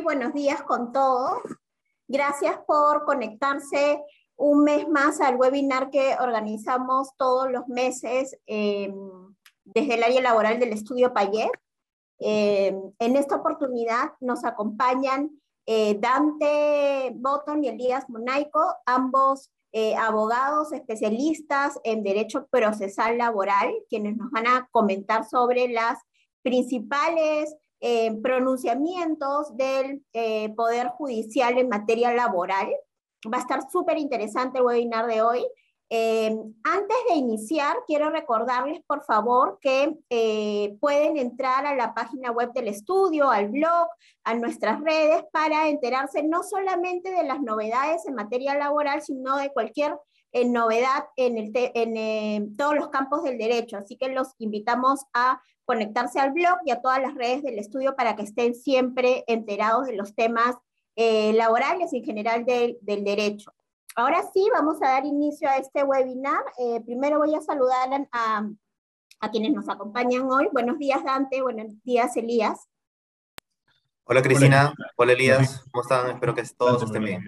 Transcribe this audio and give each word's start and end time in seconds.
buenos 0.00 0.32
días 0.32 0.62
con 0.62 0.92
todos. 0.92 1.38
Gracias 2.08 2.58
por 2.66 3.04
conectarse 3.04 4.02
un 4.36 4.64
mes 4.64 4.88
más 4.88 5.20
al 5.20 5.36
webinar 5.36 5.90
que 5.90 6.16
organizamos 6.18 7.10
todos 7.16 7.50
los 7.50 7.68
meses 7.68 8.38
em, 8.46 8.94
desde 9.64 9.94
el 9.94 10.02
área 10.02 10.20
laboral 10.22 10.58
del 10.58 10.72
estudio 10.72 11.12
Payet. 11.12 11.50
Em, 12.18 12.92
en 12.98 13.16
esta 13.16 13.36
oportunidad 13.36 14.12
nos 14.20 14.44
acompañan 14.44 15.30
eh, 15.66 15.96
Dante 16.00 17.12
Botton 17.14 17.62
y 17.62 17.68
Elías 17.68 18.08
Monaico, 18.08 18.74
ambos 18.86 19.50
eh, 19.72 19.94
abogados 19.94 20.72
especialistas 20.72 21.78
en 21.84 22.02
derecho 22.02 22.46
procesal 22.48 23.18
laboral, 23.18 23.72
quienes 23.88 24.16
nos 24.16 24.30
van 24.30 24.46
a 24.46 24.68
comentar 24.72 25.28
sobre 25.28 25.68
las 25.68 25.98
principales 26.42 27.54
eh, 27.84 28.16
pronunciamientos 28.22 29.56
del 29.56 30.04
eh, 30.12 30.54
Poder 30.54 30.90
Judicial 30.90 31.58
en 31.58 31.68
materia 31.68 32.12
laboral. 32.14 32.68
Va 33.26 33.38
a 33.38 33.40
estar 33.40 33.68
súper 33.68 33.98
interesante 33.98 34.58
el 34.58 34.64
webinar 34.64 35.08
de 35.08 35.20
hoy. 35.20 35.44
Eh, 35.90 36.32
antes 36.62 36.96
de 37.08 37.16
iniciar, 37.16 37.78
quiero 37.88 38.10
recordarles, 38.10 38.82
por 38.86 39.02
favor, 39.02 39.58
que 39.60 39.98
pueden 40.80 41.16
entrar 41.16 41.66
a 41.66 41.74
la 41.74 41.92
página 41.92 42.30
web 42.30 42.52
del 42.52 42.68
estudio, 42.68 43.28
al 43.28 43.48
blog, 43.48 43.88
a 44.22 44.34
nuestras 44.34 44.80
redes, 44.80 45.24
para 45.32 45.68
enterarse 45.68 46.22
no 46.22 46.44
solamente 46.44 47.10
de 47.10 47.24
las 47.24 47.40
novedades 47.40 48.06
en 48.06 48.14
materia 48.14 48.54
laboral, 48.54 49.02
sino 49.02 49.38
de 49.38 49.50
cualquier 49.52 49.98
novedad 50.46 51.06
en, 51.16 51.36
el 51.36 51.50
en 51.54 52.56
todos 52.56 52.76
los 52.76 52.90
campos 52.90 53.24
del 53.24 53.38
derecho. 53.38 53.76
Así 53.76 53.96
que 53.96 54.08
los 54.10 54.36
invitamos 54.38 55.00
a 55.12 55.42
conectarse 55.64 56.20
al 56.20 56.32
blog 56.32 56.58
y 56.64 56.70
a 56.70 56.80
todas 56.80 57.00
las 57.00 57.14
redes 57.14 57.42
del 57.42 57.58
estudio 57.58 57.94
para 57.96 58.16
que 58.16 58.22
estén 58.22 58.54
siempre 58.54 59.24
enterados 59.26 59.86
de 59.86 59.96
los 59.96 60.14
temas 60.14 60.56
eh, 60.96 61.32
laborales 61.32 61.92
y 61.92 61.98
en 61.98 62.04
general 62.04 62.44
del, 62.44 62.78
derecho. 62.82 63.52
Ahora 63.94 64.22
sí, 64.32 64.48
vamos 64.52 64.82
a 64.82 64.88
dar 64.88 65.04
inicio 65.04 65.48
a 65.48 65.56
este 65.56 65.82
webinar. 65.82 66.42
Eh, 66.58 66.80
primero 66.84 67.18
voy 67.18 67.34
a 67.34 67.40
saludar 67.40 68.08
a, 68.10 68.48
a 69.20 69.30
quienes 69.30 69.52
nos 69.52 69.68
acompañan 69.68 70.30
hoy. 70.30 70.48
Buenos 70.52 70.78
días, 70.78 71.02
Dante. 71.04 71.42
Buenos 71.42 71.82
días, 71.84 72.16
Elías. 72.16 72.68
Hola, 74.04 74.20
Cristina. 74.20 74.74
Hola, 74.96 75.12
Elías. 75.12 75.64
¿Cómo 75.70 75.82
están? 75.82 76.10
Espero 76.10 76.34
que 76.34 76.42
todos 76.56 76.82
estén 76.82 77.04
bien. 77.04 77.22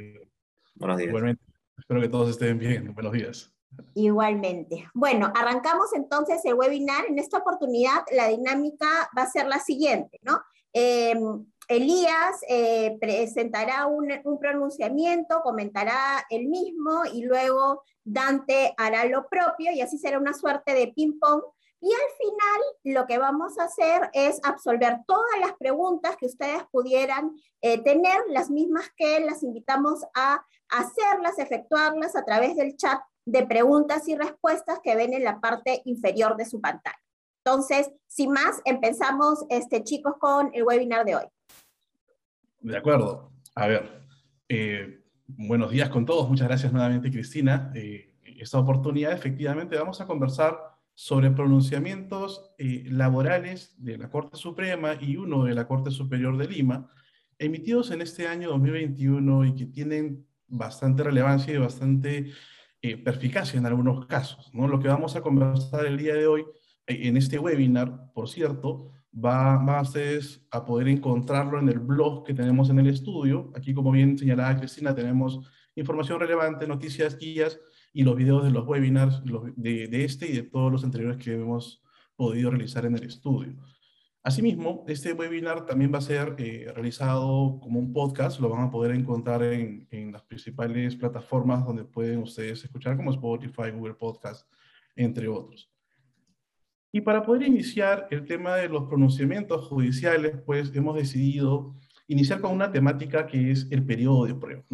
Buenos 0.75 0.99
días. 0.99 1.09
Igualmente. 1.09 1.45
Espero 1.79 2.01
que 2.01 2.09
todos 2.09 2.31
estén 2.31 2.59
bien. 2.59 2.93
Buenos 2.95 3.13
días. 3.13 3.54
Igualmente. 3.95 4.89
Bueno, 4.93 5.33
arrancamos 5.35 5.93
entonces 5.95 6.45
el 6.45 6.55
webinar. 6.55 7.07
En 7.07 7.19
esta 7.19 7.39
oportunidad 7.39 8.05
la 8.13 8.29
dinámica 8.29 9.11
va 9.17 9.23
a 9.23 9.31
ser 9.31 9.47
la 9.47 9.61
siguiente, 9.61 10.19
¿no? 10.23 10.43
Em, 10.73 11.47
Elías 11.69 12.41
eh, 12.49 12.99
presentará 13.01 13.87
un, 13.87 14.09
un, 14.25 14.39
pronunciamiento, 14.39 15.41
comentará 15.43 16.27
el 16.29 16.49
mismo 16.49 17.05
y 17.13 17.23
luego 17.23 17.85
Dante 18.03 18.75
hará 18.77 19.07
lo 19.07 19.29
propio 19.29 19.73
y 19.73 19.81
así 19.81 19.97
será 19.97 20.19
una 20.19 20.35
suerte 20.35 20.75
de 20.75 20.89
ping-pong. 20.89 21.43
Y 21.81 21.93
al 21.93 22.11
final 22.19 22.61
lo 22.97 23.07
que 23.07 23.19
vamos 23.19 23.59
a 23.59 23.65
hacer 23.65 24.11
es 24.15 24.41
absolver 24.43 25.01
todas 25.07 25.39
las 25.41 25.53
preguntas 25.53 26.17
que 26.17 26.27
ustedes 26.27 26.65
pudieran 26.71 27.37
eh, 27.61 27.79
tener, 27.83 28.19
las 28.29 28.51
mismas 28.51 28.91
que 28.97 29.21
las 29.21 29.43
invitamos 29.43 30.01
a 30.15 30.45
hacerlas, 30.71 31.39
efectuarlas 31.39 32.17
a 32.17 32.25
través 32.25 32.57
del 32.57 32.77
chat 32.77 33.01
de 33.27 33.47
preguntas 33.47 34.09
y 34.09 34.17
respuestas 34.17 34.81
que 34.83 34.97
ven 34.97 35.15
en 35.15 35.25
la 35.25 35.41
parte 35.41 35.83
inferior 35.85 36.37
de 36.37 36.45
su 36.45 36.61
pantalla. 36.61 36.99
Entonces, 37.45 37.91
sin 38.07 38.33
más, 38.33 38.61
empezamos, 38.65 39.45
este, 39.51 39.85
chicos, 39.85 40.15
con 40.19 40.51
el 40.55 40.65
webinar 40.65 41.05
de 41.05 41.17
hoy. 41.17 41.25
De 42.61 42.77
acuerdo. 42.77 43.31
A 43.55 43.67
ver, 43.67 44.03
eh, 44.49 45.05
buenos 45.27 45.71
días 45.71 45.91
con 45.91 46.07
todos. 46.07 46.29
Muchas 46.29 46.49
gracias 46.49 46.73
nuevamente, 46.73 47.11
Cristina. 47.11 47.71
Eh, 47.75 48.15
esta 48.39 48.59
oportunidad, 48.59 49.13
efectivamente, 49.13 49.77
vamos 49.77 50.01
a 50.01 50.07
conversar 50.07 50.59
sobre 50.95 51.31
pronunciamientos 51.31 52.53
eh, 52.57 52.85
laborales 52.89 53.75
de 53.79 53.99
la 53.99 54.09
Corte 54.09 54.37
Suprema 54.37 54.95
y 55.01 55.17
uno 55.17 55.45
de 55.45 55.55
la 55.55 55.67
Corte 55.67 55.91
Superior 55.91 56.37
de 56.37 56.49
Lima, 56.49 56.91
emitidos 57.39 57.91
en 57.91 58.01
este 58.01 58.29
año 58.29 58.51
2021 58.51 59.45
y 59.45 59.55
que 59.55 59.67
tienen 59.67 60.27
bastante 60.47 61.03
relevancia 61.03 61.53
y 61.53 61.59
bastante 61.59 62.33
eh, 62.85 63.03
en 63.55 63.67
algunos 63.67 64.07
casos. 64.07 64.51
¿no? 64.53 64.69
Lo 64.69 64.79
que 64.79 64.89
vamos 64.89 65.17
a 65.17 65.23
conversar 65.23 65.87
el 65.87 65.97
día 65.97 66.15
de 66.15 66.27
hoy 66.27 66.45
eh, 66.87 67.09
en 67.09 67.17
este 67.17 67.39
webinar, 67.39 68.13
por 68.13 68.29
cierto, 68.29 68.91
va, 69.13 69.57
va 69.57 69.81
a, 69.81 69.85
a 70.51 70.65
poder 70.65 70.89
encontrarlo 70.89 71.59
en 71.59 71.69
el 71.69 71.79
blog 71.79 72.25
que 72.25 72.35
tenemos 72.35 72.69
en 72.71 72.79
el 72.81 72.89
estudio. 72.89 73.53
Aquí, 73.55 73.73
como 73.73 73.91
bien 73.91 74.19
señalaba 74.19 74.59
Cristina, 74.59 74.95
tenemos 74.95 75.41
información 75.75 76.21
relevante, 76.21 76.67
noticias, 76.67 77.19
guías 77.19 77.59
y 77.93 78.03
los 78.03 78.17
videos 78.17 78.45
de 78.45 78.51
los 78.51 78.67
webinars 78.67 79.23
de 79.57 80.05
este 80.05 80.29
y 80.29 80.33
de 80.33 80.43
todos 80.43 80.71
los 80.71 80.85
anteriores 80.85 81.17
que 81.17 81.35
hemos 81.35 81.83
podido 82.17 82.51
realizar 82.51 82.85
en 82.85 82.97
el 82.97 83.05
estudio. 83.05 83.57
Asimismo, 84.27 84.87
este 84.89 85.13
webinar 85.13 85.67
también 85.67 85.93
va 85.93 85.99
a 85.99 86.01
ser 86.01 86.35
eh, 86.39 86.73
realizado 86.75 87.61
como 87.61 87.79
un 87.79 87.93
podcast, 87.93 88.41
lo 88.41 88.49
van 88.49 88.63
a 88.63 88.71
poder 88.71 88.93
encontrar 88.93 89.43
en, 89.43 89.87
las 90.13 90.23
principales 90.23 90.97
plataformas 90.97 91.63
donde 91.67 91.85
pueden 91.85 92.21
ustedes 92.21 92.65
escuchar, 92.65 92.97
como 92.97 93.11
Spotify, 93.11 93.71
Google 93.71 93.93
Podcast, 93.93 94.51
entre 94.97 95.29
otros. 95.29 95.71
Y 96.91 97.03
para 97.03 97.23
poder 97.23 97.43
iniciar 97.43 98.09
el 98.11 98.25
tema 98.25 98.57
de 98.57 98.71
los 98.71 98.85
pronunciamientos 98.85 99.69
judiciales, 99.69 100.39
pues 100.47 100.75
hemos 100.75 100.97
decidido 100.97 101.75
iniciar 102.09 102.41
con 102.41 102.53
una 102.53 102.73
temática 102.73 103.27
que 103.27 103.51
es 103.51 103.69
el 103.71 103.85
periodo 103.85 104.25
de 104.25 104.37
prueba. 104.37 104.65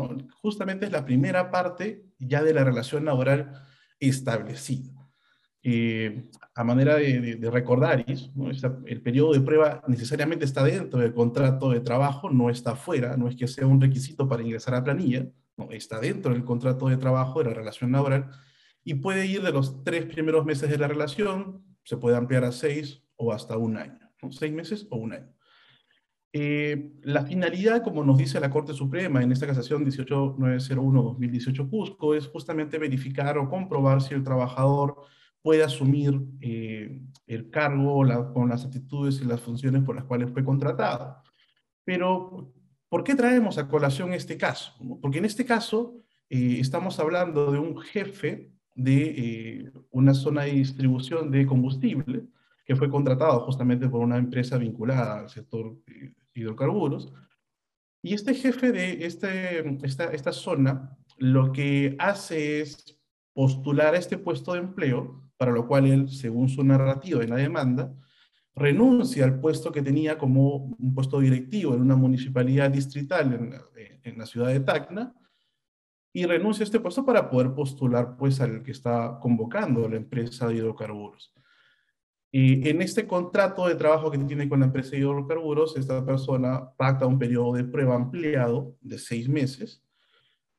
Justamente 0.42 0.86
es 0.86 0.92
la 0.92 1.04
primera 1.04 1.50
parte 1.50 2.04
ya 2.20 2.44
de 2.44 2.54
la 2.54 2.62
relación 2.62 3.04
laboral 3.04 3.52
establecida. 3.98 4.99
Eh, 5.62 6.30
a 6.54 6.64
manera 6.64 6.96
de, 6.96 7.38
recordar, 7.50 8.04
el 8.06 9.02
periodo 9.02 9.34
de 9.34 9.40
prueba 9.40 9.82
necesariamente 9.88 10.46
está 10.46 10.64
dentro 10.64 11.00
del 11.00 11.12
contrato 11.12 11.70
de 11.70 11.80
trabajo, 11.80 12.30
no 12.30 12.48
está 12.48 12.76
fuera, 12.76 13.16
no 13.16 13.28
es 13.28 13.36
que 13.36 13.46
sea 13.46 13.66
un 13.66 13.80
requisito 13.80 14.26
para 14.26 14.42
ingresar 14.42 14.74
a 14.74 14.82
planilla, 14.82 15.26
no, 15.56 15.70
está 15.70 16.00
dentro 16.00 16.32
del 16.32 16.44
contrato 16.44 16.88
de 16.88 16.96
trabajo, 16.96 17.40
de 17.40 17.50
la 17.50 17.54
relación 17.54 17.92
laboral, 17.92 18.30
y 18.84 18.94
puede 18.94 19.26
ir 19.26 19.42
de 19.42 19.52
los 19.52 19.84
tres 19.84 20.06
primeros 20.06 20.46
meses 20.46 20.70
de 20.70 20.78
la 20.78 20.88
relación, 20.88 21.62
se 21.84 21.98
puede 21.98 22.16
ampliar 22.16 22.44
a 22.44 22.52
seis 22.52 23.02
o 23.16 23.32
hasta 23.32 23.58
un 23.58 23.76
año, 23.76 23.98
seis 24.30 24.52
meses 24.52 24.86
o 24.90 24.96
un 24.96 25.12
año. 25.12 25.34
Eh, 26.32 26.92
la 27.02 27.24
finalidad, 27.24 27.82
como 27.82 28.04
nos 28.04 28.16
dice 28.16 28.38
la 28.40 28.50
Corte 28.50 28.72
Suprema 28.72 29.20
en 29.22 29.32
esta 29.32 29.48
casación 29.48 29.84
18901-2018 29.84 31.68
Cusco, 31.68 32.14
es 32.14 32.28
justamente 32.28 32.78
verificar 32.78 33.36
o 33.36 33.50
comprobar 33.50 34.00
si 34.00 34.14
el 34.14 34.22
trabajador 34.22 34.96
puede 35.42 35.62
asumir 35.62 36.20
eh, 36.40 37.00
el 37.26 37.50
cargo 37.50 38.04
con 38.32 38.48
las 38.48 38.64
actitudes 38.64 39.20
y 39.20 39.24
las 39.24 39.40
funciones 39.40 39.82
por 39.82 39.96
las 39.96 40.04
cuales 40.04 40.30
fue 40.30 40.44
contratado. 40.44 41.22
Pero, 41.84 42.52
¿por 42.88 43.04
qué 43.04 43.14
traemos 43.14 43.58
a 43.58 43.68
colación 43.68 44.12
este 44.12 44.36
caso? 44.36 44.74
Porque 45.00 45.18
en 45.18 45.24
este 45.24 45.44
caso 45.44 45.96
eh, 46.28 46.58
estamos 46.60 46.98
hablando 47.00 47.50
de 47.50 47.58
un 47.58 47.78
jefe 47.80 48.52
de 48.74 49.02
eh, 49.02 49.72
una 49.90 50.14
zona 50.14 50.42
de 50.42 50.52
distribución 50.52 51.30
de 51.30 51.46
combustible 51.46 52.24
que 52.64 52.76
fue 52.76 52.88
contratado 52.88 53.40
justamente 53.40 53.88
por 53.88 54.00
una 54.00 54.16
empresa 54.16 54.56
vinculada 54.58 55.20
al 55.20 55.28
sector 55.28 55.76
hidrocarburos. 56.34 57.12
Y 58.02 58.14
este 58.14 58.34
jefe 58.34 58.72
de 58.72 59.04
este, 59.04 59.76
esta, 59.84 60.04
esta 60.04 60.32
zona 60.32 60.96
lo 61.18 61.52
que 61.52 61.96
hace 61.98 62.60
es 62.60 62.98
postular 63.32 63.94
a 63.94 63.98
este 63.98 64.18
puesto 64.18 64.52
de 64.52 64.60
empleo 64.60 65.29
para 65.40 65.52
lo 65.52 65.66
cual 65.66 65.86
él, 65.86 66.10
según 66.10 66.50
su 66.50 66.62
narrativa 66.62 67.24
en 67.24 67.30
la 67.30 67.36
demanda, 67.36 67.94
renuncia 68.54 69.24
al 69.24 69.40
puesto 69.40 69.72
que 69.72 69.80
tenía 69.80 70.18
como 70.18 70.76
un 70.78 70.94
puesto 70.94 71.18
directivo 71.18 71.72
en 71.72 71.80
una 71.80 71.96
municipalidad 71.96 72.70
distrital 72.70 73.32
en, 74.04 74.18
la 74.18 74.26
ciudad 74.26 74.48
de 74.48 74.60
Tacna, 74.60 75.14
y 76.12 76.26
renuncia 76.26 76.62
a 76.62 76.66
este 76.66 76.78
puesto 76.78 77.06
para 77.06 77.30
poder 77.30 77.54
postular 77.54 78.18
pues 78.18 78.38
al 78.42 78.62
que 78.62 78.72
está 78.72 79.16
convocando 79.18 79.88
la 79.88 79.96
empresa 79.96 80.46
de 80.46 80.56
hidrocarburos. 80.56 81.32
Y 82.30 82.68
en 82.68 82.82
este 82.82 83.06
contrato 83.06 83.66
de 83.66 83.76
trabajo 83.76 84.10
que 84.10 84.18
tiene 84.18 84.46
con 84.46 84.60
la 84.60 84.66
empresa 84.66 84.90
de 84.90 84.98
hidrocarburos, 84.98 85.74
esta 85.78 86.04
persona 86.04 86.70
pacta 86.76 87.06
un 87.06 87.18
periodo 87.18 87.54
de 87.54 87.64
prueba 87.64 87.94
ampliado 87.94 88.76
de 88.82 88.98
seis 88.98 89.26
meses, 89.26 89.82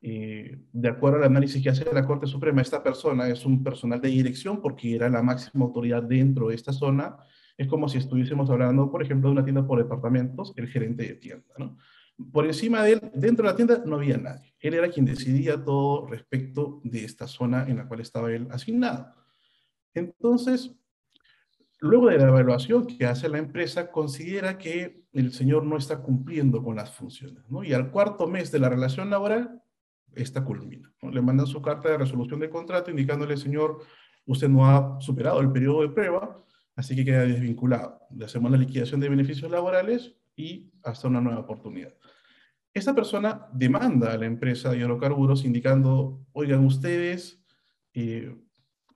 eh, 0.01 0.59
de 0.73 0.89
acuerdo 0.89 1.17
al 1.17 1.25
análisis 1.25 1.61
que 1.61 1.69
hace 1.69 1.85
la 1.93 2.05
Corte 2.05 2.25
Suprema, 2.25 2.61
esta 2.61 2.81
persona 2.81 3.27
es 3.29 3.45
un 3.45 3.63
personal 3.63 4.01
de 4.01 4.09
dirección 4.09 4.61
porque 4.61 4.95
era 4.95 5.09
la 5.09 5.21
máxima 5.21 5.65
autoridad 5.65 6.03
dentro 6.03 6.49
de 6.49 6.55
esta 6.55 6.73
zona. 6.73 7.17
Es 7.57 7.67
como 7.67 7.87
si 7.87 7.99
estuviésemos 7.99 8.49
hablando, 8.49 8.91
por 8.91 9.03
ejemplo, 9.03 9.29
de 9.29 9.33
una 9.33 9.43
tienda 9.43 9.67
por 9.67 9.77
departamentos, 9.77 10.53
el 10.55 10.67
gerente 10.67 11.03
de 11.03 11.15
tienda. 11.15 11.53
¿no? 11.57 11.77
Por 12.31 12.45
encima 12.45 12.83
de 12.83 12.93
él, 12.93 13.11
dentro 13.13 13.45
de 13.45 13.51
la 13.51 13.55
tienda, 13.55 13.83
no 13.85 13.97
había 13.97 14.17
nadie. 14.17 14.55
Él 14.59 14.73
era 14.73 14.89
quien 14.89 15.05
decidía 15.05 15.63
todo 15.63 16.07
respecto 16.07 16.81
de 16.83 17.05
esta 17.05 17.27
zona 17.27 17.67
en 17.67 17.77
la 17.77 17.87
cual 17.87 17.99
estaba 17.99 18.31
él 18.31 18.47
asignado. 18.49 19.13
Entonces, 19.93 20.75
Luego 21.83 22.09
de 22.09 22.19
la 22.19 22.27
evaluación 22.27 22.85
que 22.85 23.07
hace 23.07 23.27
la 23.27 23.39
empresa, 23.39 23.91
considera 23.91 24.59
que 24.59 25.03
el 25.13 25.33
señor 25.33 25.65
no 25.65 25.77
está 25.77 26.03
cumpliendo 26.03 26.63
con 26.63 26.75
las 26.75 26.91
funciones. 26.91 27.43
Y 27.63 27.73
al 27.73 27.89
cuarto 27.89 28.27
mes 28.27 28.51
de 28.51 28.59
la 28.59 28.69
relación 28.69 29.09
laboral, 29.09 29.63
esta 30.15 30.43
culmina. 30.43 30.91
Le 31.01 31.21
mandan 31.21 31.47
su 31.47 31.61
carta 31.61 31.89
de 31.89 31.97
resolución 31.97 32.39
de 32.39 32.49
contrato 32.49 32.91
indicándole, 32.91 33.37
señor, 33.37 33.79
usted 34.25 34.49
no 34.49 34.69
ha 34.69 34.99
superado 35.01 35.39
el 35.41 35.51
periodo 35.51 35.81
de 35.81 35.89
prueba, 35.89 36.43
así 36.75 36.95
que 36.95 37.05
queda 37.05 37.25
desvinculado. 37.25 37.99
Le 38.15 38.25
hacemos 38.25 38.51
la 38.51 38.57
liquidación 38.57 38.99
de 38.99 39.09
beneficios 39.09 39.51
laborales 39.51 40.15
y 40.35 40.71
hasta 40.83 41.07
una 41.07 41.21
nueva 41.21 41.41
oportunidad. 41.41 41.93
Esta 42.73 42.95
persona 42.95 43.47
demanda 43.51 44.13
a 44.13 44.17
la 44.17 44.25
empresa 44.25 44.71
de 44.71 44.77
hidrocarburos 44.77 45.43
indicando, 45.43 46.25
oigan, 46.31 46.65
ustedes 46.65 47.43
eh, 47.93 48.33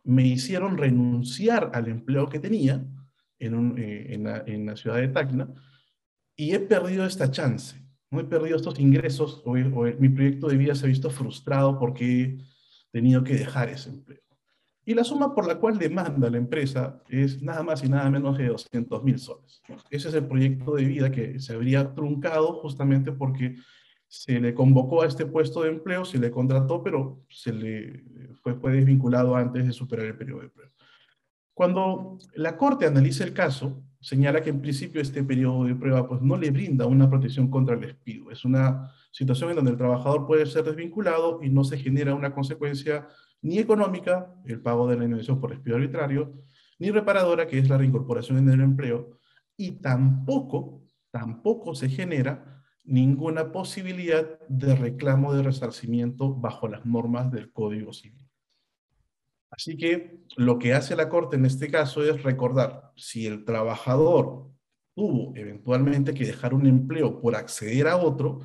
me 0.04 0.26
hicieron 0.26 0.78
renunciar 0.78 1.72
al 1.74 1.90
empleo 1.90 2.30
que 2.30 2.40
tenía 2.40 2.86
en, 3.40 3.76
eh, 3.78 4.18
la, 4.20 4.78
ciudad 4.78 4.98
de 4.98 5.10
Tacna 5.10 5.50
y 6.38 6.54
he 6.54 6.60
perdido 6.60 7.06
esta 7.06 7.30
chance, 7.32 7.85
¿no? 8.16 8.22
he 8.22 8.26
perdido 8.26 8.56
estos 8.58 8.80
ingresos 8.80 9.42
o, 9.46 9.54
mi 9.54 10.10
proyecto 10.10 10.48
de 10.48 10.58
vida 10.58 10.76
se 10.76 10.86
ha 10.86 10.90
visto 10.90 11.10
frustrado 11.10 11.78
porque 11.78 12.24
he 12.24 12.38
tenido 12.92 13.24
que 13.24 13.36
dejar 13.36 13.70
ese 13.70 13.90
empleo. 13.90 14.22
Y 14.88 14.94
la 14.94 15.04
suma 15.04 15.34
por 15.34 15.48
la 15.48 15.56
cual 15.56 15.80
demanda 15.80 16.30
la 16.30 16.38
empresa 16.38 17.02
es 17.10 17.42
nada 17.42 17.64
más 17.64 17.84
y 17.84 17.90
nada 17.90 18.10
menos 18.10 18.38
de 18.38 18.48
200 18.48 19.04
mil 19.04 19.18
soles. 19.18 19.62
Ese 19.90 20.10
es 20.10 20.14
el 20.14 20.28
proyecto 20.28 20.76
de 20.76 20.86
vida 20.86 21.12
que 21.12 21.40
se 21.40 21.54
habría 21.54 21.94
truncado 21.96 22.60
justamente 22.62 23.12
porque 23.12 23.56
se 24.08 24.40
le 24.40 24.54
convocó 24.54 25.02
a 25.02 25.08
este 25.08 25.26
puesto 25.26 25.64
de 25.64 25.70
empleo, 25.70 26.06
se 26.06 26.20
le 26.20 26.30
contrató, 26.30 26.84
pero 26.84 27.24
se 27.30 27.52
le 27.52 28.04
fue, 28.44 28.54
fue 28.56 28.74
desvinculado 28.74 29.36
antes 29.36 29.66
de 29.66 29.74
superar 29.74 30.06
el 30.06 30.18
periodo 30.18 30.42
de 30.42 30.50
prueba. 30.50 30.72
Cuando 31.56 32.20
la 32.36 32.56
Corte 32.56 32.86
analiza 32.86 33.24
el 33.24 33.34
caso, 33.34 33.82
señala 34.06 34.44
que 34.44 34.52
en 34.52 34.62
principio 34.62 35.02
este 35.02 35.24
periodo 35.24 35.64
de 35.64 35.74
prueba 35.74 36.08
pues, 36.08 36.22
no 36.22 36.38
le 36.38 36.52
brinda 36.52 36.86
una 36.86 37.10
protección 37.10 37.50
contra 37.50 37.74
el 37.74 37.82
despido. 37.82 38.30
Es 38.30 38.46
una 38.46 38.92
situación 39.12 39.50
en 39.50 39.56
donde 39.56 39.72
el 39.72 39.78
trabajador 39.78 40.28
puede 40.28 40.46
ser 40.46 40.64
desvinculado 40.64 41.40
y 41.42 41.50
no 41.50 41.64
se 41.64 41.80
genera 41.80 42.14
una 42.14 42.32
consecuencia 42.32 43.08
ni 43.42 43.58
económica, 43.58 44.32
el 44.46 44.62
pago 44.62 44.88
de 44.88 44.98
la 44.98 45.06
indemnización 45.06 45.42
por 45.42 45.50
despido 45.50 45.78
arbitrario, 45.78 46.36
ni 46.78 46.92
reparadora, 46.92 47.48
que 47.48 47.58
es 47.58 47.68
la 47.68 47.80
reincorporación 47.80 48.38
en 48.38 48.50
el 48.50 48.62
empleo, 48.62 49.18
y 49.58 49.72
tampoco, 49.72 50.84
tampoco 51.10 51.74
se 51.74 51.90
genera 51.90 52.64
ninguna 52.84 53.52
posibilidad 53.52 54.40
de 54.48 54.76
reclamo 54.76 55.34
de 55.34 55.42
resarcimiento 55.42 56.36
bajo 56.36 56.68
las 56.68 56.86
normas 56.86 57.32
del 57.32 57.52
Código 57.52 57.92
Civil. 57.92 58.25
Así 59.52 59.78
que 59.78 60.20
lo 60.36 60.60
que 60.60 60.74
hace 60.74 60.96
la 60.96 61.10
Corte 61.10 61.38
en 61.38 61.46
este 61.46 61.70
caso 61.70 62.04
es 62.04 62.24
recordar, 62.24 62.92
si 62.96 63.26
el 63.26 63.46
trabajador 63.46 64.50
tuvo 64.94 65.34
eventualmente 65.36 66.14
que 66.14 66.26
dejar 66.26 66.54
un 66.54 66.66
empleo 66.66 67.20
por 67.22 67.36
acceder 67.36 67.88
a 67.88 67.98
otro, 67.98 68.40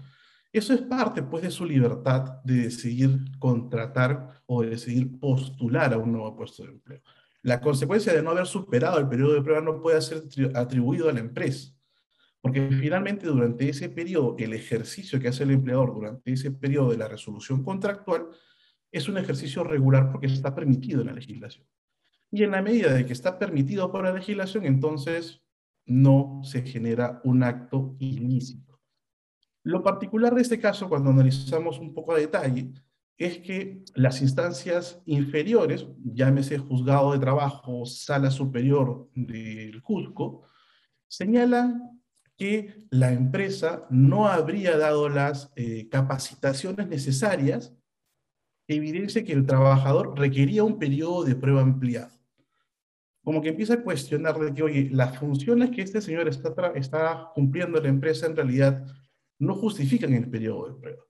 eso 0.52 0.74
es 0.74 0.82
parte 0.82 1.22
pues 1.22 1.44
de 1.44 1.50
su 1.50 1.64
libertad 1.64 2.42
de 2.44 2.54
decidir 2.54 3.20
contratar 3.38 4.42
o 4.46 4.62
de 4.62 4.70
decidir 4.70 5.18
postular 5.20 5.94
a 5.94 5.98
un 5.98 6.12
nuevo 6.12 6.36
puesto 6.36 6.64
de 6.64 6.70
empleo. 6.70 7.00
La 7.42 7.60
consecuencia 7.60 8.12
de 8.12 8.22
no 8.22 8.30
haber 8.30 8.46
superado 8.46 8.98
el 8.98 9.08
periodo 9.08 9.34
de 9.34 9.42
prueba 9.42 9.62
no 9.62 9.80
puede 9.80 10.02
ser 10.02 10.24
atribuido 10.54 11.08
a 11.08 11.12
la 11.12 11.20
empresa. 11.20 11.72
Porque 12.40 12.68
finalmente 12.70 13.26
durante 13.26 13.68
ese 13.68 13.90
periodo, 13.90 14.34
el 14.38 14.54
ejercicio 14.54 15.20
que 15.20 15.28
hace 15.28 15.44
el 15.44 15.50
empleador 15.50 15.94
durante 15.94 16.32
ese 16.32 16.50
periodo 16.50 16.90
de 16.90 16.96
la 16.96 17.08
resolución 17.08 17.62
contractual 17.62 18.28
es 18.92 19.08
un 19.08 19.18
ejercicio 19.18 19.64
regular 19.64 20.10
porque 20.10 20.26
está 20.26 20.54
permitido 20.54 21.00
en 21.00 21.08
la 21.08 21.12
legislación. 21.12 21.66
Y 22.30 22.44
en 22.44 22.52
la 22.52 22.62
medida 22.62 22.92
de 22.92 23.06
que 23.06 23.12
está 23.12 23.38
permitido 23.38 23.90
por 23.90 24.04
la 24.04 24.12
legislación, 24.12 24.64
entonces 24.64 25.42
no 25.86 26.40
se 26.44 26.62
genera 26.62 27.20
un 27.24 27.42
acto 27.42 27.96
ilícito. 27.98 28.80
Lo 29.62 29.82
particular 29.82 30.34
de 30.34 30.42
este 30.42 30.58
caso, 30.58 30.88
cuando 30.88 31.10
analizamos 31.10 31.78
un 31.78 31.92
poco 31.92 32.12
a 32.12 32.18
detalle, 32.18 32.72
es 33.18 33.38
que 33.38 33.84
las 33.94 34.22
instancias 34.22 35.02
inferiores, 35.04 35.86
llámese 36.02 36.56
juzgado 36.56 37.12
de 37.12 37.18
trabajo, 37.18 37.84
sala 37.84 38.30
superior 38.30 39.10
del 39.14 39.82
Cusco, 39.82 40.44
señalan 41.06 42.00
que 42.38 42.86
la 42.90 43.12
empresa 43.12 43.86
no 43.90 44.26
habría 44.26 44.78
dado 44.78 45.10
las 45.10 45.52
eh, 45.56 45.88
capacitaciones 45.90 46.88
necesarias 46.88 47.74
evidencia 48.74 49.24
que 49.24 49.32
el 49.32 49.46
trabajador 49.46 50.18
requería 50.18 50.64
un 50.64 50.78
periodo 50.78 51.24
de 51.24 51.34
prueba 51.34 51.62
ampliado. 51.62 52.10
Como 53.22 53.42
que 53.42 53.50
empieza 53.50 53.74
a 53.74 53.82
cuestionar 53.82 54.38
de 54.38 54.54
que, 54.54 54.62
oye, 54.62 54.88
las 54.90 55.18
funciones 55.18 55.70
que 55.70 55.82
este 55.82 56.00
señor 56.00 56.28
está, 56.28 56.52
está 56.74 57.30
cumpliendo 57.34 57.78
en 57.78 57.84
la 57.84 57.90
empresa 57.90 58.26
en 58.26 58.36
realidad 58.36 58.86
no 59.38 59.54
justifican 59.54 60.12
el 60.14 60.28
periodo 60.28 60.68
de 60.68 60.80
prueba. 60.80 61.02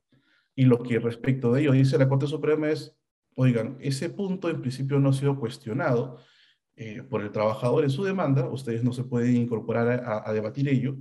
Y 0.55 0.65
lo 0.65 0.83
que 0.83 0.99
respecto 0.99 1.53
de 1.53 1.63
ello 1.63 1.73
dice 1.73 1.99
la 1.99 2.09
Corte 2.09 2.27
Suprema 2.27 2.71
es, 2.71 2.97
oigan, 3.37 3.77
ese 3.81 4.11
punto 4.11 4.51
en 4.51 4.61
principio 4.61 4.99
no 4.99 5.11
ha 5.11 5.13
sido 5.13 5.39
cuestionado 5.39 6.19
eh, 6.77 7.03
por 7.03 7.23
el 7.23 7.31
trabajador 7.31 7.85
en 7.85 7.91
su 7.91 8.05
demanda, 8.05 8.49
ustedes 8.49 8.83
no 8.83 8.93
se 8.93 9.05
pueden 9.05 9.37
incorporar 9.37 10.03
a 10.05 10.33
debatir 10.33 10.69
ello, 10.69 10.97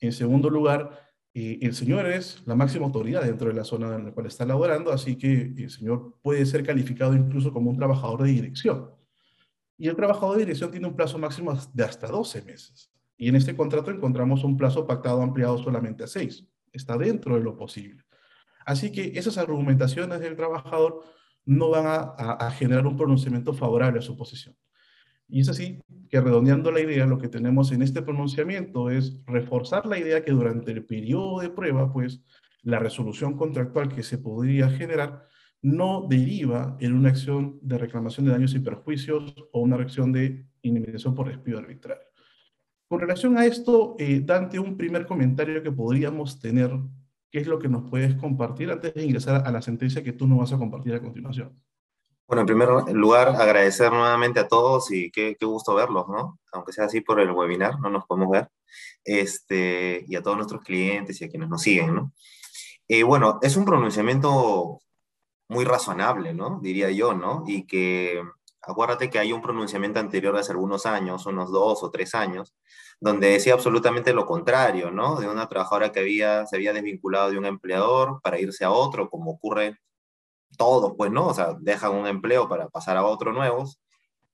en 0.00 0.12
segundo 0.12 0.48
lugar, 0.48 1.09
eh, 1.32 1.58
el 1.62 1.74
señor 1.74 2.06
es 2.06 2.42
la 2.46 2.56
máxima 2.56 2.86
autoridad 2.86 3.22
dentro 3.22 3.48
de 3.48 3.54
la 3.54 3.64
zona 3.64 3.94
en 3.94 4.06
la 4.06 4.12
cual 4.12 4.26
está 4.26 4.44
laborando, 4.44 4.90
así 4.92 5.16
que 5.16 5.54
el 5.56 5.70
señor 5.70 6.16
puede 6.22 6.44
ser 6.44 6.64
calificado 6.64 7.14
incluso 7.14 7.52
como 7.52 7.70
un 7.70 7.76
trabajador 7.76 8.22
de 8.22 8.30
dirección. 8.30 8.90
Y 9.78 9.88
el 9.88 9.96
trabajador 9.96 10.36
de 10.36 10.44
dirección 10.44 10.70
tiene 10.70 10.88
un 10.88 10.96
plazo 10.96 11.18
máximo 11.18 11.56
de 11.72 11.84
hasta 11.84 12.08
12 12.08 12.42
meses. 12.42 12.92
Y 13.16 13.28
en 13.28 13.36
este 13.36 13.56
contrato 13.56 13.90
encontramos 13.90 14.44
un 14.44 14.56
plazo 14.56 14.86
pactado 14.86 15.22
ampliado 15.22 15.56
solamente 15.58 16.04
a 16.04 16.06
6. 16.06 16.46
Está 16.72 16.98
dentro 16.98 17.36
de 17.36 17.42
lo 17.42 17.56
posible. 17.56 18.02
Así 18.66 18.92
que 18.92 19.12
esas 19.14 19.38
argumentaciones 19.38 20.20
del 20.20 20.36
trabajador 20.36 21.02
no 21.44 21.70
van 21.70 21.86
a 21.86 22.50
generar 22.50 22.86
un 22.86 22.96
pronunciamiento 22.96 23.54
favorable 23.54 23.98
a 23.98 24.02
su 24.02 24.16
posición. 24.16 24.54
Y 25.30 25.40
es 25.40 25.48
así 25.48 25.78
que 26.08 26.20
redondeando 26.20 26.72
la 26.72 26.80
idea, 26.80 27.06
lo 27.06 27.18
que 27.18 27.28
tenemos 27.28 27.70
en 27.72 27.82
este 27.82 28.02
pronunciamiento 28.02 28.90
es 28.90 29.16
reforzar 29.26 29.86
la 29.86 29.98
idea 29.98 30.24
que 30.24 30.32
durante 30.32 30.72
el 30.72 30.84
periodo 30.84 31.40
de 31.40 31.50
prueba, 31.50 31.92
pues 31.92 32.22
la 32.62 32.78
resolución 32.78 33.36
contractual 33.36 33.88
que 33.88 34.02
se 34.02 34.18
podría 34.18 34.68
generar 34.68 35.26
no 35.62 36.06
deriva 36.08 36.76
en 36.80 36.94
una 36.94 37.10
acción 37.10 37.58
de 37.62 37.78
reclamación 37.78 38.26
de 38.26 38.32
daños 38.32 38.54
y 38.54 38.60
perjuicios 38.60 39.34
o 39.52 39.60
una 39.60 39.76
acción 39.76 40.10
de 40.12 40.46
indemnización 40.62 41.14
por 41.14 41.28
despido 41.28 41.58
arbitrario. 41.58 42.02
Con 42.88 43.00
relación 43.00 43.38
a 43.38 43.46
esto, 43.46 43.94
eh, 43.98 44.20
Dante, 44.24 44.58
un 44.58 44.76
primer 44.76 45.06
comentario 45.06 45.62
que 45.62 45.70
podríamos 45.70 46.40
tener, 46.40 46.72
¿qué 47.30 47.38
es 47.38 47.46
lo 47.46 47.58
que 47.58 47.68
nos 47.68 47.88
puedes 47.88 48.16
compartir 48.16 48.70
antes 48.70 48.94
de 48.94 49.04
ingresar 49.04 49.46
a 49.46 49.52
la 49.52 49.62
sentencia 49.62 50.02
que 50.02 50.12
tú 50.12 50.26
nos 50.26 50.38
vas 50.38 50.52
a 50.52 50.58
compartir 50.58 50.94
a 50.94 51.00
continuación? 51.00 51.52
Bueno, 52.30 52.42
en 52.42 52.46
primer 52.46 52.68
lugar, 52.94 53.30
agradecer 53.30 53.90
nuevamente 53.90 54.38
a 54.38 54.46
todos 54.46 54.92
y 54.92 55.10
qué, 55.10 55.36
qué, 55.36 55.46
gusto 55.46 55.74
verlos, 55.74 56.06
¿no? 56.06 56.38
Aunque 56.52 56.72
sea 56.72 56.84
así 56.84 57.00
por 57.00 57.18
el 57.18 57.32
webinar, 57.32 57.80
no 57.80 57.90
nos 57.90 58.06
podemos 58.06 58.30
ver. 58.30 58.48
Este, 59.04 60.04
y 60.06 60.14
a 60.14 60.22
todos 60.22 60.36
nuestros 60.36 60.62
clientes 60.62 61.20
y 61.20 61.24
a 61.24 61.28
quienes 61.28 61.48
nos 61.48 61.60
siguen, 61.60 61.92
¿no? 61.92 62.12
Eh, 62.86 63.02
bueno, 63.02 63.40
es 63.42 63.56
un 63.56 63.64
pronunciamiento 63.64 64.78
muy 65.48 65.64
razonable, 65.64 66.32
¿no? 66.32 66.60
Diría 66.62 66.92
yo, 66.92 67.14
¿no? 67.14 67.42
Y 67.48 67.66
que, 67.66 68.22
acuérdate 68.62 69.10
que 69.10 69.18
hay 69.18 69.32
un 69.32 69.42
pronunciamiento 69.42 69.98
anterior 69.98 70.36
hace 70.36 70.52
algunos 70.52 70.86
años, 70.86 71.26
unos 71.26 71.50
dos 71.50 71.82
o 71.82 71.90
tres 71.90 72.14
años, 72.14 72.54
donde 73.00 73.30
decía 73.30 73.54
absolutamente 73.54 74.12
lo 74.12 74.24
contrario, 74.26 74.92
¿no? 74.92 75.16
De 75.16 75.28
una 75.28 75.48
trabajadora 75.48 75.90
que 75.90 75.98
había, 75.98 76.46
se 76.46 76.54
había 76.54 76.72
desvinculado 76.72 77.32
de 77.32 77.38
un 77.38 77.46
empleador 77.46 78.20
para 78.22 78.38
irse 78.38 78.64
a 78.64 78.70
otro, 78.70 79.10
como 79.10 79.32
ocurre 79.32 79.80
todos, 80.56 80.94
pues, 80.96 81.10
¿no? 81.10 81.26
O 81.26 81.34
sea, 81.34 81.56
dejan 81.60 81.94
un 81.94 82.06
empleo 82.06 82.48
para 82.48 82.68
pasar 82.68 82.96
a 82.96 83.04
otro 83.04 83.32
nuevos, 83.32 83.80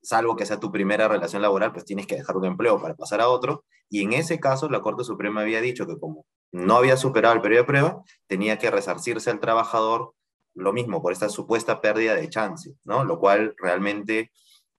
salvo 0.03 0.37
que 0.37 0.47
sea 0.47 0.61
tu 0.61 0.71
primera 0.71 1.09
relación 1.09 1.43
laboral, 1.43 1.73
pues 1.73 1.85
tienes 1.85 2.07
que 2.07 2.17
dejar 2.17 2.37
un 2.37 2.45
empleo 2.45 2.81
para 2.81 2.95
pasar 2.95 3.21
a 3.21 3.29
otro. 3.29 3.65
Y 3.91 4.03
en 4.03 4.13
ese 4.13 4.39
caso, 4.41 4.69
la 4.69 4.81
Corte 4.81 5.05
Suprema 5.05 5.43
había 5.43 5.61
dicho 5.61 5.87
que 5.87 5.99
como 5.99 6.27
no 6.53 6.77
había 6.77 6.97
superado 6.97 7.35
el 7.35 7.41
periodo 7.41 7.63
de 7.63 7.67
prueba, 7.67 8.03
tenía 8.27 8.59
que 8.59 8.71
resarcirse 8.71 9.31
al 9.31 9.41
trabajador 9.41 10.15
lo 10.55 10.73
mismo 10.73 11.03
por 11.03 11.13
esta 11.13 11.29
supuesta 11.29 11.81
pérdida 11.81 12.15
de 12.15 12.31
chance, 12.31 12.75
¿no? 12.85 13.05
Lo 13.05 13.19
cual 13.19 13.55
realmente 13.59 14.31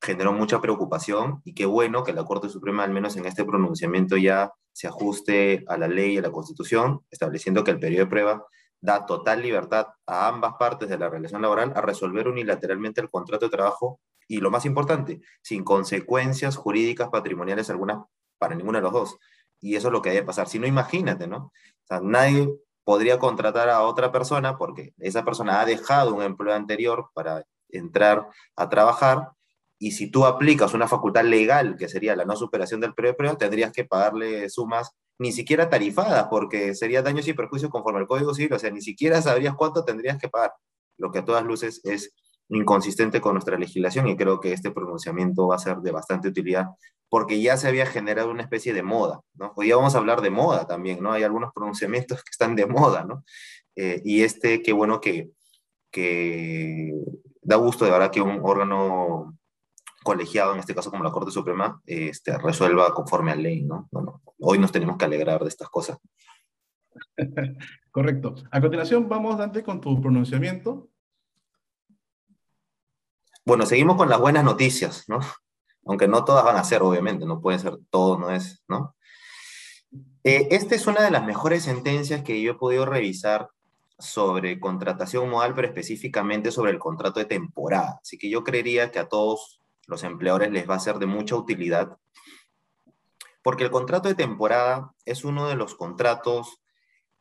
generó 0.01 0.31
mucha 0.31 0.61
preocupación 0.61 1.41
y 1.43 1.53
qué 1.53 1.65
bueno 1.65 2.03
que 2.03 2.13
la 2.13 2.23
Corte 2.23 2.49
Suprema, 2.49 2.83
al 2.83 2.91
menos 2.91 3.15
en 3.15 3.25
este 3.25 3.45
pronunciamiento, 3.45 4.17
ya 4.17 4.51
se 4.71 4.87
ajuste 4.87 5.63
a 5.67 5.77
la 5.77 5.87
ley 5.87 6.13
y 6.13 6.17
a 6.17 6.21
la 6.21 6.31
Constitución, 6.31 7.01
estableciendo 7.09 7.63
que 7.63 7.71
el 7.71 7.79
periodo 7.79 8.05
de 8.05 8.09
prueba 8.09 8.45
da 8.87 9.05
total 9.05 9.41
libertad 9.41 9.87
a 10.05 10.29
ambas 10.29 10.53
partes 10.57 10.87
de 10.87 10.97
la 10.97 11.09
relación 11.09 11.41
laboral 11.41 11.73
a 11.75 11.81
resolver 11.81 12.29
unilateralmente 12.29 13.01
el 13.01 13.09
contrato 13.09 13.47
de 13.47 13.51
trabajo 13.51 13.99
y 14.29 14.37
lo 14.37 14.49
más 14.49 14.65
importante, 14.65 15.19
sin 15.41 15.65
consecuencias 15.65 16.55
jurídicas 16.55 17.09
patrimoniales 17.09 17.69
algunas 17.69 18.05
para 18.37 18.55
ninguno 18.55 18.77
de 18.77 18.83
los 18.83 18.93
dos. 18.93 19.17
Y 19.59 19.75
eso 19.75 19.89
es 19.89 19.91
lo 19.91 20.01
que 20.01 20.11
debe 20.11 20.25
pasar. 20.25 20.47
Si 20.47 20.57
no, 20.57 20.67
imagínate, 20.67 21.27
¿no? 21.27 21.51
O 21.89 21.99
nadie 21.99 22.47
podría 22.85 23.19
contratar 23.19 23.69
a 23.69 23.81
otra 23.81 24.09
persona 24.13 24.57
porque 24.57 24.93
esa 24.99 25.25
persona 25.25 25.59
ha 25.59 25.65
dejado 25.65 26.15
un 26.15 26.23
empleo 26.23 26.55
anterior 26.55 27.09
para 27.13 27.43
entrar 27.67 28.29
a 28.55 28.69
trabajar 28.69 29.31
y 29.77 29.91
si 29.91 30.09
tú 30.09 30.25
aplicas 30.25 30.73
una 30.73 30.87
facultad 30.87 31.25
legal, 31.25 31.75
que 31.77 31.89
sería 31.89 32.15
la 32.15 32.23
no 32.23 32.37
superación 32.37 32.79
del 32.79 32.93
periodo 32.93 33.13
de 33.13 33.17
prueba, 33.17 33.37
tendrías 33.37 33.73
que 33.73 33.83
pagarle 33.83 34.49
sumas 34.49 34.95
ni 35.19 35.31
siquiera 35.31 35.69
tarifadas, 35.69 36.27
porque 36.29 36.75
sería 36.75 37.01
daños 37.01 37.27
y 37.27 37.33
perjuicios 37.33 37.71
conforme 37.71 37.99
al 37.99 38.07
Código 38.07 38.33
Civil, 38.33 38.53
o 38.53 38.59
sea, 38.59 38.71
ni 38.71 38.81
siquiera 38.81 39.21
sabrías 39.21 39.55
cuánto 39.55 39.83
tendrías 39.83 40.17
que 40.17 40.29
pagar, 40.29 40.53
lo 40.97 41.11
que 41.11 41.19
a 41.19 41.25
todas 41.25 41.43
luces 41.43 41.81
es 41.83 42.13
inconsistente 42.49 43.19
con 43.19 43.33
nuestra 43.33 43.57
legislación 43.57 44.07
y 44.07 44.15
creo 44.15 44.39
que 44.39 44.53
este 44.53 44.71
pronunciamiento 44.71 45.47
va 45.47 45.55
a 45.55 45.59
ser 45.59 45.77
de 45.77 45.91
bastante 45.91 46.29
utilidad 46.29 46.67
porque 47.09 47.41
ya 47.41 47.57
se 47.57 47.67
había 47.67 47.85
generado 47.85 48.31
una 48.31 48.43
especie 48.43 48.73
de 48.73 48.83
moda, 48.83 49.21
¿no? 49.35 49.53
Hoy 49.55 49.69
ya 49.69 49.77
vamos 49.77 49.95
a 49.95 49.97
hablar 49.97 50.21
de 50.21 50.29
moda 50.29 50.67
también, 50.67 51.01
¿no? 51.01 51.13
Hay 51.13 51.23
algunos 51.23 51.51
pronunciamientos 51.53 52.23
que 52.23 52.31
están 52.31 52.55
de 52.55 52.65
moda, 52.65 53.05
¿no? 53.05 53.23
Eh, 53.75 54.01
y 54.03 54.23
este, 54.23 54.61
qué 54.61 54.73
bueno 54.73 54.99
que, 54.99 55.29
que 55.91 56.93
da 57.41 57.55
gusto 57.55 57.85
de 57.85 57.91
verdad 57.91 58.11
que 58.11 58.21
un 58.21 58.41
órgano 58.43 59.36
colegiado, 60.07 60.53
en 60.53 60.59
este 60.59 60.73
caso 60.73 60.89
como 60.89 61.03
la 61.03 61.11
Corte 61.11 61.31
Suprema, 61.31 61.81
este, 61.85 62.37
resuelva 62.37 62.93
conforme 62.93 63.31
a 63.33 63.35
ley, 63.35 63.63
¿no? 63.63 63.89
Bueno, 63.91 64.21
hoy 64.39 64.57
nos 64.57 64.71
tenemos 64.71 64.95
que 64.95 65.03
alegrar 65.03 65.41
de 65.41 65.49
estas 65.49 65.67
cosas. 65.67 65.97
Correcto. 67.91 68.35
A 68.49 68.61
continuación, 68.61 69.09
vamos, 69.09 69.37
Dante, 69.37 69.63
con 69.63 69.81
tu 69.81 69.99
pronunciamiento. 69.99 70.87
Bueno, 73.43 73.65
seguimos 73.65 73.97
con 73.97 74.07
las 74.07 74.21
buenas 74.21 74.45
noticias, 74.45 75.03
¿no? 75.09 75.19
Aunque 75.85 76.07
no 76.07 76.23
todas 76.23 76.45
van 76.45 76.55
a 76.55 76.63
ser, 76.63 76.83
obviamente, 76.83 77.25
no 77.25 77.41
puede 77.41 77.59
ser 77.59 77.77
todo, 77.89 78.17
no 78.17 78.31
es, 78.31 78.63
¿no? 78.69 78.95
Eh, 80.23 80.47
esta 80.51 80.73
es 80.75 80.87
una 80.87 81.01
de 81.01 81.11
las 81.11 81.25
mejores 81.25 81.63
sentencias 81.63 82.23
que 82.23 82.41
yo 82.41 82.51
he 82.53 82.55
podido 82.55 82.85
revisar 82.85 83.49
sobre 83.99 84.57
contratación 84.57 85.29
modal, 85.29 85.53
pero 85.53 85.67
específicamente 85.67 86.51
sobre 86.51 86.71
el 86.71 86.79
contrato 86.79 87.19
de 87.19 87.25
temporada. 87.25 87.99
Así 88.01 88.17
que 88.17 88.29
yo 88.29 88.45
creería 88.45 88.89
que 88.89 88.99
a 88.99 89.09
todos 89.09 89.59
los 89.87 90.03
empleadores 90.03 90.51
les 90.51 90.69
va 90.69 90.75
a 90.75 90.79
ser 90.79 90.99
de 90.99 91.05
mucha 91.05 91.35
utilidad, 91.35 91.97
porque 93.41 93.63
el 93.63 93.71
contrato 93.71 94.09
de 94.09 94.15
temporada 94.15 94.93
es 95.05 95.23
uno 95.23 95.47
de 95.47 95.55
los 95.55 95.75
contratos 95.75 96.61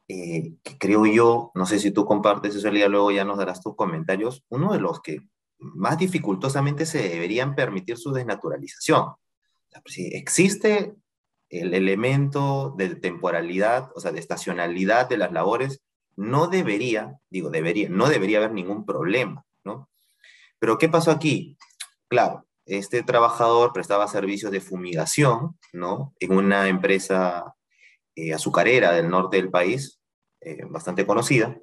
eh, 0.09 0.55
que 0.63 0.79
creo 0.79 1.07
yo, 1.07 1.51
no 1.55 1.67
sé 1.67 1.79
si 1.81 1.91
tú 1.91 2.05
compartes 2.05 2.55
eso, 2.55 2.71
día 2.71 2.89
luego 2.89 3.11
ya 3.11 3.25
nos 3.25 3.39
darás 3.39 3.61
tus 3.61 3.75
comentarios, 3.75 4.45
uno 4.49 4.73
de 4.73 4.81
los 4.81 5.01
que 5.01 5.19
más 5.59 5.99
dificultosamente 5.99 6.87
se 6.87 7.09
deberían 7.09 7.55
permitir 7.55 7.97
su 7.97 8.13
desnaturalización. 8.13 9.15
Si 9.85 10.07
existe 10.15 10.95
el 11.49 11.75
elemento 11.75 12.75
de 12.77 12.95
temporalidad, 12.95 13.91
o 13.95 14.01
sea, 14.01 14.13
de 14.13 14.21
estacionalidad 14.21 15.09
de 15.09 15.19
las 15.19 15.33
labores, 15.33 15.83
no 16.17 16.47
debería, 16.47 17.19
digo, 17.31 17.51
debería, 17.51 17.89
no 17.89 18.09
debería 18.09 18.39
haber 18.39 18.53
ningún 18.53 18.87
problema, 18.87 19.45
¿no? 19.65 19.89
Pero 20.59 20.79
¿qué 20.79 20.89
pasó 20.89 21.11
aquí? 21.11 21.57
Claro, 22.09 22.46
este 22.67 23.05
trabajador 23.05 23.73
prestaba 23.73 24.09
servicios 24.09 24.51
de 24.51 24.61
fumigación, 24.61 25.57
¿no? 25.73 26.15
En 26.19 26.33
una 26.33 26.69
empresa 26.69 27.55
eh, 28.17 28.35
azucarera 28.35 28.93
del 28.93 29.09
norte 29.09 29.37
del 29.37 29.51
país, 29.51 30.01
eh, 30.41 30.65
bastante 30.69 31.07
conocida. 31.07 31.57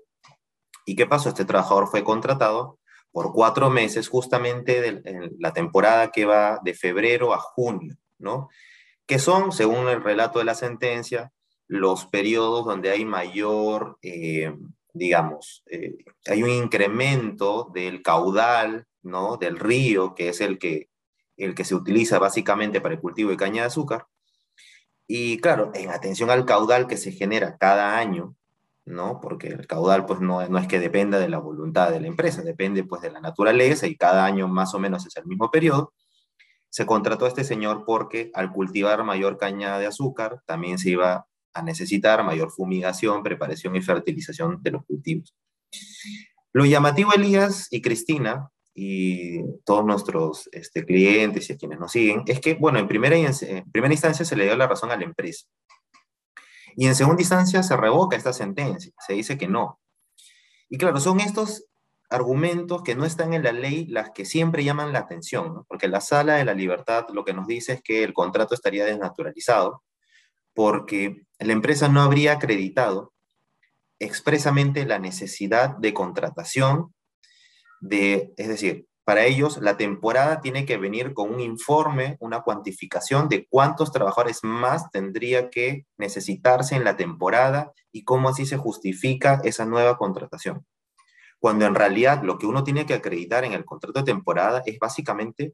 ¿Y 0.86 0.96
qué 0.96 1.06
pasó? 1.06 1.30
Este 1.30 1.46
trabajador 1.46 1.88
fue 1.88 2.04
contratado 2.04 2.80
por 3.12 3.34
cuatro 3.34 3.70
meses, 3.70 4.08
justamente 4.08 4.82
de, 4.82 5.32
la 5.40 5.54
temporada 5.54 6.10
que 6.10 6.26
va 6.26 6.60
de 6.64 6.74
febrero 6.74 7.34
a 7.34 7.40
junio, 7.40 7.96
¿no? 8.18 8.50
Que 9.06 9.20
son, 9.20 9.52
según 9.52 9.90
el 9.90 10.02
relato 10.02 10.40
de 10.40 10.46
la 10.46 10.56
sentencia, 10.56 11.32
los 11.68 12.06
periodos 12.08 12.66
donde 12.66 12.92
hay 12.92 13.04
mayor, 13.06 13.98
eh, 14.02 14.56
digamos, 14.94 15.64
hay 16.28 16.44
un 16.44 16.50
incremento 16.50 17.70
del 17.74 18.02
caudal, 18.02 18.88
¿no? 19.02 19.38
Del 19.38 19.60
río, 19.60 20.16
que 20.16 20.30
es 20.30 20.42
el 20.42 20.58
que 20.58 20.90
el 21.38 21.56
que 21.56 21.66
se 21.66 21.76
utiliza 21.76 22.20
básicamente 22.20 22.82
para 22.82 22.96
el 22.96 23.02
cultivo 23.02 23.32
de 23.32 23.38
caña 23.38 23.62
de 23.64 23.68
azúcar. 23.68 24.08
Y 25.08 25.38
claro, 25.40 25.72
en 25.74 25.90
atención 25.90 26.30
al 26.30 26.46
caudal 26.46 26.88
que 26.88 26.98
se 26.98 27.12
genera 27.12 27.58
cada 27.58 27.98
año, 27.98 28.36
¿no? 28.86 29.20
Porque 29.22 29.48
el 29.48 29.68
caudal 29.68 30.06
pues 30.06 30.20
no, 30.20 30.48
no 30.48 30.58
es 30.58 30.68
que 30.68 30.80
dependa 30.80 31.20
de 31.20 31.30
la 31.30 31.40
voluntad 31.40 31.92
de 31.92 32.00
la 32.00 32.08
empresa, 32.08 32.42
depende 32.42 32.84
pues 32.84 33.02
de 33.02 33.12
la 33.12 33.22
naturaleza 33.22 33.88
y 33.88 33.96
cada 33.96 34.26
año 34.26 34.48
más 34.48 34.74
o 34.74 34.80
menos 34.80 35.06
es 35.06 35.16
el 35.18 35.26
mismo 35.26 35.52
periodo. 35.52 35.94
Se 36.70 36.86
contrató 36.86 37.26
a 37.26 37.28
este 37.28 37.44
señor 37.44 37.84
porque 37.86 38.32
al 38.34 38.52
cultivar 38.52 39.04
mayor 39.04 39.38
caña 39.38 39.78
de 39.78 39.86
azúcar 39.86 40.42
también 40.46 40.80
se 40.80 40.90
iba 40.90 41.28
a 41.54 41.62
necesitar 41.62 42.24
mayor 42.24 42.52
fumigación, 42.52 43.22
preparación 43.22 43.76
y 43.76 43.82
fertilización 43.82 44.62
de 44.62 44.72
los 44.72 44.86
cultivos. 44.86 45.36
Lo 46.52 46.66
llamativo, 46.66 47.14
Elías 47.14 47.68
y 47.72 47.82
Cristina, 47.82 48.50
y 48.74 49.44
todos 49.66 49.86
nuestros 49.86 50.50
este, 50.52 50.84
clientes 50.86 51.50
y 51.50 51.54
a 51.54 51.58
quienes 51.58 51.80
nos 51.80 51.92
siguen, 51.92 52.24
es 52.26 52.40
que, 52.40 52.56
bueno, 52.56 52.80
en 52.80 52.88
primera, 52.88 53.16
en 53.16 53.72
primera 53.72 53.94
instancia 53.94 54.26
se 54.26 54.36
le 54.36 54.46
dio 54.46 54.56
la 54.56 54.68
razón 54.68 54.92
a 54.92 54.98
la 54.98 55.04
empresa. 55.04 55.46
Y 56.76 56.88
en 56.88 56.96
segunda 56.96 57.22
instancia 57.22 57.62
se 57.62 57.78
revoca 57.78 58.18
esta 58.18 58.34
sentencia, 58.34 58.92
se 59.06 59.14
dice 59.14 59.38
que 59.38 59.48
no. 59.48 59.80
Y 60.70 60.78
claro, 60.78 61.00
son 61.00 61.20
estos 61.20 61.66
argumentos 62.10 62.84
que 62.84 62.96
no 62.96 63.06
están 63.06 63.34
en 63.34 63.44
la 63.44 63.52
ley 63.52 63.86
las 63.88 64.12
que 64.12 64.26
siempre 64.26 64.64
llaman 64.64 64.94
la 64.94 65.00
atención, 65.00 65.66
porque 65.68 65.88
la 65.88 66.02
sala 66.02 66.36
de 66.36 66.46
la 66.46 66.54
libertad 66.54 67.06
lo 67.14 67.24
que 67.26 67.34
nos 67.34 67.48
dice 67.48 67.74
es 67.74 67.82
que 67.82 68.04
el 68.04 68.14
contrato 68.14 68.56
estaría 68.56 68.86
desnaturalizado 68.86 69.84
porque 70.54 71.26
la 71.40 71.54
empresa 71.54 71.90
no 71.90 72.02
habría 72.02 72.34
acreditado 72.34 73.14
expresamente 74.00 74.86
la 74.86 75.00
necesidad 75.00 75.76
de 75.78 75.94
contratación 75.94 76.93
es 77.90 78.48
decir, 78.48 78.88
para 79.06 79.26
ellos 79.26 79.58
la 79.58 79.76
temporada 79.76 80.40
tiene 80.40 80.66
que 80.66 80.78
venir 80.78 81.14
con 81.14 81.34
un 81.34 81.42
informe, 81.42 82.16
una 82.20 82.42
cuantificación 82.42 83.28
de 83.28 83.48
cuántos 83.50 83.92
trabajadores 83.92 84.40
más 84.44 84.90
tendría 84.92 85.50
que 85.50 85.86
necesitarse 85.98 86.76
en 86.76 86.86
la 86.86 86.96
temporada 86.96 87.74
y 87.92 88.06
cómo 88.06 88.30
así 88.30 88.46
se 88.46 88.58
justifica 88.58 89.42
esa 89.44 89.66
nueva 89.66 89.98
contratación. 89.98 90.66
Cuando 91.40 91.66
en 91.66 91.76
realidad 91.76 92.24
lo 92.24 92.38
que 92.38 92.46
uno 92.46 92.64
tiene 92.64 92.86
que 92.86 92.94
acreditar 92.94 93.44
en 93.44 93.52
el 93.52 93.66
contrato 93.66 94.00
de 94.00 94.06
temporada 94.06 94.64
es 94.66 94.80
básicamente 94.80 95.54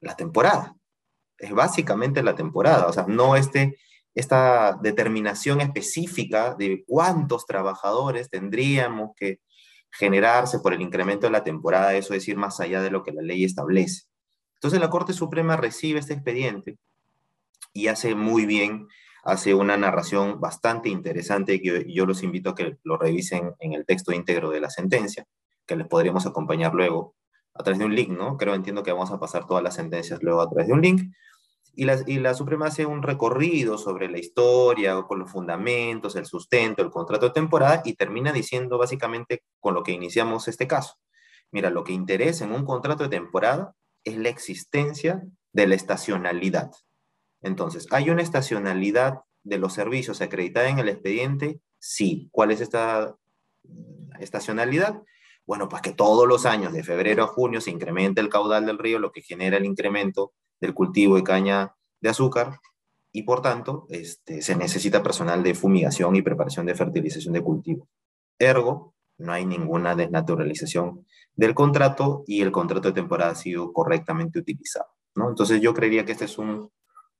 la 0.00 0.16
temporada. 0.16 0.76
Es 1.36 1.52
básicamente 1.52 2.22
la 2.22 2.34
temporada, 2.34 2.86
o 2.86 2.92
sea, 2.92 3.04
no 3.06 3.36
este, 3.36 3.76
esta 4.14 4.78
determinación 4.80 5.60
específica 5.60 6.54
de 6.54 6.84
cuántos 6.86 7.44
trabajadores 7.44 8.30
tendríamos 8.30 9.10
que 9.16 9.40
generarse 9.98 10.58
por 10.58 10.74
el 10.74 10.80
incremento 10.80 11.26
de 11.26 11.32
la 11.32 11.44
temporada, 11.44 11.94
eso 11.94 12.14
es 12.14 12.26
ir 12.28 12.36
más 12.36 12.60
allá 12.60 12.82
de 12.82 12.90
lo 12.90 13.02
que 13.02 13.12
la 13.12 13.22
ley 13.22 13.44
establece. 13.44 14.04
Entonces 14.54 14.80
la 14.80 14.90
Corte 14.90 15.12
Suprema 15.12 15.56
recibe 15.56 16.00
este 16.00 16.14
expediente 16.14 16.78
y 17.72 17.88
hace 17.88 18.14
muy 18.14 18.46
bien, 18.46 18.88
hace 19.22 19.54
una 19.54 19.76
narración 19.76 20.40
bastante 20.40 20.88
interesante 20.88 21.60
que 21.60 21.86
yo, 21.92 22.06
los 22.06 22.22
invito 22.22 22.50
a 22.50 22.54
que 22.54 22.76
lo 22.82 22.96
revisen 22.96 23.52
en 23.60 23.72
el 23.72 23.84
texto 23.84 24.12
íntegro 24.12 24.50
de 24.50 24.60
la 24.60 24.70
sentencia, 24.70 25.26
que 25.66 25.76
les 25.76 25.86
podríamos 25.86 26.26
acompañar 26.26 26.74
luego 26.74 27.14
a 27.54 27.62
través 27.62 27.78
de 27.78 27.84
un 27.84 27.94
link, 27.94 28.10
¿no? 28.10 28.36
Creo, 28.36 28.54
entiendo 28.54 28.82
que 28.82 28.92
vamos 28.92 29.10
a 29.10 29.20
pasar 29.20 29.46
todas 29.46 29.62
las 29.62 29.74
sentencias 29.74 30.22
luego 30.22 30.40
a 30.40 30.48
través 30.48 30.66
de 30.66 30.72
un 30.72 30.80
link 30.80 31.02
y 31.76 31.84
la, 31.84 32.02
y 32.06 32.18
la 32.18 32.34
Suprema 32.34 32.66
hace 32.66 32.86
un 32.86 33.02
recorrido 33.02 33.78
sobre 33.78 34.08
la 34.08 34.18
historia, 34.18 35.02
con 35.02 35.18
los 35.18 35.30
fundamentos, 35.30 36.16
el 36.16 36.26
sustento, 36.26 36.82
el 36.82 36.90
contrato 36.90 37.26
de 37.26 37.32
temporada, 37.32 37.82
y 37.84 37.94
termina 37.94 38.32
diciendo 38.32 38.78
básicamente 38.78 39.42
con 39.60 39.74
lo 39.74 39.82
que 39.82 39.92
iniciamos 39.92 40.48
este 40.48 40.66
caso. 40.66 40.94
Mira, 41.50 41.70
lo 41.70 41.84
que 41.84 41.92
interesa 41.92 42.44
en 42.44 42.52
un 42.52 42.64
contrato 42.64 43.04
de 43.04 43.10
temporada 43.10 43.74
es 44.04 44.16
la 44.16 44.28
existencia 44.28 45.22
de 45.52 45.66
la 45.66 45.74
estacionalidad. 45.74 46.72
Entonces, 47.42 47.86
¿hay 47.90 48.10
una 48.10 48.22
estacionalidad 48.22 49.20
de 49.42 49.58
los 49.58 49.72
servicios 49.72 50.20
acreditada 50.20 50.68
en 50.68 50.78
el 50.78 50.88
expediente? 50.88 51.60
Sí. 51.78 52.28
¿Cuál 52.32 52.50
es 52.50 52.60
esta 52.60 53.14
estacionalidad? 54.18 55.02
Bueno, 55.46 55.68
pues 55.68 55.82
que 55.82 55.92
todos 55.92 56.26
los 56.26 56.46
años, 56.46 56.72
de 56.72 56.82
febrero 56.82 57.22
a 57.22 57.26
junio, 57.28 57.60
se 57.60 57.70
incrementa 57.70 58.20
el 58.20 58.30
caudal 58.30 58.64
del 58.66 58.78
río, 58.78 58.98
lo 58.98 59.12
que 59.12 59.20
genera 59.20 59.58
el 59.58 59.66
incremento 59.66 60.32
del 60.60 60.74
cultivo 60.74 61.16
de 61.16 61.22
caña 61.22 61.74
de 62.00 62.08
azúcar 62.08 62.60
y 63.12 63.22
por 63.22 63.42
tanto 63.42 63.86
este, 63.90 64.42
se 64.42 64.56
necesita 64.56 65.02
personal 65.02 65.42
de 65.42 65.54
fumigación 65.54 66.16
y 66.16 66.22
preparación 66.22 66.66
de 66.66 66.74
fertilización 66.74 67.32
de 67.34 67.42
cultivo. 67.42 67.88
Ergo, 68.38 68.94
no 69.18 69.32
hay 69.32 69.46
ninguna 69.46 69.94
desnaturalización 69.94 71.06
del 71.36 71.54
contrato 71.54 72.24
y 72.26 72.42
el 72.42 72.50
contrato 72.50 72.88
de 72.88 72.94
temporada 72.94 73.32
ha 73.32 73.36
sido 73.36 73.72
correctamente 73.72 74.40
utilizado. 74.40 74.88
¿no? 75.14 75.28
Entonces 75.28 75.60
yo 75.60 75.74
creería 75.74 76.04
que 76.04 76.12
este 76.12 76.24
es 76.24 76.38
un, 76.38 76.70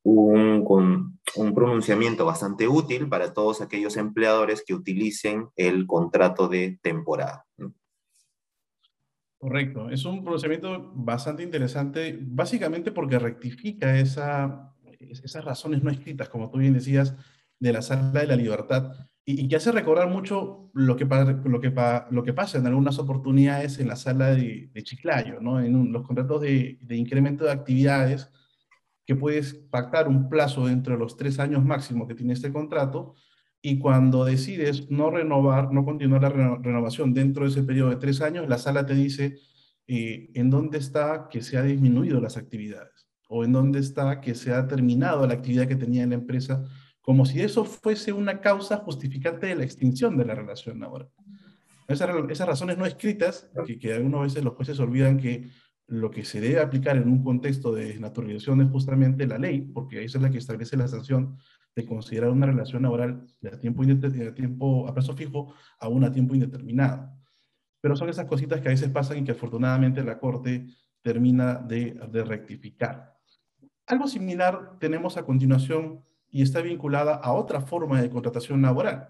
un, 0.03 1.21
un 1.37 1.55
pronunciamiento 1.55 2.25
bastante 2.27 2.69
útil 2.69 3.09
para 3.09 3.33
todos 3.33 3.61
aquellos 3.61 3.97
empleadores 3.97 4.65
que 4.67 4.75
utilicen 4.75 5.49
el 5.57 5.87
contrato 5.87 6.49
de 6.49 6.79
temporada. 6.83 7.47
Correcto, 9.45 9.91
es 9.91 10.07
un 10.07 10.25
procedimiento 10.25 10.91
bastante 10.95 11.43
interesante, 11.43 12.19
básicamente 12.19 12.93
porque 12.93 13.19
rectifica 13.19 13.99
esa, 13.99 14.75
esas 14.99 15.45
razones 15.45 15.83
no 15.83 15.91
escritas, 15.91 16.31
como 16.31 16.51
tú 16.51 16.57
bien 16.57 16.73
decías, 16.73 17.15
de 17.59 17.71
la 17.75 17.83
sala 17.83 18.21
de 18.21 18.27
la 18.27 18.37
libertad, 18.37 19.11
y, 19.23 19.47
que 19.47 19.57
hace 19.57 19.71
recordar 19.71 20.09
mucho 20.09 20.71
lo 20.73 20.97
que 20.97 21.05
pasa 21.05 22.57
en 22.57 22.67
algunas 22.67 22.99
oportunidades 22.99 23.79
en 23.79 23.89
la 23.89 23.97
sala 23.97 24.35
de, 24.35 24.71
Chiclayo, 24.83 25.41
¿no? 25.43 25.61
en 25.61 25.93
los 25.93 26.07
contratos 26.07 26.41
de, 26.41 26.79
de, 26.81 26.97
incremento 26.97 27.45
de 27.45 27.53
actividades, 27.53 28.31
que 29.05 29.15
puedes 29.15 29.53
pactar 29.53 30.09
un 30.09 30.31
plazo 30.31 30.69
dentro 30.69 30.95
de 30.95 31.01
los 31.01 31.19
tres 31.19 31.39
años 31.39 31.63
máximo 31.63 32.09
que 32.09 32.15
tiene 32.15 32.33
este 32.33 32.51
contrato, 32.51 33.15
y 33.67 33.79
cuando 33.79 34.27
decides 34.27 34.91
no 34.91 35.11
renovar, 35.11 35.73
no 35.73 35.87
continuar 35.87 36.21
la 36.21 36.29
renovación 36.29 37.15
dentro 37.15 37.45
de 37.45 37.51
ese 37.51 37.63
periodo 37.63 37.89
de 37.89 37.97
tres 37.97 38.21
años, 38.21 38.47
la 38.47 38.59
sala 38.59 38.85
te 38.85 38.95
dice 38.95 39.39
eh, 39.87 40.29
en 40.35 40.51
dónde 40.51 40.77
está 40.77 41.29
que 41.31 41.41
se 41.41 41.57
ha 41.57 41.63
disminuido 41.63 42.21
las 42.21 42.37
actividades 42.37 43.09
o 43.27 43.43
en 43.43 43.53
dónde 43.53 43.79
está 43.79 44.21
que 44.21 44.35
se 44.35 44.53
ha 44.53 44.67
terminado 44.67 45.27
la 45.27 45.33
actividad 45.33 45.67
que 45.67 45.77
tenía 45.77 46.03
en 46.03 46.11
la 46.11 46.17
empresa 46.17 46.63
como 47.01 47.25
si 47.25 47.41
eso 47.41 47.65
fuese 47.65 48.13
una 48.13 48.43
causa 48.43 48.77
justificante 48.77 49.47
de 49.47 49.55
la 49.55 49.65
extinción 49.65 50.19
de 50.19 50.27
la 50.27 50.35
relación 50.35 50.79
laboral. 50.81 51.09
Esas, 51.89 52.11
esas 52.29 52.47
razones 52.47 52.77
no 52.77 52.85
escritas, 52.85 53.51
que, 53.67 53.79
que 53.79 53.95
algunas 53.95 54.25
veces 54.25 54.45
los 54.45 54.57
jueces 54.57 54.79
olvidan 54.79 55.17
que 55.17 55.49
lo 55.87 56.11
que 56.11 56.27
se 56.27 56.39
debe 56.39 56.61
aplicar 56.61 56.99
en 56.99 57.09
un 57.09 57.25
contexto 57.25 57.73
de 57.73 57.87
desnaturalización 57.87 58.61
es 58.61 58.71
justamente 58.71 59.27
la 59.27 59.39
ley, 59.39 59.63
porque 59.63 60.05
esa 60.05 60.19
es 60.19 60.23
la 60.23 60.31
que 60.31 60.39
establece 60.39 60.77
la 60.77 60.89
sanción 60.89 61.39
de 61.75 61.85
considerar 61.85 62.31
una 62.31 62.47
relación 62.47 62.83
laboral 62.83 63.27
de 63.41 63.49
a 63.49 63.59
tiempo, 63.59 63.85
de 63.85 64.29
a 64.29 64.35
tiempo 64.35 64.87
a 64.89 64.95
plazo 64.95 65.15
fijo 65.15 65.55
a 65.79 65.89
un 65.89 66.05
a 66.05 66.13
tiempo 66.13 66.35
indeterminado. 66.35 67.11
Pero 67.81 67.97
son 67.97 68.09
esas 68.09 68.27
cositas 68.27 68.61
que 68.61 68.69
a 68.69 68.71
veces 68.71 68.89
pasan 68.91 69.19
y 69.19 69.25
que 69.25 69.33
afortunadamente 69.33 70.03
la 70.03 70.19
Corte 70.19 70.67
termina 71.03 71.55
de, 71.57 72.01
de 72.11 72.25
rectificar. 72.25 73.15
Algo 73.87 74.09
similar 74.09 74.79
tenemos 74.79 75.17
a 75.17 75.25
continuación 75.25 76.03
y 76.31 76.43
está 76.43 76.63
vinculada 76.63 77.15
a 77.15 77.33
otra 77.33 77.61
forma 77.61 78.01
de 78.01 78.09
contratación 78.09 78.63
laboral. 78.63 79.09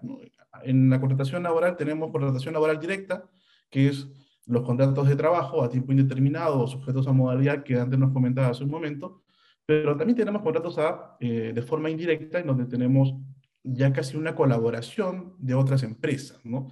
En 0.63 0.89
la 0.89 0.99
contratación 0.99 1.43
laboral 1.43 1.77
tenemos 1.77 2.11
contratación 2.11 2.53
laboral 2.53 2.79
directa, 2.79 3.29
que 3.69 3.87
es 3.87 4.07
los 4.45 4.63
contratos 4.63 5.07
de 5.07 5.15
trabajo 5.15 5.63
a 5.63 5.69
tiempo 5.69 5.91
indeterminado 5.91 6.61
o 6.61 6.67
sujetos 6.67 7.07
a 7.07 7.13
modalidad 7.13 7.63
que 7.63 7.79
antes 7.79 7.97
nos 7.97 8.11
comentaba 8.11 8.49
hace 8.49 8.63
un 8.63 8.69
momento, 8.69 9.23
pero 9.65 9.97
también 9.97 10.17
tenemos 10.17 10.41
contratos 10.41 10.77
a, 10.77 11.17
eh, 11.19 11.51
de 11.53 11.61
forma 11.61 11.89
indirecta 11.89 12.39
en 12.39 12.47
donde 12.47 12.65
tenemos 12.65 13.15
ya 13.63 13.91
casi 13.91 14.15
una 14.15 14.35
colaboración 14.35 15.33
de 15.39 15.55
otras 15.55 15.83
empresas, 15.83 16.39
¿no? 16.45 16.67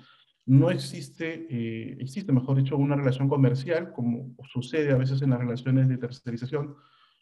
No 0.45 0.69
existe, 0.69 1.47
eh, 1.49 1.97
existe, 1.99 2.33
mejor 2.33 2.57
dicho, 2.57 2.77
una 2.77 2.95
relación 2.95 3.29
comercial, 3.29 3.93
como 3.93 4.35
sucede 4.51 4.91
a 4.91 4.97
veces 4.97 5.21
en 5.21 5.29
las 5.29 5.39
relaciones 5.39 5.87
de 5.87 5.97
tercerización 5.97 6.75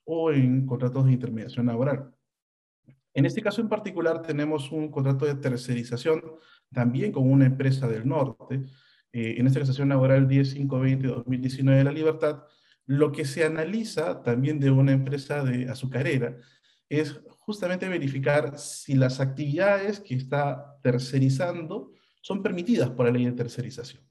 o 0.05 0.31
en 0.31 0.65
contratos 0.65 1.05
de 1.05 1.13
intermediación 1.13 1.67
laboral. 1.67 2.11
En 3.13 3.25
este 3.25 3.41
caso 3.41 3.61
en 3.61 3.69
particular 3.69 4.21
tenemos 4.21 4.71
un 4.71 4.89
contrato 4.89 5.25
de 5.25 5.35
tercerización 5.35 6.21
también 6.73 7.11
con 7.11 7.29
una 7.29 7.45
empresa 7.45 7.87
del 7.87 8.07
norte, 8.07 8.63
eh, 9.13 9.35
en 9.37 9.47
esta 9.47 9.59
legislación 9.59 9.89
laboral 9.89 10.27
10520-2019 10.27 11.75
de 11.75 11.83
la 11.83 11.91
libertad, 11.91 12.43
lo 12.91 13.13
que 13.13 13.23
se 13.23 13.45
analiza 13.45 14.21
también 14.21 14.59
de 14.59 14.69
una 14.69 14.91
empresa 14.91 15.45
de 15.45 15.69
azucarera 15.69 16.35
es 16.89 17.21
justamente 17.39 17.87
verificar 17.87 18.57
si 18.59 18.95
las 18.95 19.21
actividades 19.21 20.01
que 20.01 20.15
está 20.15 20.77
tercerizando 20.83 21.93
son 22.21 22.43
permitidas 22.43 22.89
por 22.89 23.05
la 23.05 23.13
ley 23.13 23.23
de 23.23 23.31
tercerización. 23.31 24.03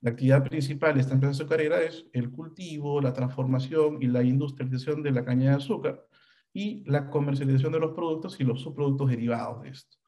La 0.00 0.12
actividad 0.12 0.42
principal 0.42 0.94
de 0.94 1.02
esta 1.02 1.12
empresa 1.12 1.42
azucarera 1.42 1.82
es 1.82 2.06
el 2.14 2.30
cultivo, 2.30 3.02
la 3.02 3.12
transformación 3.12 3.98
y 4.00 4.06
la 4.06 4.22
industrialización 4.22 5.02
de 5.02 5.10
la 5.10 5.22
caña 5.22 5.50
de 5.50 5.56
azúcar, 5.56 6.02
y 6.54 6.84
la 6.86 7.10
comercialización 7.10 7.72
de 7.72 7.80
los 7.80 7.94
productos 7.94 8.40
y 8.40 8.44
los 8.44 8.62
subproductos 8.62 9.10
derivados 9.10 9.62
de 9.62 9.68
esto. 9.68 9.98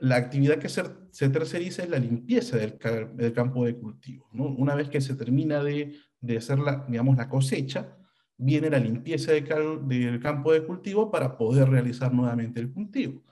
La 0.00 0.16
actividad 0.16 0.58
que 0.58 0.68
se, 0.68 1.28
terceriza 1.28 1.82
es 1.82 1.90
la 1.90 1.98
limpieza 1.98 2.56
del, 2.56 2.78
campo 3.34 3.64
de 3.64 3.76
cultivo. 3.76 4.28
Una 4.32 4.74
vez 4.74 4.88
que 4.88 5.00
se 5.00 5.14
termina 5.14 5.62
de, 5.62 5.94
hacer 6.36 6.58
la, 6.58 6.86
digamos, 6.88 7.16
la 7.16 7.28
cosecha, 7.28 7.98
viene 8.38 8.70
la 8.70 8.78
limpieza 8.78 9.32
del 9.32 10.20
campo 10.20 10.52
de 10.52 10.64
cultivo 10.64 11.10
para 11.10 11.36
poder 11.36 11.68
realizar 11.68 12.14
nuevamente 12.14 12.60
el 12.60 12.72
cultivo. 12.72 13.22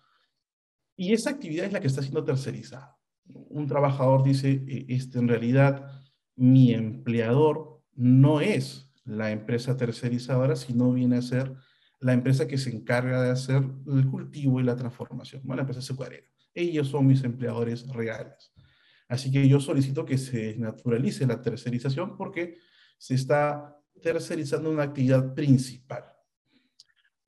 Y 0.95 1.15
esa 1.15 1.31
actividad 1.31 1.65
es 1.65 1.73
la 1.73 1.81
que 1.81 1.87
está 1.87 2.03
siendo 2.03 2.25
tercerizada. 2.25 2.99
Un 3.25 3.67
trabajador 3.67 4.23
dice, 4.23 4.65
e, 4.67 4.87
este, 4.89 5.19
en 5.19 5.29
realidad 5.29 5.91
mi 6.37 6.75
empleador 6.75 7.83
no 7.95 8.41
es 8.41 8.93
la 9.05 9.31
empresa 9.31 9.77
tercerizadora, 9.77 10.55
sino 10.55 10.93
viene 10.93 11.17
a 11.17 11.23
ser 11.23 11.55
la 12.01 12.13
empresa 12.13 12.47
que 12.47 12.59
se 12.59 12.71
encarga 12.71 13.23
de 13.23 13.31
hacer 13.31 13.63
el 13.87 14.07
cultivo 14.09 14.61
y 14.61 14.65
la 14.65 14.77
transformación, 14.77 15.43
la 15.47 15.61
empresa 15.63 15.81
azucarera. 15.81 16.27
Ellos 16.59 16.89
son 16.89 17.07
mis 17.07 17.23
empleadores 17.23 17.87
reales. 17.87 18.53
Así 19.09 19.31
que 19.31 19.49
yo 19.49 19.61
solicito 19.61 20.05
que 20.05 20.19
se 20.19 20.57
naturalice 20.59 21.25
la 21.25 21.41
tercerización 21.41 22.17
porque 22.17 22.59
se 22.99 23.15
está 23.15 23.77
tercerizando 24.03 24.69
una 24.69 24.83
actividad 24.83 25.35
principal. 25.35 26.05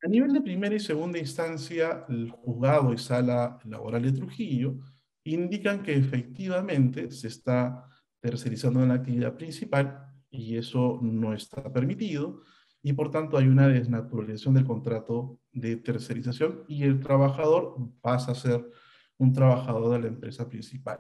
A 0.03 0.09
nivel 0.09 0.33
de 0.33 0.41
primera 0.41 0.75
y 0.75 0.81
segunda 0.81 1.19
instancia, 1.19 2.05
el 2.09 2.31
juzgado 2.31 2.93
y 2.93 2.99
sala 2.99 3.59
laboral 3.65 4.03
de 4.03 4.13
Trujillo 4.13 4.79
indican 5.23 5.83
que 5.85 5.95
efectivamente 5.95 7.11
se 7.13 7.29
está 7.29 7.85
tercerizando 8.19 8.81
una 8.81 8.95
actividad 8.95 9.37
principal 9.37 10.07
y 10.29 10.57
eso 10.57 10.99
no 11.03 11.35
está 11.35 11.73
permitido 11.73 12.43
y 12.83 12.95
por 12.95 13.11
tanto 13.11 13.37
hay 13.37 13.47
una 13.47 13.69
desnaturalización 13.69 14.55
del 14.55 14.65
contrato 14.65 15.39
de 15.53 15.77
tercerización 15.77 16.65
y 16.67 16.83
el 16.83 16.99
trabajador 16.99 17.77
pasa 18.01 18.33
a 18.33 18.35
ser 18.35 18.67
un 19.21 19.35
trabajador 19.35 19.93
de 19.93 20.01
la 20.01 20.09
empresa 20.09 20.49
principal. 20.49 20.99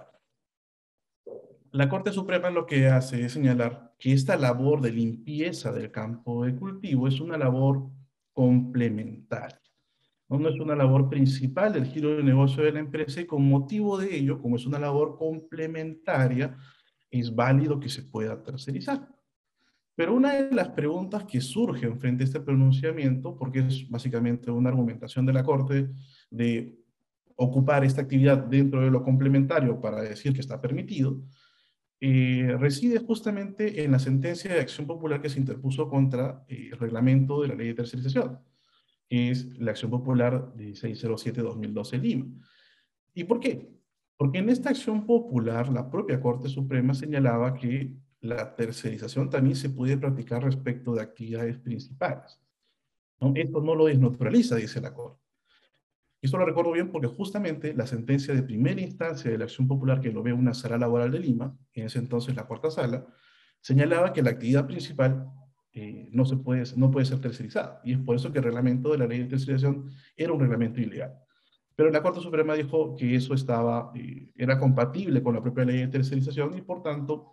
La 1.72 1.88
Corte 1.88 2.12
Suprema 2.12 2.50
lo 2.50 2.66
que 2.66 2.87
hace 2.87 3.24
es 3.24 3.33
señalar 3.33 3.94
que 3.98 4.12
esta 4.12 4.37
labor 4.37 4.83
de 4.83 4.92
limpieza 4.92 5.72
del 5.72 5.90
campo 5.90 6.44
de 6.44 6.54
cultivo 6.54 7.09
es 7.09 7.18
una 7.20 7.38
labor 7.38 7.90
complementaria. 8.33 9.59
No 10.28 10.48
es 10.48 10.61
una 10.61 10.76
labor 10.76 11.09
principal 11.09 11.72
del 11.72 11.87
giro 11.87 12.16
de 12.16 12.22
negocio 12.22 12.62
de 12.62 12.72
la 12.72 12.80
empresa 12.80 13.20
y 13.20 13.26
con 13.26 13.48
motivo 13.48 13.98
de 13.98 14.14
ello, 14.14 14.40
como 14.40 14.56
es 14.56 14.66
una 14.66 14.78
labor 14.78 15.16
complementaria, 15.16 16.56
es 17.11 17.35
válido 17.35 17.80
que 17.80 17.88
se 17.88 18.02
pueda 18.02 18.42
tercerizar. 18.42 19.09
Pero 19.96 20.14
una 20.14 20.35
de 20.35 20.54
las 20.54 20.68
preguntas 20.68 21.24
que 21.24 21.40
surgen 21.40 21.98
frente 21.98 22.22
a 22.22 22.26
este 22.26 22.40
pronunciamiento, 22.40 23.37
porque 23.37 23.61
es 23.61 23.88
básicamente 23.88 24.50
una 24.50 24.68
argumentación 24.68 25.24
de 25.24 25.33
la 25.33 25.42
Corte 25.42 25.90
de 26.30 26.80
ocupar 27.40 27.85
esta 27.85 28.03
actividad 28.03 28.37
dentro 28.37 28.83
de 28.83 28.90
lo 28.90 29.03
complementario 29.03 29.81
para 29.81 30.03
decir 30.03 30.35
que 30.35 30.42
está 30.42 30.61
permitido, 30.61 31.22
eh, 31.98 32.55
reside 32.59 32.98
justamente 32.98 33.83
en 33.83 33.92
la 33.92 33.98
sentencia 33.98 34.53
de 34.53 34.61
acción 34.61 34.87
popular 34.87 35.22
que 35.22 35.31
se 35.31 35.40
interpuso 35.40 35.88
contra 35.88 36.44
eh, 36.48 36.68
el 36.72 36.79
reglamento 36.79 37.40
de 37.40 37.48
la 37.48 37.55
ley 37.55 37.68
de 37.68 37.74
tercerización, 37.74 38.40
que 39.09 39.31
es 39.31 39.59
la 39.59 39.70
acción 39.70 39.90
popular 39.90 40.53
1607-2012 40.55 42.00
Lima. 42.00 42.26
¿Y 43.14 43.24
por 43.24 43.40
qué? 43.40 43.70
Porque 44.18 44.38
en 44.38 44.50
esta 44.50 44.68
acción 44.68 45.07
popular 45.07 45.70
la 45.70 45.90
propia 45.90 46.20
Corte 46.20 46.50
Suprema 46.50 46.92
señalaba 46.92 47.55
que 47.55 47.96
la 48.20 48.55
tercerización 48.55 49.31
también 49.31 49.57
se 49.57 49.70
puede 49.70 49.96
practicar 49.96 50.44
respecto 50.44 50.94
de 50.94 51.00
actividades 51.00 51.57
principales. 51.57 52.38
Esto 53.35 53.62
no 53.62 53.74
lo 53.74 53.87
desnaturaliza, 53.87 54.57
dice 54.57 54.81
la 54.83 54.92
Corte. 54.92 55.19
Esto 56.22 56.37
lo 56.37 56.44
recuerdo 56.44 56.72
bien 56.72 56.90
porque 56.90 57.06
justamente 57.06 57.72
la 57.74 57.87
sentencia 57.87 58.35
de 58.35 58.42
primera 58.42 58.80
instancia 58.80 59.30
de 59.30 59.38
la 59.38 59.44
acción 59.44 59.66
popular 59.66 60.00
que 60.00 60.12
lo 60.12 60.22
ve 60.22 60.33
una 60.33 60.52
sala 60.52 60.76
laboral 60.76 61.11
de 61.11 61.20
Lima, 61.20 61.56
en 61.72 61.87
ese 61.87 61.98
entonces 61.98 62.37
la 62.37 62.46
cuarta 62.46 62.70
sala, 62.70 63.06
señalaba 63.61 64.12
que 64.12 64.22
la 64.22 64.30
actividad 64.30 64.66
principal 64.66 65.30
eh, 65.72 66.09
no, 66.12 66.24
se 66.24 66.37
puede, 66.37 66.64
no 66.76 66.90
puede 66.90 67.06
ser 67.06 67.20
tercerizada. 67.20 67.80
Y 67.85 67.92
es 67.92 67.98
por 67.98 68.16
eso 68.16 68.33
que 68.33 68.38
el 68.38 68.44
reglamento 68.44 68.92
de 68.92 68.98
la 68.98 69.06
ley 69.06 69.20
de 69.20 69.26
tercerización 69.26 69.90
era 70.16 70.33
un 70.33 70.40
reglamento 70.40 70.80
ilegal. 70.80 71.14
Pero 71.74 71.90
la 71.90 72.02
Corte 72.02 72.20
Suprema 72.20 72.54
dijo 72.54 72.94
que 72.94 73.14
eso 73.14 73.33
estaba, 73.33 73.90
eh, 73.94 74.30
era 74.37 74.59
compatible 74.59 75.22
con 75.22 75.35
la 75.35 75.42
propia 75.42 75.64
ley 75.64 75.78
de 75.78 75.88
tercerización 75.88 76.56
y 76.59 76.61
por 76.61 76.83
tanto 76.83 77.33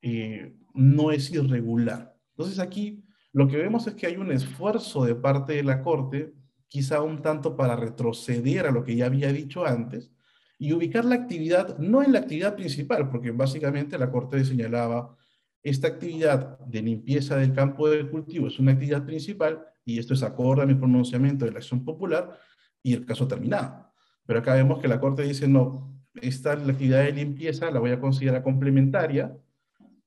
eh, 0.00 0.54
no 0.74 1.10
es 1.10 1.32
irregular. 1.32 2.14
Entonces 2.36 2.60
aquí 2.60 3.04
lo 3.32 3.48
que 3.48 3.56
vemos 3.56 3.86
es 3.86 3.94
que 3.94 4.06
hay 4.06 4.16
un 4.16 4.30
esfuerzo 4.30 5.04
de 5.04 5.14
parte 5.14 5.54
de 5.54 5.64
la 5.64 5.82
Corte, 5.82 6.34
quizá 6.68 7.02
un 7.02 7.22
tanto 7.22 7.56
para 7.56 7.76
retroceder 7.76 8.66
a 8.66 8.70
lo 8.70 8.84
que 8.84 8.96
ya 8.96 9.06
había 9.06 9.32
dicho 9.32 9.66
antes, 9.66 10.12
y 10.58 10.72
ubicar 10.72 11.04
la 11.04 11.14
actividad 11.14 11.78
no 11.78 12.02
en 12.02 12.12
la 12.12 12.20
actividad 12.20 12.56
principal, 12.56 13.08
porque 13.08 13.30
básicamente 13.30 13.98
la 13.98 14.10
Corte 14.10 14.44
señalaba 14.44 15.16
esta 15.62 15.88
actividad 15.88 16.58
de 16.60 16.82
limpieza 16.82 17.36
del 17.36 17.52
campo 17.52 17.88
de 17.88 18.08
cultivo 18.08 18.48
es 18.48 18.58
una 18.58 18.72
actividad 18.72 19.04
principal 19.04 19.64
y 19.84 19.98
esto 19.98 20.14
es 20.14 20.22
acorde 20.22 20.62
a 20.62 20.66
mi 20.66 20.74
pronunciamiento 20.74 21.44
de 21.44 21.52
la 21.52 21.58
acción 21.58 21.84
popular 21.84 22.38
y 22.82 22.94
el 22.94 23.04
caso 23.04 23.26
terminado. 23.26 23.92
Pero 24.24 24.40
acá 24.40 24.54
vemos 24.54 24.80
que 24.80 24.88
la 24.88 25.00
Corte 25.00 25.22
dice, 25.22 25.48
no, 25.48 26.00
esta 26.14 26.54
la 26.56 26.72
actividad 26.72 27.04
de 27.04 27.12
limpieza 27.12 27.70
la 27.70 27.80
voy 27.80 27.90
a 27.90 28.00
considerar 28.00 28.42
complementaria 28.42 29.36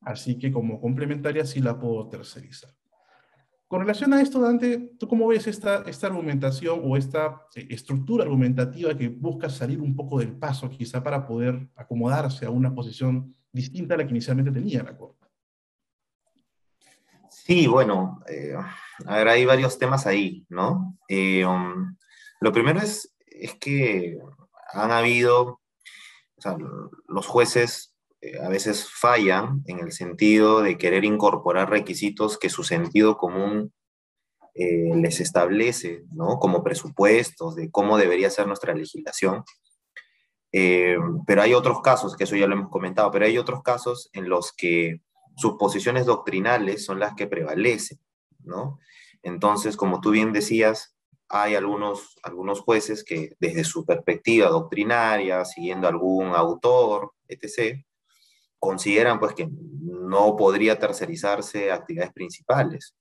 Así 0.01 0.37
que 0.37 0.51
como 0.51 0.81
complementaria 0.81 1.45
sí 1.45 1.59
la 1.59 1.79
puedo 1.79 2.07
tercerizar. 2.09 2.71
Con 3.71 3.79
relación 3.79 4.13
a 4.13 4.21
esto, 4.21 4.41
Dante, 4.41 4.91
¿tú 4.99 5.07
cómo 5.07 5.27
ves 5.27 5.47
esta, 5.47 5.85
argumentación 6.01 6.81
o 6.83 6.97
esta 6.97 7.47
eh, 7.55 7.67
estructura 7.69 8.25
argumentativa 8.25 8.97
que 8.97 9.07
busca 9.07 9.49
salir 9.49 9.79
un 9.79 9.95
poco 9.95 10.19
del 10.19 10.33
paso, 10.33 10.69
quizá 10.69 11.01
para 11.01 11.25
poder 11.25 11.69
acomodarse 11.77 12.45
a 12.45 12.49
una 12.49 12.75
posición 12.75 13.33
distinta 13.49 13.93
a 13.93 13.99
la 13.99 14.03
que 14.03 14.09
inicialmente 14.09 14.51
tenía 14.51 14.83
la 14.83 14.97
Corte? 14.97 15.25
Sí, 17.29 17.65
bueno, 17.65 18.21
eh, 18.27 18.53
a 19.05 19.15
ver, 19.15 19.29
hay 19.29 19.45
varios 19.45 19.79
temas 19.79 20.05
ahí, 20.05 20.45
¿no? 20.49 20.97
Eh, 21.07 21.45
um, 21.45 21.95
lo 22.41 22.51
primero 22.51 22.81
es, 22.81 23.15
es 23.25 23.55
que 23.55 24.19
han 24.73 24.91
habido, 24.91 25.61
o 26.35 26.41
sea, 26.41 26.57
los 27.07 27.25
jueces 27.25 27.90
a 28.41 28.49
veces 28.49 28.87
fallan 28.91 29.63
en 29.65 29.79
el 29.79 29.91
sentido 29.91 30.61
de 30.61 30.77
querer 30.77 31.05
incorporar 31.05 31.69
requisitos 31.69 32.37
que 32.37 32.49
su 32.49 32.63
sentido 32.63 33.17
común 33.17 33.73
eh, 34.53 34.91
les 34.95 35.21
establece, 35.21 36.03
¿no? 36.11 36.37
Como 36.37 36.63
presupuestos 36.63 37.55
de 37.55 37.71
cómo 37.71 37.97
debería 37.97 38.29
ser 38.29 38.47
nuestra 38.47 38.73
legislación. 38.75 39.43
Eh, 40.51 40.97
pero 41.25 41.41
hay 41.41 41.53
otros 41.53 41.81
casos, 41.81 42.17
que 42.17 42.25
eso 42.25 42.35
ya 42.35 42.47
lo 42.47 42.55
hemos 42.55 42.69
comentado, 42.69 43.09
pero 43.11 43.25
hay 43.25 43.37
otros 43.37 43.63
casos 43.63 44.09
en 44.11 44.27
los 44.27 44.51
que 44.51 45.01
sus 45.37 45.53
posiciones 45.57 46.05
doctrinales 46.05 46.83
son 46.83 46.99
las 46.99 47.15
que 47.15 47.27
prevalecen, 47.27 47.99
¿no? 48.43 48.77
Entonces, 49.23 49.77
como 49.77 50.01
tú 50.01 50.11
bien 50.11 50.33
decías, 50.33 50.97
hay 51.29 51.55
algunos, 51.55 52.17
algunos 52.23 52.59
jueces 52.59 53.05
que 53.05 53.37
desde 53.39 53.63
su 53.63 53.85
perspectiva 53.85 54.49
doctrinaria, 54.49 55.45
siguiendo 55.45 55.87
algún 55.87 56.35
autor, 56.35 57.13
etc., 57.29 57.81
consideran 58.61 59.19
pues 59.19 59.33
que 59.33 59.49
no 59.49 60.35
podría 60.37 60.77
tercerizarse 60.77 61.71
actividades 61.71 62.13
principales. 62.13 62.95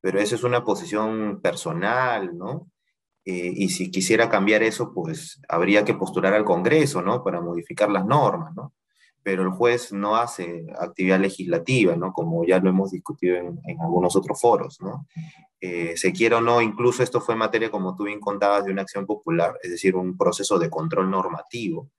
Pero 0.00 0.20
esa 0.20 0.36
es 0.36 0.44
una 0.44 0.64
posición 0.64 1.40
personal, 1.42 2.36
¿no? 2.38 2.68
Eh, 3.24 3.52
y 3.54 3.68
si 3.68 3.90
quisiera 3.90 4.28
cambiar 4.28 4.62
eso, 4.62 4.92
pues 4.94 5.40
habría 5.48 5.84
que 5.84 5.94
postular 5.94 6.34
al 6.34 6.44
Congreso, 6.44 7.02
¿no? 7.02 7.22
Para 7.22 7.40
modificar 7.40 7.90
las 7.90 8.06
normas, 8.06 8.54
¿no? 8.54 8.72
Pero 9.24 9.42
el 9.42 9.50
juez 9.50 9.92
no 9.92 10.16
hace 10.16 10.66
actividad 10.78 11.20
legislativa, 11.20 11.96
¿no? 11.96 12.12
Como 12.12 12.44
ya 12.44 12.60
lo 12.60 12.70
hemos 12.70 12.92
discutido 12.92 13.36
en, 13.36 13.60
algunos 13.80 14.14
otros 14.14 14.40
foros, 14.40 14.80
¿no? 14.80 15.06
Eh, 15.60 15.96
se 15.96 16.12
quiera 16.12 16.38
o 16.38 16.40
no, 16.40 16.60
incluso 16.60 17.02
esto 17.02 17.20
fue 17.20 17.34
materia, 17.34 17.70
como 17.70 17.96
tú 17.96 18.04
bien 18.04 18.20
contabas, 18.20 18.64
de 18.64 18.72
una 18.72 18.82
acción 18.82 19.06
popular, 19.06 19.58
es 19.62 19.70
decir, 19.70 19.96
un 19.96 20.16
proceso 20.16 20.58
de 20.58 20.70
control 20.70 21.10
normativo, 21.10 21.90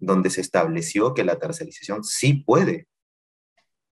donde 0.00 0.30
se 0.30 0.40
estableció 0.40 1.14
que 1.14 1.24
la 1.24 1.38
tercerización 1.38 2.04
sí 2.04 2.34
puede 2.34 2.86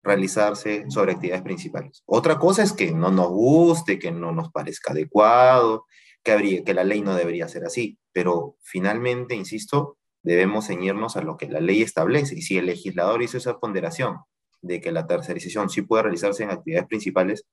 realizarse 0.04 0.86
sobre 0.90 1.14
actividades 1.14 1.44
principales. 1.44 2.04
Otra 2.06 2.40
cosa 2.40 2.64
es 2.64 2.74
que 2.74 2.92
no 2.92 3.12
nos 3.12 3.30
guste, 3.30 4.00
que 4.00 4.12
no 4.12 4.32
nos 4.32 4.52
parezca 4.52 4.94
adecuado, 4.94 5.86
que, 6.24 6.32
habría, 6.32 6.64
que 6.64 6.74
la 6.74 6.84
ley 6.84 7.02
no 7.02 7.16
debería 7.16 7.48
ser 7.48 7.66
así, 7.66 8.00
pero 8.12 8.56
finalmente, 8.62 9.36
insisto, 9.36 9.98
debemos 10.24 10.68
ceñirnos 10.68 11.18
a 11.18 11.22
lo 11.22 11.38
que 11.38 11.48
la 11.48 11.60
ley 11.60 11.82
establece. 11.82 12.36
Y 12.36 12.42
si 12.42 12.58
el 12.58 12.66
legislador 12.66 13.22
hizo 13.22 13.38
esa 13.38 13.60
ponderación 13.60 14.18
de 14.62 14.82
que 14.82 14.92
la 14.92 15.08
tercerización 15.08 15.70
sí 15.70 15.82
puede 15.82 16.04
realizarse 16.04 16.44
en 16.44 16.52
actividades 16.52 16.88
principales, 16.88 17.46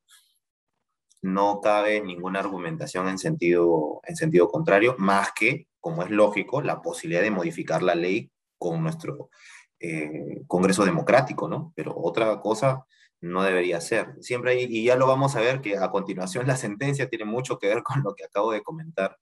no 1.23 1.61
cabe 1.61 2.01
ninguna 2.01 2.41
argumentación 2.41 3.09
en 3.09 3.19
sentido, 3.19 4.01
en 4.05 4.17
sentido 4.17 4.49
contrario, 4.49 4.95
más 4.99 5.33
que 5.33 5.69
como 5.81 6.03
es 6.03 6.11
lógico, 6.11 6.61
la 6.61 6.83
posibilidad 6.83 7.23
de 7.23 7.31
modificar 7.31 7.83
la 7.83 7.95
ley 7.95 8.31
con 8.59 8.83
nuestro 8.83 9.31
eh, 9.81 10.43
Congreso 10.47 10.85
Democrático, 10.85 11.49
¿no? 11.49 11.73
Pero 11.75 11.95
otra 11.97 12.41
cosa 12.41 12.85
no 13.21 13.43
debería 13.43 13.81
ser. 13.81 14.15
Siempre 14.21 14.53
hay, 14.53 14.67
y 14.69 14.85
ya 14.85 14.97
lo 14.97 15.07
vamos 15.07 15.37
a 15.37 15.41
ver 15.41 15.61
que 15.61 15.77
a 15.77 15.91
continuación 15.91 16.47
la 16.47 16.57
sentencia 16.57 17.09
tiene 17.09 17.25
mucho 17.25 17.59
que 17.59 17.69
ver 17.69 17.83
con 17.85 18.03
lo 18.03 18.15
que 18.15 18.25
acabo 18.25 18.53
de 18.53 18.63
comentar. 18.63 19.17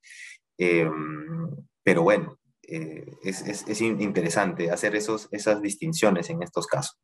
Em, 0.59 1.51
pero 1.83 2.03
bueno, 2.03 2.39
eh, 2.63 3.07
es, 3.23 3.43
es, 3.43 3.69
es, 3.69 3.81
interesante 3.81 4.71
hacer 4.71 4.97
esos, 4.97 5.29
esas 5.31 5.63
distinciones 5.63 6.31
en 6.31 6.43
estos 6.43 6.67
casos. 6.67 6.99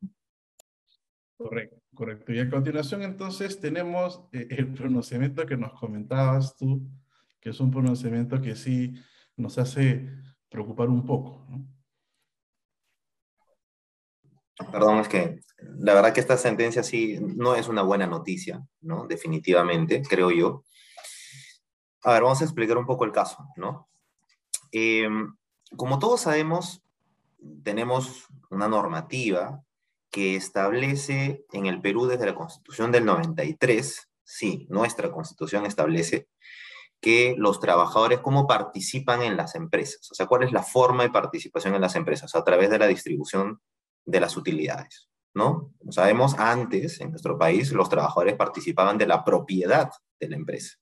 Correcto, 1.37 1.77
correcto. 1.93 2.33
Y 2.33 2.39
a 2.39 2.49
continuación 2.49 3.03
entonces 3.03 3.59
tenemos 3.59 4.23
eh, 4.31 4.47
el 4.49 4.73
pronunciamiento 4.73 5.45
que 5.45 5.57
nos 5.57 5.73
comentabas 5.79 6.55
tú, 6.55 6.81
que 7.39 7.49
es 7.49 7.59
un 7.59 7.71
pronunciamiento 7.71 8.41
que 8.41 8.55
sí 8.55 8.93
nos 9.35 9.57
hace 9.57 10.09
preocupar 10.49 10.89
un 10.89 11.05
poco. 11.05 11.45
Perdón, 14.71 14.99
es 14.99 15.07
que 15.07 15.39
la 15.79 15.93
verdad 15.93 16.13
que 16.13 16.19
esta 16.19 16.37
sentencia 16.37 16.83
sí 16.83 17.17
no 17.19 17.55
es 17.55 17.67
una 17.67 17.81
buena 17.81 18.05
noticia, 18.05 18.63
¿no? 18.81 19.07
Definitivamente, 19.07 20.01
creo 20.01 20.31
yo. 20.31 20.63
A 22.03 22.13
ver, 22.13 22.23
vamos 22.23 22.41
a 22.41 22.43
explicar 22.43 22.77
un 22.77 22.85
poco 22.85 23.05
el 23.05 23.11
caso, 23.11 23.47
¿no? 23.55 23.89
Em, 24.71 25.35
como 25.75 25.99
todos 25.99 26.21
sabemos, 26.21 26.83
tenemos 27.63 28.27
una 28.49 28.67
normativa 28.67 29.63
que 30.13 30.35
establece 30.35 31.43
en 31.53 31.65
el 31.65 31.81
Perú 31.81 32.05
desde 32.05 32.27
la 32.27 32.35
Constitución 32.35 32.91
del 32.91 33.03
93, 33.03 34.11
sí, 34.23 34.67
nuestra 34.69 35.11
Constitución 35.11 35.65
establece 35.65 36.27
que 37.01 37.33
los 37.35 37.59
trabajadores, 37.59 38.19
cómo 38.19 38.45
participan 38.45 39.23
en 39.23 39.35
las 39.35 39.55
empresas. 39.55 40.11
O 40.11 40.13
sea, 40.13 40.27
cuál 40.27 40.43
es 40.43 40.51
la 40.51 40.61
forma 40.61 41.01
de 41.01 41.09
participación 41.09 41.73
en 41.73 41.81
las 41.81 41.95
empresas 41.95 42.35
a 42.35 42.43
través 42.43 42.69
de 42.69 42.77
la 42.77 42.85
distribución 42.85 43.59
de 44.05 44.19
las 44.19 44.37
utilidades. 44.37 45.09
¿no? 45.33 45.73
Sabemos, 45.89 46.35
antes 46.37 47.01
en 47.01 47.09
nuestro 47.09 47.35
país 47.39 47.71
los 47.71 47.89
trabajadores 47.89 48.35
participaban 48.35 48.99
de 48.99 49.07
la 49.07 49.25
propiedad 49.25 49.89
de 50.19 50.29
la 50.29 50.35
empresa, 50.35 50.75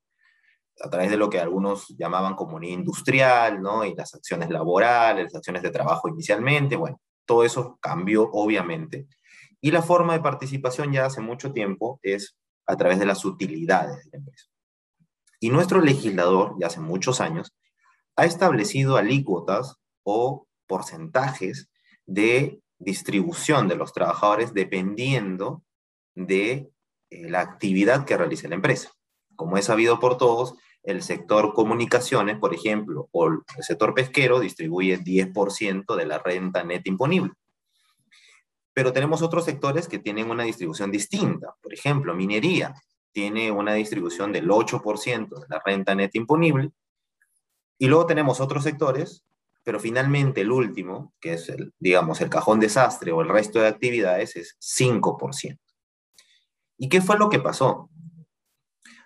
a 0.82 0.90
través 0.90 1.10
de 1.10 1.16
lo 1.16 1.30
que 1.30 1.40
algunos 1.40 1.88
llamaban 1.98 2.36
comunidad 2.36 2.80
industrial, 2.80 3.62
¿no? 3.62 3.86
y 3.86 3.96
las 3.96 4.14
acciones 4.14 4.50
laborales, 4.50 5.24
las 5.24 5.36
acciones 5.36 5.64
de 5.64 5.72
trabajo 5.72 6.10
inicialmente, 6.10 6.76
bueno, 6.76 7.00
todo 7.26 7.46
eso 7.46 7.78
cambió 7.82 8.30
obviamente. 8.34 9.08
Y 9.62 9.72
la 9.72 9.84
forma 9.84 10.14
de 10.14 10.22
participación 10.22 10.92
ya 10.92 11.06
hace 11.06 11.22
mucho 11.22 11.54
tiempo 11.54 12.00
es 12.02 12.36
a 12.66 12.76
través 12.76 13.00
de 13.00 13.06
las 13.06 13.24
utilidades 13.24 14.04
de 14.06 14.12
la 14.12 14.18
empresa. 14.18 14.48
Y 15.40 15.50
nuestro 15.50 15.82
legislador, 15.82 16.56
ya 16.60 16.68
hace 16.68 16.80
muchos 16.80 17.22
años, 17.22 17.54
ha 18.16 18.26
establecido 18.26 18.98
alícuotas 18.98 19.76
o 20.04 20.48
porcentajes 20.68 21.70
de 22.06 22.62
distribución 22.80 23.68
de 23.68 23.76
los 23.76 23.94
trabajadores 23.94 24.54
dependiendo 24.54 25.64
de 26.16 26.72
eh, 27.10 27.30
la 27.30 27.42
actividad 27.42 28.06
que 28.06 28.18
realice 28.18 28.50
la 28.50 28.56
empresa. 28.56 28.92
Como 29.36 29.58
es 29.58 29.66
sabido 29.66 30.00
por 30.00 30.18
todos, 30.18 30.56
el 30.84 31.04
sector 31.04 31.54
comunicaciones, 31.54 32.38
por 32.40 32.54
ejemplo, 32.54 33.08
o 33.12 33.28
el 33.28 33.40
sector 33.60 33.94
pesquero 33.94 34.40
distribuye 34.40 35.00
10% 35.00 35.96
de 35.96 36.06
la 36.06 36.18
renta 36.18 36.64
neta 36.64 36.90
imponible. 36.90 37.34
Pero 38.74 38.94
tenemos 38.94 39.22
otros 39.22 39.46
sectores 39.46 39.88
que 39.88 40.00
tienen 40.00 40.30
una 40.30 40.44
distribución 40.44 40.92
distinta. 40.92 41.56
Por 41.62 41.74
ejemplo, 41.74 42.16
minería 42.16 42.74
tiene 43.12 43.52
una 43.52 43.74
distribución 43.74 44.32
del 44.32 44.50
8% 44.50 45.40
de 45.40 45.46
la 45.50 45.62
renta 45.64 45.96
neta 45.96 46.18
imponible. 46.18 46.72
Y 47.78 47.88
luego 47.88 48.06
tenemos 48.06 48.40
otros 48.40 48.64
sectores, 48.64 49.26
pero 49.64 49.80
finalmente 49.80 50.42
el 50.42 50.52
último, 50.52 51.14
que 51.20 51.34
es 51.34 51.50
el, 51.50 51.74
digamos, 51.80 52.22
el 52.22 52.30
cajón 52.30 52.60
desastre 52.60 53.12
o 53.12 53.22
el 53.22 53.30
resto 53.30 53.60
de 53.60 53.68
actividades, 53.68 54.36
es 54.36 54.58
5%. 54.60 55.60
¿Y 56.78 56.90
qué 56.90 57.02
fue 57.02 57.18
lo 57.18 57.30
que 57.30 57.40
pasó? 57.40 57.90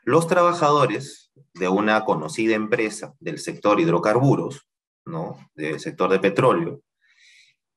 Los 0.03 0.27
trabajadores 0.27 1.31
de 1.53 1.67
una 1.67 2.05
conocida 2.05 2.55
empresa 2.55 3.15
del 3.19 3.39
sector 3.39 3.79
hidrocarburos, 3.79 4.67
¿no? 5.05 5.37
del 5.55 5.79
sector 5.79 6.11
de 6.11 6.19
petróleo, 6.19 6.81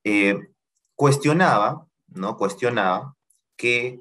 eh, 0.05 0.39
cuestionaba, 0.99 1.87
¿no? 2.09 2.37
cuestionaba 2.37 3.15
que 3.57 4.01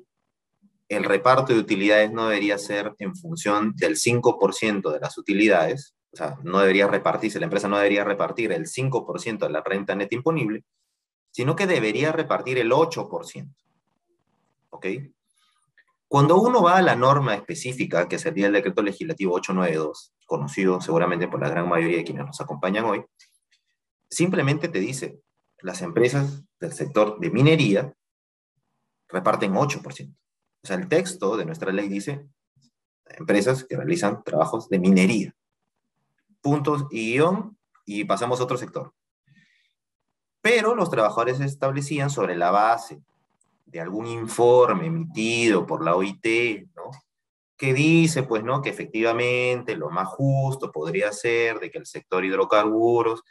el 0.90 1.04
reparto 1.04 1.54
de 1.54 1.60
utilidades 1.60 2.12
no 2.12 2.28
debería 2.28 2.58
ser 2.58 2.96
en 2.98 3.16
función 3.16 3.76
del 3.76 3.98
5% 3.98 4.92
de 4.92 5.00
las 5.00 5.16
utilidades, 5.20 5.94
o 6.12 6.18
sea, 6.18 6.40
no 6.44 6.58
debería 6.58 6.88
repartirse, 6.88 7.40
la 7.40 7.46
empresa 7.46 7.68
no 7.68 7.78
debería 7.78 8.04
repartir 8.04 8.52
el 8.52 8.66
5% 8.66 9.38
de 9.38 9.50
la 9.50 9.62
renta 9.62 9.94
neta 9.94 10.16
imponible, 10.16 10.64
sino 11.30 11.56
que 11.56 11.68
debería 11.68 12.12
repartir 12.12 12.58
el 12.58 12.72
8%. 12.72 13.54
¿Ok? 14.72 14.88
Cuando 16.08 16.42
uno 16.42 16.64
va 16.64 16.78
a 16.78 16.82
la 16.82 16.96
norma 16.96 17.36
específica, 17.36 18.08
que 18.08 18.18
sería 18.18 18.48
el 18.48 18.54
decreto 18.54 18.82
legislativo 18.82 19.36
892, 19.36 20.14
conocido 20.26 20.82
seguramente 20.82 21.28
por 21.28 21.42
la 21.42 21.50
gran 21.50 21.70
mayoría 21.70 21.98
de 21.98 22.06
quienes 22.06 22.26
nos 22.26 22.42
acompañan 22.42 22.86
hoy, 22.86 23.06
simplemente 24.10 24.68
te 24.68 24.80
dice, 24.80 25.20
las 25.62 25.84
empresas 25.84 26.47
del 26.60 26.74
sector 26.74 27.20
de 27.20 27.30
minería 27.30 27.94
reparten 29.08 29.54
8%. 29.54 30.16
O 30.64 30.68
sea, 30.68 30.76
el 30.76 30.88
texto 30.88 31.38
de 31.38 31.46
nuestra 31.46 31.72
ley 31.72 31.88
dice 31.88 32.28
empresas 33.06 33.64
que 33.64 33.78
realizan 33.78 34.24
trabajos 34.24 34.70
de 34.70 34.80
minería. 34.80 35.36
Puntos 36.42 36.86
y 36.92 37.14
guion, 37.14 37.58
y 37.86 38.04
pasamos 38.04 38.40
a 38.40 38.44
otro 38.44 38.58
sector. 38.58 38.94
Pero 40.42 40.76
los 40.76 40.90
trabajadores 40.90 41.40
establecían 41.40 42.10
sobre 42.10 42.36
la 42.36 42.52
base 42.52 43.02
de 43.66 43.82
algún 43.82 44.08
informe 44.08 44.88
emitido 44.88 45.66
por 45.66 45.84
la 45.84 45.96
OIT, 45.96 46.68
¿no? 46.76 46.92
que 47.58 47.74
dice, 47.74 48.24
pues, 48.24 48.44
¿no? 48.44 48.62
Que 48.62 48.70
efectivamente 48.70 49.76
lo 49.76 49.90
más 49.90 50.08
justo 50.08 50.72
podría 50.72 51.12
ser 51.12 51.60
de 51.60 51.72
que 51.72 51.80
el 51.80 51.88
sector 51.88 52.24
hidrocarburos, 52.24 53.24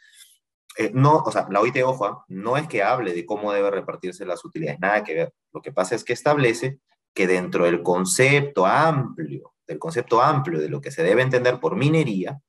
eh, 0.77 0.91
no, 0.93 1.19
o 1.19 1.33
sea, 1.33 1.47
la 1.51 1.61
OIT, 1.61 1.79
ojo, 1.85 2.25
no 2.29 2.57
es 2.57 2.69
que 2.69 2.83
hable 2.83 3.15
de 3.15 3.25
cómo 3.25 3.53
debe 3.53 3.71
repartirse 3.71 4.27
las 4.27 4.45
utilidades, 4.45 4.79
nada 4.81 5.03
que 5.03 5.15
ver. 5.15 5.35
Lo 5.53 5.62
que 5.62 5.73
pasa 5.73 5.95
es 5.95 6.05
que 6.05 6.12
establece 6.12 6.81
que 7.15 7.27
dentro 7.27 7.65
del 7.65 7.83
concepto 7.83 8.67
amplio, 8.67 9.55
del 9.67 9.79
concepto 9.79 10.21
amplio 10.21 10.61
de 10.61 10.69
lo 10.69 10.81
que 10.81 10.91
se 10.91 11.03
debe 11.03 11.23
entender 11.23 11.59
por 11.61 11.77
minería, 11.77 12.41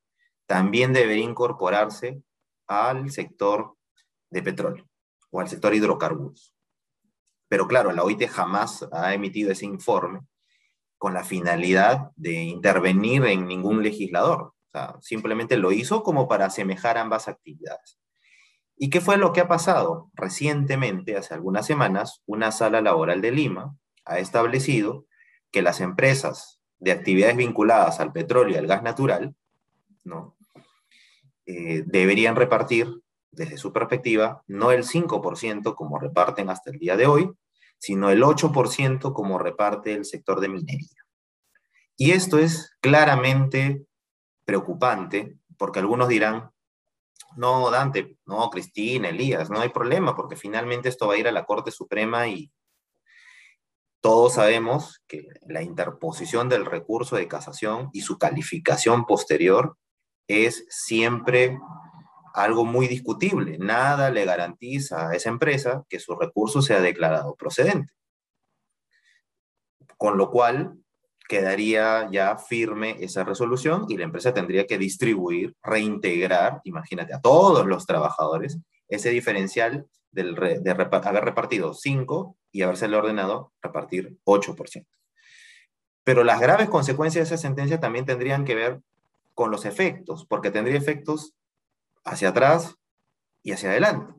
también 0.45 0.93
debería 0.93 1.23
incorporarse 1.23 2.21
al 2.67 3.09
sector 3.11 3.75
de 4.29 4.41
petróleo 4.43 4.87
o 5.31 5.39
al 5.39 5.47
sector 5.47 5.73
hidrocarburos. 5.73 6.53
Pero 7.47 7.67
claro, 7.67 7.93
la 7.93 8.03
OIT 8.03 8.27
jamás 8.27 8.85
ha 8.91 9.13
emitido 9.13 9.51
ese 9.51 9.65
informe 9.65 10.21
con 10.97 11.13
la 11.13 11.23
finalidad 11.23 12.11
de 12.15 12.33
intervenir 12.33 13.25
en 13.25 13.47
ningún 13.47 13.83
legislador. 13.83 14.41
O 14.41 14.71
sea, 14.71 14.95
simplemente 14.99 15.55
lo 15.55 15.71
hizo 15.71 16.03
como 16.03 16.27
para 16.27 16.47
asemejar 16.47 16.97
ambas 16.97 17.29
actividades. 17.29 17.97
¿Y 18.77 18.89
qué 18.89 19.01
fue 19.01 19.17
lo 19.17 19.33
que 19.33 19.41
ha 19.41 19.47
pasado? 19.47 20.11
Recientemente, 20.13 21.17
hace 21.17 21.33
algunas 21.33 21.65
semanas, 21.65 22.21
una 22.25 22.51
sala 22.51 22.81
laboral 22.81 23.21
de 23.21 23.31
Lima 23.31 23.75
ha 24.05 24.19
establecido 24.19 25.05
que 25.51 25.61
las 25.61 25.81
empresas 25.81 26.61
de 26.79 26.91
actividades 26.91 27.35
vinculadas 27.35 27.99
al 27.99 28.13
petróleo 28.13 28.53
y 28.53 28.57
al 28.57 28.67
gas 28.67 28.83
natural 28.83 29.35
¿no? 30.07 30.35
Eh, 31.45 31.83
deberían 31.85 32.35
repartir, 32.35 32.87
desde 33.31 33.57
su 33.57 33.71
perspectiva, 33.71 34.43
no 34.47 34.71
el 34.71 34.83
5% 34.83 35.75
como 35.75 35.99
reparten 35.99 36.49
hasta 36.49 36.71
el 36.71 36.79
día 36.79 36.97
de 36.97 37.05
hoy, 37.05 37.31
sino 37.77 38.09
el 38.09 38.23
8% 38.23 39.13
como 39.13 39.37
reparte 39.37 39.93
el 39.93 40.05
sector 40.05 40.39
de 40.39 40.49
minería. 40.49 41.05
Y 41.95 42.11
esto 42.11 42.39
es 42.39 42.75
claramente 42.79 43.85
preocupante, 44.45 45.37
porque 45.57 45.79
algunos 45.79 46.07
dirán, 46.07 46.51
no, 47.37 47.69
Dante, 47.71 48.17
no, 48.25 48.49
Cristina, 48.49 49.09
Elías, 49.09 49.49
no 49.49 49.59
hay 49.59 49.69
problema, 49.69 50.15
porque 50.15 50.35
finalmente 50.35 50.89
esto 50.89 51.07
va 51.07 51.13
a 51.13 51.17
ir 51.17 51.27
a 51.27 51.31
la 51.31 51.45
Corte 51.45 51.71
Suprema 51.71 52.27
y 52.27 52.51
todos 54.01 54.35
sabemos 54.35 55.03
que 55.07 55.27
la 55.47 55.61
interposición 55.61 56.49
del 56.49 56.65
recurso 56.65 57.15
de 57.15 57.27
casación 57.27 57.89
y 57.93 58.01
su 58.01 58.17
calificación 58.17 59.05
posterior 59.05 59.77
es 60.27 60.65
siempre 60.69 61.57
algo 62.33 62.65
muy 62.65 62.87
discutible. 62.87 63.57
Nada 63.57 64.11
le 64.11 64.25
garantiza 64.25 65.09
a 65.09 65.15
esa 65.15 65.29
empresa 65.29 65.83
que 65.89 65.99
su 65.99 66.15
recurso 66.15 66.61
sea 66.61 66.81
declarado 66.81 67.35
procedente. 67.35 67.93
Con 69.97 70.17
lo 70.17 70.29
cual, 70.29 70.77
quedaría 71.27 72.09
ya 72.11 72.37
firme 72.37 72.97
esa 72.99 73.23
resolución 73.23 73.85
y 73.89 73.97
la 73.97 74.05
empresa 74.05 74.33
tendría 74.33 74.65
que 74.65 74.77
distribuir, 74.77 75.55
reintegrar, 75.61 76.61
imagínate, 76.63 77.13
a 77.13 77.21
todos 77.21 77.65
los 77.65 77.85
trabajadores 77.85 78.59
ese 78.87 79.09
diferencial 79.09 79.85
del 80.11 80.35
de 80.35 80.71
haber 80.71 81.25
repartido 81.25 81.73
5 81.73 82.37
y 82.51 82.61
haberse 82.61 82.85
ordenado 82.87 83.51
repartir 83.61 84.17
8%. 84.23 84.85
Pero 86.03 86.23
las 86.23 86.39
graves 86.39 86.69
consecuencias 86.69 87.29
de 87.29 87.35
esa 87.35 87.41
sentencia 87.41 87.79
también 87.79 88.05
tendrían 88.05 88.45
que 88.45 88.55
ver 88.55 88.79
con 89.33 89.51
los 89.51 89.65
efectos, 89.65 90.25
porque 90.25 90.51
tendría 90.51 90.77
efectos 90.77 91.33
hacia 92.05 92.29
atrás 92.29 92.75
y 93.43 93.51
hacia 93.51 93.69
adelante. 93.69 94.13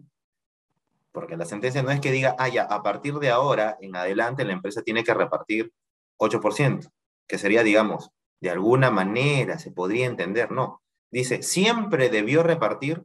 Porque 1.12 1.37
la 1.37 1.47
sentencia 1.47 1.83
no 1.83 1.90
es 1.90 2.01
que 2.01 2.12
diga, 2.12 2.37
ah, 2.38 2.49
ya, 2.49 2.64
a 2.64 2.83
partir 2.83 3.14
de 3.14 3.31
ahora 3.31 3.79
en 3.81 3.97
adelante 3.97 4.44
la 4.44 4.53
empresa 4.53 4.83
tiene 4.83 5.03
que 5.03 5.14
repartir 5.14 5.73
8%, 6.18 6.90
que 7.28 7.38
sería, 7.38 7.62
digamos, 7.62 8.10
de 8.40 8.50
alguna 8.50 8.90
manera 8.90 9.58
se 9.58 9.70
podría 9.70 10.06
entender, 10.06 10.50
no. 10.50 10.82
Dice, 11.10 11.42
siempre 11.42 12.08
debió 12.08 12.42
repartir 12.42 13.04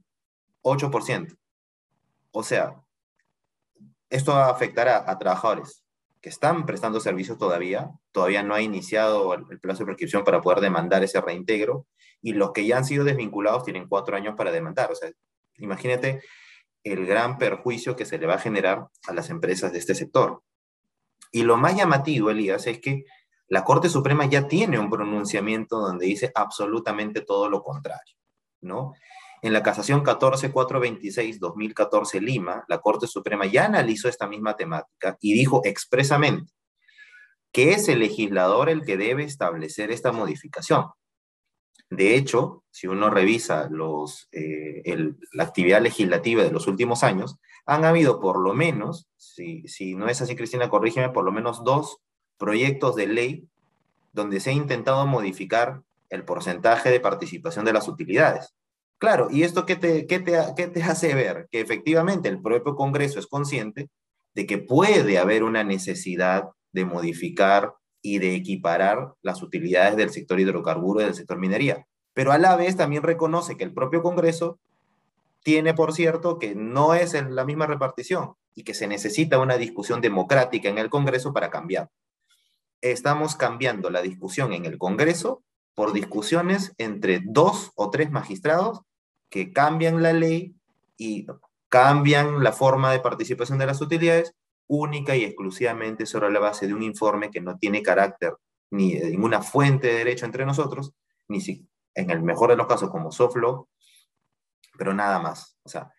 8%. 0.63 1.38
O 2.31 2.43
sea, 2.43 2.81
esto 4.09 4.36
afectará 4.36 5.09
a 5.09 5.17
trabajadores 5.17 5.83
que 6.21 6.29
están 6.29 6.65
prestando 6.65 7.01
servicios 7.01 7.38
todavía, 7.38 7.91
todavía 8.13 8.43
no 8.43 8.55
ha 8.55 8.62
iniciado 8.62 9.33
el, 9.33 9.59
plazo 9.59 9.79
de 9.79 9.88
prescripción 9.88 10.23
para 10.23 10.39
poder 10.39 10.62
demandar 10.62 11.03
ese 11.03 11.19
reintegro, 11.19 11.86
y 12.21 12.31
los 12.31 12.53
que 12.53 12.65
ya 12.65 12.77
han 12.77 12.86
sido 12.86 13.03
desvinculados 13.03 13.65
tienen 13.65 13.89
cuatro 13.89 14.15
años 14.15 14.36
para 14.38 14.51
demandar. 14.51 14.89
O 14.89 14.95
sea, 14.95 15.12
imagínate 15.57 16.21
el 16.86 17.05
gran 17.05 17.38
perjuicio 17.38 17.97
que 17.97 18.05
se 18.05 18.17
le 18.17 18.25
va 18.25 18.36
a 18.36 18.39
generar 18.39 18.88
a 19.05 19.13
las 19.13 19.29
empresas 19.29 19.73
de 19.73 19.79
este 19.79 19.95
sector. 19.95 20.41
Y 21.31 21.43
lo 21.43 21.57
más 21.57 21.75
llamativo, 21.75 22.29
Elías, 22.29 22.67
es 22.67 22.79
que 22.79 23.03
la 23.47 23.63
Corte 23.63 23.89
Suprema 23.89 24.25
ya 24.25 24.47
tiene 24.47 24.79
un 24.79 24.89
pronunciamiento 24.89 25.79
donde 25.79 26.06
dice 26.06 26.32
absolutamente 26.34 27.21
todo 27.21 27.49
lo 27.49 27.62
contrario, 27.62 28.15
¿no? 28.62 28.93
En 29.41 29.53
la 29.53 29.62
casación 29.62 30.03
14426-2014 30.03 32.21
Lima, 32.21 32.63
la 32.67 32.79
Corte 32.79 33.08
Suprema 33.08 33.45
ya 33.45 33.65
analizó 33.65 34.08
esta 34.08 34.25
misma 34.25 34.56
temática 34.56 35.17
y 35.19 35.34
dijo 35.34 35.62
expresamente 35.65 36.53
que 37.51 37.73
es 37.73 37.89
el 37.89 37.99
legislador 37.99 38.69
el 38.69 38.84
que 38.84 38.97
debe 38.97 39.23
establecer 39.23 39.91
esta 39.91 40.12
modificación. 40.12 40.88
De 41.89 42.15
hecho, 42.15 42.63
si 42.71 42.88
uno 42.88 43.12
revisa 43.12 43.67
los, 43.69 44.27
eh, 44.32 44.82
la 45.34 45.43
actividad 45.43 45.82
legislativa 45.82 46.43
de 46.43 46.51
los 46.51 46.65
últimos 46.65 47.03
años, 47.03 47.38
han 47.67 47.86
habido 47.86 48.19
por 48.19 48.39
lo 48.39 48.56
menos, 48.56 49.08
si, 49.15 49.67
si 49.67 49.93
no 49.93 50.08
es 50.08 50.19
así, 50.21 50.36
Cristina, 50.36 50.69
corrígeme, 50.69 51.10
por 51.10 51.23
lo 51.23 51.32
menos 51.32 51.63
dos 51.63 51.99
proyectos 52.38 52.96
de 52.96 53.08
ley 53.08 53.48
donde 54.12 54.39
se 54.39 54.52
ha 54.52 54.54
intentado 54.54 55.06
modificar 55.08 55.82
el 56.10 56.24
porcentaje 56.24 56.91
de 56.91 57.00
participación 57.00 57.65
de 57.65 57.74
las 57.74 57.88
utilidades. 57.88 58.54
Claro, 59.00 59.28
¿y 59.32 59.43
esto 59.43 59.65
qué 59.65 59.76
te, 59.76 60.08
qué 60.08 60.19
te, 60.19 60.39
qué 60.56 60.67
te 60.67 60.84
hace 60.84 61.13
ver? 61.13 61.48
Que 61.52 61.60
efectivamente 61.60 62.30
el 62.30 62.41
propio 62.41 62.76
Congreso 62.76 63.19
es 63.19 63.28
consciente 63.28 63.89
de 64.36 64.46
que 64.46 64.60
puede 64.60 65.17
haber 65.17 65.43
una 65.43 65.63
necesidad 65.63 66.50
de 66.72 66.86
modificar 66.86 67.74
y 68.02 68.19
de 68.19 68.36
equiparar 68.36 69.13
las 69.22 69.41
utilidades 69.41 69.96
del 69.96 70.12
sector 70.12 70.39
hidrocarburo 70.39 71.02
y 71.02 71.06
del 71.06 71.15
sector 71.15 71.38
minería. 71.38 71.86
Pero 72.13 72.32
a 72.32 72.38
la 72.38 72.56
vez 72.56 72.78
también 72.78 73.04
reconoce 73.04 73.58
que 73.58 73.63
el 73.63 73.74
propio 73.74 74.04
Congreso 74.04 74.60
tiene, 75.43 75.74
por 75.74 75.93
cierto, 75.93 76.39
que 76.39 76.56
no 76.56 76.93
es 76.93 77.13
la 77.13 77.46
misma 77.46 77.65
repartición 77.65 78.36
y 78.56 78.63
que 78.63 78.74
se 78.74 78.88
necesita 78.88 79.39
una 79.39 79.58
discusión 79.58 80.00
democrática 80.00 80.69
en 80.69 80.78
el 80.78 80.89
Congreso 80.89 81.34
para 81.34 81.50
cambiar. 81.50 81.89
Estamos 82.84 83.38
cambiando 83.38 83.89
la 83.89 84.02
discusión 84.02 84.52
en 84.52 84.65
el 84.65 84.78
Congreso 84.78 85.41
por 85.74 85.93
discusiones 85.93 86.74
entre 86.78 87.22
dos 87.24 87.72
o 87.76 87.89
tres 87.89 88.12
magistrados 88.12 88.82
que 89.30 89.54
cambian 89.54 90.04
la 90.04 90.12
ley 90.12 90.54
y 90.98 91.26
cambian 91.69 92.43
la 92.43 92.52
forma 92.52 92.91
de 92.91 93.00
participación 93.00 93.58
de 93.58 93.67
las 93.67 93.80
utilidades 93.80 94.36
única 94.67 95.15
y 95.15 95.24
exclusivamente 95.24 96.06
sobre 96.06 96.30
la 96.30 96.41
base 96.41 96.67
de 96.67 96.74
un 96.74 96.84
informe 96.84 97.32
que 97.32 97.39
no 97.39 97.58
tiene 97.58 97.82
carácter 97.82 98.36
ni 98.69 98.96
de 98.96 99.12
ninguna 99.12 99.41
fuente 99.41 99.88
de 99.88 100.00
derecho 100.00 100.26
entre 100.26 100.46
nosotros, 100.46 100.93
ni 101.30 101.39
si, 101.39 101.65
en 101.96 102.10
el 102.10 102.22
mejor 102.22 102.50
de 102.50 102.58
los 102.58 102.67
casos 102.67 102.89
como 102.89 103.13
soft 103.13 103.38
law, 103.38 103.65
pero 104.78 104.93
nada 104.93 105.19
más. 105.19 105.58
O 105.63 105.69
sea, 105.69 105.89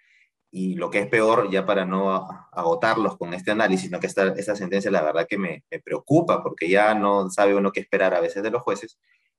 y 0.57 0.77
lo 0.77 0.89
que 0.89 1.01
es 1.01 1.09
peor, 1.09 1.51
ya 1.51 1.67
para 1.67 1.85
no 1.85 2.29
agotarlos 2.53 3.19
con 3.19 3.35
este 3.35 3.51
análisis, 3.51 3.87
sino 3.87 3.99
que 3.99 4.07
esta, 4.07 4.29
esta 4.35 4.55
sentencia 4.55 4.89
la 4.89 5.03
verdad 5.03 5.27
que 5.29 5.37
me, 5.37 5.65
me 5.69 5.81
preocupa, 5.81 6.45
porque 6.45 6.69
ya 6.69 6.95
no 6.95 7.29
sabe 7.29 7.57
uno 7.57 7.73
qué 7.73 7.81
esperar 7.81 8.15
a 8.15 8.21
veces 8.21 8.41
de 8.45 8.53
los 8.53 8.63
jueces, 8.63 8.97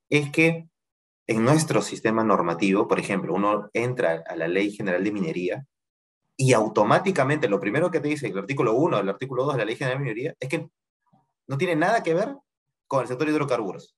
es 0.09 0.29
que 0.29 0.67
en 1.25 1.45
nuestro 1.45 1.81
sistema 1.81 2.21
normativo, 2.25 2.89
por 2.89 2.99
ejemplo, 2.99 3.33
uno 3.33 3.69
entra 3.71 4.25
a 4.27 4.35
la 4.35 4.49
Ley 4.49 4.71
General 4.71 5.01
de 5.01 5.11
Minería 5.13 5.65
y 6.35 6.51
automáticamente 6.51 7.47
lo 7.47 7.61
primero 7.61 7.89
que 7.89 8.01
te 8.01 8.09
dice 8.09 8.27
el 8.27 8.37
artículo 8.37 8.73
1 8.73 8.99
el 8.99 9.07
artículo 9.07 9.45
2 9.45 9.53
de 9.53 9.59
la 9.59 9.65
Ley 9.65 9.77
General 9.77 9.97
de 9.97 10.03
Minería 10.03 10.35
es 10.37 10.49
que 10.49 10.67
no 11.47 11.57
tiene 11.57 11.77
nada 11.77 12.03
que 12.03 12.13
ver 12.13 12.35
con 12.87 13.03
el 13.03 13.07
sector 13.07 13.25
de 13.25 13.33
hidrocarburos. 13.33 13.95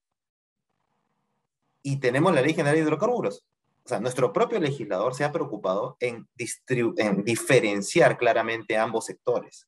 Y 1.82 2.00
tenemos 2.00 2.32
la 2.36 2.44
Ley 2.44 2.54
General 2.54 2.76
de 2.76 2.82
Hidrocarburos. 2.82 3.44
O 3.88 3.90
sea, 3.90 4.02
nuestro 4.02 4.34
propio 4.34 4.60
legislador 4.60 5.16
se 5.16 5.24
ha 5.24 5.32
preocupado 5.32 5.96
en, 6.02 6.28
en 6.98 7.24
diferenciar 7.24 8.18
claramente 8.18 8.76
ambos 8.76 9.06
sectores. 9.06 9.66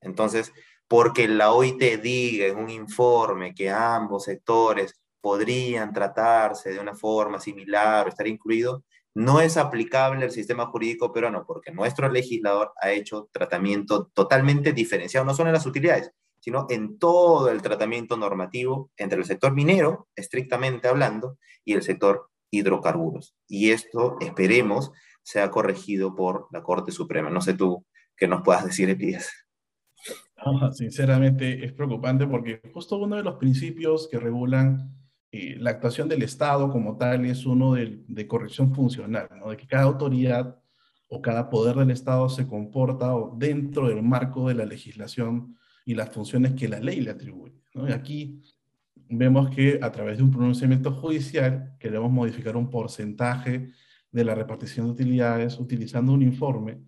Entonces, 0.00 0.52
porque 0.88 1.28
la 1.28 1.52
OIT 1.52 2.02
diga 2.02 2.46
en 2.48 2.58
un 2.58 2.68
informe 2.68 3.54
que 3.54 3.70
ambos 3.70 4.24
sectores 4.24 5.00
podrían 5.20 5.92
tratarse 5.92 6.72
de 6.72 6.80
una 6.80 6.96
forma 6.96 7.38
similar 7.38 8.06
o 8.06 8.08
estar 8.08 8.26
incluidos, 8.26 8.82
no 9.14 9.40
es 9.40 9.56
aplicable 9.56 10.24
al 10.24 10.32
sistema 10.32 10.66
jurídico 10.66 11.12
peruano 11.12 11.44
porque 11.46 11.70
nuestro 11.70 12.08
legislador 12.08 12.72
ha 12.82 12.90
hecho 12.90 13.28
tratamiento 13.30 14.06
totalmente 14.14 14.72
diferenciado, 14.72 15.24
no 15.24 15.32
solo 15.32 15.50
en 15.50 15.54
las 15.54 15.66
utilidades, 15.66 16.10
sino 16.40 16.66
en 16.70 16.98
todo 16.98 17.52
el 17.52 17.62
tratamiento 17.62 18.16
normativo 18.16 18.90
entre 18.96 19.20
el 19.20 19.24
sector 19.24 19.52
minero, 19.52 20.08
estrictamente 20.16 20.88
hablando, 20.88 21.38
y 21.64 21.74
el 21.74 21.84
sector 21.84 22.30
hidrocarburos. 22.50 23.36
Y 23.48 23.70
esto, 23.70 24.16
esperemos, 24.20 24.92
sea 25.22 25.50
corregido 25.50 26.14
por 26.14 26.48
la 26.52 26.62
Corte 26.62 26.92
Suprema. 26.92 27.30
No 27.30 27.40
sé 27.40 27.54
tú 27.54 27.84
qué 28.16 28.28
nos 28.28 28.42
puedas 28.42 28.64
decir, 28.64 28.88
Elías. 28.88 29.30
sinceramente 30.72 31.64
es 31.64 31.72
preocupante 31.72 32.26
porque 32.26 32.60
justo 32.72 32.96
uno 32.98 33.16
de 33.16 33.22
los 33.22 33.36
principios 33.36 34.08
que 34.08 34.18
regulan 34.18 34.94
eh, 35.32 35.56
la 35.58 35.70
actuación 35.70 36.08
del 36.08 36.22
Estado 36.22 36.70
como 36.70 36.96
tal 36.96 37.26
es 37.26 37.44
uno 37.44 37.74
de, 37.74 38.04
de 38.06 38.26
corrección 38.26 38.74
funcional, 38.74 39.28
¿no? 39.36 39.50
de 39.50 39.56
que 39.56 39.66
cada 39.66 39.84
autoridad 39.84 40.56
o 41.08 41.20
cada 41.20 41.50
poder 41.50 41.76
del 41.76 41.90
Estado 41.90 42.28
se 42.28 42.46
comporta 42.46 43.12
dentro 43.36 43.88
del 43.88 44.02
marco 44.02 44.48
de 44.48 44.54
la 44.54 44.64
legislación 44.64 45.56
y 45.84 45.94
las 45.94 46.10
funciones 46.10 46.54
que 46.54 46.68
la 46.68 46.80
ley 46.80 47.00
le 47.00 47.10
atribuye. 47.10 47.62
¿no? 47.74 47.88
Y 47.88 47.92
aquí 47.92 48.42
vemos 49.08 49.50
que 49.50 49.78
a 49.82 49.90
través 49.92 50.18
de 50.18 50.24
un 50.24 50.30
pronunciamiento 50.30 50.92
judicial 50.92 51.76
queremos 51.78 52.10
modificar 52.10 52.56
un 52.56 52.70
porcentaje 52.70 53.72
de 54.10 54.24
la 54.24 54.34
repartición 54.34 54.86
de 54.86 54.92
utilidades 54.92 55.58
utilizando 55.58 56.12
un 56.12 56.22
informe 56.22 56.80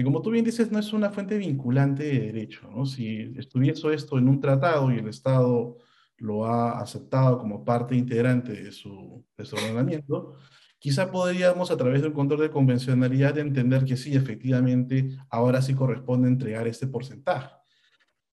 y 0.00 0.04
como 0.04 0.22
tú 0.22 0.30
bien 0.30 0.44
dices, 0.46 0.72
no 0.72 0.78
es 0.78 0.92
una 0.94 1.10
fuente 1.10 1.36
vinculante 1.36 2.04
de 2.04 2.20
derecho. 2.20 2.70
¿no? 2.74 2.86
Si 2.86 3.34
estuviese 3.36 3.92
esto 3.92 4.16
en 4.16 4.28
un 4.28 4.40
tratado 4.40 4.90
y 4.90 4.98
el 4.98 5.08
Estado 5.08 5.76
lo 6.16 6.46
ha 6.46 6.80
aceptado 6.80 7.38
como 7.38 7.64
parte 7.64 7.94
integrante 7.96 8.52
de 8.52 8.72
su, 8.72 9.24
de 9.36 9.44
su 9.44 9.56
ordenamiento, 9.56 10.36
quizá 10.78 11.10
podríamos 11.10 11.70
a 11.70 11.76
través 11.76 12.00
de 12.00 12.08
un 12.08 12.14
control 12.14 12.40
de 12.40 12.50
convencionalidad 12.50 13.36
entender 13.38 13.84
que 13.84 13.98
sí, 13.98 14.14
efectivamente, 14.14 15.18
ahora 15.28 15.60
sí 15.60 15.74
corresponde 15.74 16.28
entregar 16.28 16.66
este 16.66 16.86
porcentaje. 16.86 17.54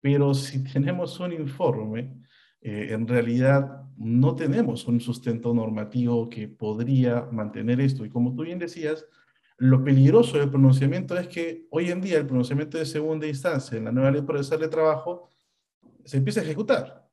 Pero 0.00 0.34
si 0.34 0.62
tenemos 0.72 1.18
un 1.20 1.32
informe, 1.32 2.23
eh, 2.64 2.94
en 2.94 3.06
realidad 3.06 3.82
no 3.98 4.34
tenemos 4.34 4.88
un 4.88 4.98
sustento 4.98 5.52
normativo 5.52 6.30
que 6.30 6.48
podría 6.48 7.28
mantener 7.30 7.78
esto. 7.78 8.06
Y 8.06 8.08
como 8.08 8.34
tú 8.34 8.42
bien 8.42 8.58
decías, 8.58 9.04
lo 9.58 9.84
peligroso 9.84 10.38
del 10.38 10.48
pronunciamiento 10.48 11.16
es 11.18 11.28
que 11.28 11.66
hoy 11.70 11.90
en 11.90 12.00
día 12.00 12.16
el 12.16 12.26
pronunciamiento 12.26 12.78
de 12.78 12.86
segunda 12.86 13.26
instancia 13.26 13.76
en 13.76 13.84
la 13.84 13.92
nueva 13.92 14.10
ley 14.10 14.22
procesal 14.22 14.60
de 14.60 14.68
trabajo 14.68 15.28
se 16.06 16.16
empieza 16.16 16.40
a 16.40 16.44
ejecutar. 16.44 17.06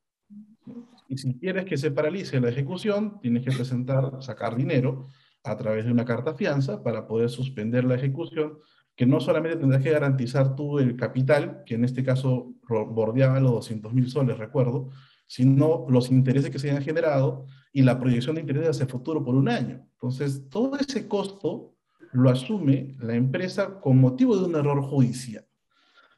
Y 1.10 1.18
si 1.18 1.38
quieres 1.38 1.66
que 1.66 1.76
se 1.76 1.92
paralice 1.92 2.40
la 2.40 2.48
ejecución, 2.48 3.20
tienes 3.20 3.44
que 3.44 3.52
presentar, 3.52 4.24
sacar 4.24 4.56
dinero 4.56 5.08
a 5.44 5.58
través 5.58 5.84
de 5.84 5.92
una 5.92 6.06
carta 6.06 6.34
fianza 6.34 6.82
para 6.82 7.08
poder 7.08 7.30
suspender 7.30 7.84
la 7.84 7.96
ejecución, 7.96 8.58
que 8.96 9.06
no 9.06 9.20
solamente 9.20 9.58
tendrás 9.58 9.84
que 9.84 9.92
garantizar 9.92 10.56
tú 10.56 10.80
el 10.80 10.96
capital, 10.96 11.64
que 11.66 11.76
en 11.76 11.84
este 11.84 12.06
caso 12.06 12.54
bordeaba 12.68 13.42
los 13.42 13.52
200 13.52 13.94
mil 13.94 14.10
soles, 14.10 14.38
recuerdo, 14.38 14.92
sino 15.32 15.86
los 15.88 16.12
intereses 16.12 16.50
que 16.50 16.60
se 16.60 16.70
hayan 16.70 16.84
generado 16.84 17.46
y 17.72 17.84
la 17.84 17.98
proyección 17.98 18.36
de 18.36 18.42
intereses 18.42 18.72
hacia 18.72 18.84
el 18.84 18.90
futuro 18.90 19.24
por 19.24 19.34
un 19.34 19.48
año. 19.48 19.88
Entonces, 19.94 20.50
todo 20.50 20.78
ese 20.78 21.08
costo 21.08 21.74
lo 22.12 22.30
asume 22.30 22.98
la 23.00 23.16
empresa 23.16 23.80
con 23.80 23.98
motivo 23.98 24.36
de 24.36 24.44
un 24.44 24.56
error 24.56 24.82
judicial 24.82 25.48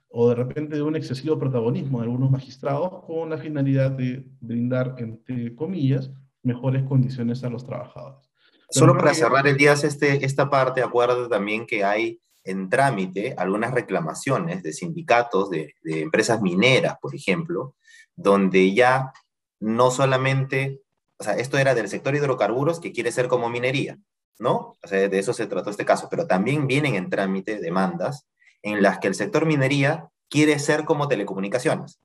o 0.09 0.29
de 0.29 0.35
repente 0.35 0.77
de 0.77 0.81
un 0.81 0.95
excesivo 0.95 1.37
protagonismo 1.37 1.99
de 1.99 2.05
algunos 2.05 2.31
magistrados 2.31 3.05
con 3.05 3.29
la 3.29 3.37
finalidad 3.37 3.91
de 3.91 4.25
brindar, 4.41 4.95
entre 4.97 5.53
comillas, 5.53 6.09
mejores 6.41 6.81
condiciones 6.81 7.43
a 7.43 7.51
los 7.51 7.63
trabajadores. 7.63 8.31
Solo 8.71 8.97
para 8.97 9.13
cerrar 9.13 9.45
el 9.45 9.57
día 9.57 9.73
este, 9.73 10.25
esta 10.25 10.49
parte, 10.49 10.81
acuerdo 10.81 11.29
también 11.29 11.67
que 11.67 11.83
hay 11.83 12.19
en 12.43 12.67
trámite 12.67 13.35
algunas 13.37 13.75
reclamaciones 13.75 14.63
de 14.63 14.73
sindicatos 14.73 15.51
de, 15.51 15.75
de 15.83 16.01
empresas 16.01 16.41
mineras, 16.41 16.97
por 16.99 17.13
ejemplo, 17.13 17.75
donde 18.15 18.73
ya 18.73 19.13
no 19.59 19.91
solamente, 19.91 20.81
o 21.17 21.23
sea, 21.23 21.33
esto 21.33 21.57
era 21.57 21.73
del 21.73 21.89
sector 21.89 22.15
hidrocarburos 22.15 22.79
que 22.79 22.91
quiere 22.91 23.11
ser 23.11 23.27
como 23.27 23.49
minería, 23.49 23.97
¿no? 24.39 24.75
O 24.83 24.87
sea, 24.87 25.07
de 25.07 25.19
eso 25.19 25.33
se 25.33 25.47
trató 25.47 25.69
este 25.69 25.85
caso, 25.85 26.07
pero 26.09 26.27
también 26.27 26.67
vienen 26.67 26.95
en 26.95 27.09
trámite 27.09 27.59
demandas 27.59 28.25
en 28.61 28.81
las 28.81 28.99
que 28.99 29.07
el 29.07 29.15
sector 29.15 29.45
minería 29.45 30.09
quiere 30.29 30.57
ser 30.59 30.85
como 30.85 31.07
telecomunicaciones, 31.07 31.99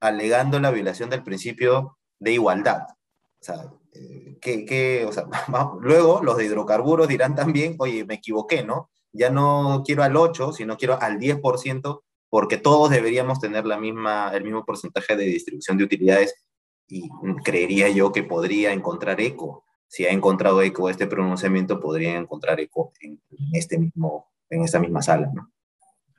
alegando 0.00 0.60
la 0.60 0.70
violación 0.70 1.10
del 1.10 1.22
principio 1.22 1.98
de 2.18 2.32
igualdad. 2.32 2.82
O 3.40 3.44
sea, 3.44 3.70
eh, 3.92 4.38
que, 4.40 5.04
o 5.06 5.12
sea, 5.12 5.26
luego 5.80 6.22
los 6.22 6.36
de 6.36 6.46
hidrocarburos 6.46 7.08
dirán 7.08 7.34
también, 7.34 7.76
oye, 7.78 8.04
me 8.04 8.14
equivoqué, 8.14 8.64
¿no? 8.64 8.90
Ya 9.12 9.30
no 9.30 9.82
quiero 9.84 10.02
al 10.02 10.16
8, 10.16 10.52
sino 10.52 10.76
quiero 10.76 11.00
al 11.00 11.18
10%, 11.18 12.02
porque 12.30 12.58
todos 12.58 12.90
deberíamos 12.90 13.40
tener 13.40 13.66
la 13.66 13.78
misma, 13.78 14.30
el 14.34 14.44
mismo 14.44 14.64
porcentaje 14.64 15.16
de 15.16 15.24
distribución 15.24 15.78
de 15.78 15.84
utilidades 15.84 16.34
y 16.86 17.08
creería 17.44 17.88
yo 17.90 18.12
que 18.12 18.22
podría 18.22 18.72
encontrar 18.72 19.20
eco. 19.20 19.64
Si 19.86 20.04
ha 20.04 20.10
encontrado 20.10 20.60
eco 20.62 20.90
este 20.90 21.06
pronunciamiento, 21.06 21.80
podría 21.80 22.16
encontrar 22.16 22.60
eco 22.60 22.92
en, 23.00 23.20
este 23.52 23.78
mismo, 23.78 24.30
en 24.50 24.62
esta 24.62 24.78
misma 24.78 25.02
sala, 25.02 25.30
¿no? 25.34 25.52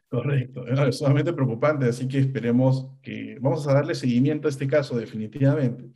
Correcto, 0.10 0.66
es 0.68 0.98
sumamente 0.98 1.34
preocupante, 1.34 1.86
así 1.86 2.08
que 2.08 2.18
esperemos 2.18 2.90
que 3.04 3.38
vamos 3.40 3.68
a 3.68 3.74
darle 3.74 3.94
seguimiento 3.94 4.48
a 4.48 4.50
este 4.52 4.66
caso 4.66 4.98
definitivamente, 4.98 5.88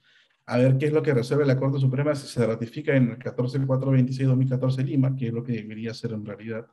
a 0.45 0.58
ver 0.58 0.78
qué 0.78 0.86
es 0.86 0.93
lo 0.93 1.02
que 1.02 1.15
resuelve 1.15 1.47
la 1.47 1.58
Corte 1.58 1.80
Suprema 1.80 2.13
si 2.13 2.28
se 2.28 2.45
ratifica 2.45 2.95
en 2.95 3.10
el 3.10 3.17
14426-2014 3.17 4.84
Lima, 4.84 5.15
que 5.15 5.28
es 5.28 5.34
lo 5.34 5.43
que 5.43 5.54
debería 5.54 5.95
ser 5.95 6.12
en 6.12 6.23
realidad, 6.23 6.67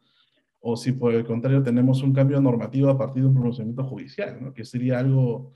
o 0.60 0.76
si 0.76 0.92
por 0.92 1.14
el 1.14 1.24
contrario 1.24 1.62
tenemos 1.62 2.02
un 2.02 2.12
cambio 2.12 2.40
normativo 2.40 2.90
a 2.90 2.98
partir 2.98 3.22
de 3.22 3.28
un 3.28 3.34
pronunciamiento 3.34 3.84
judicial, 3.84 4.38
¿no? 4.42 4.52
que 4.52 4.64
sería 4.64 4.98
algo 4.98 5.52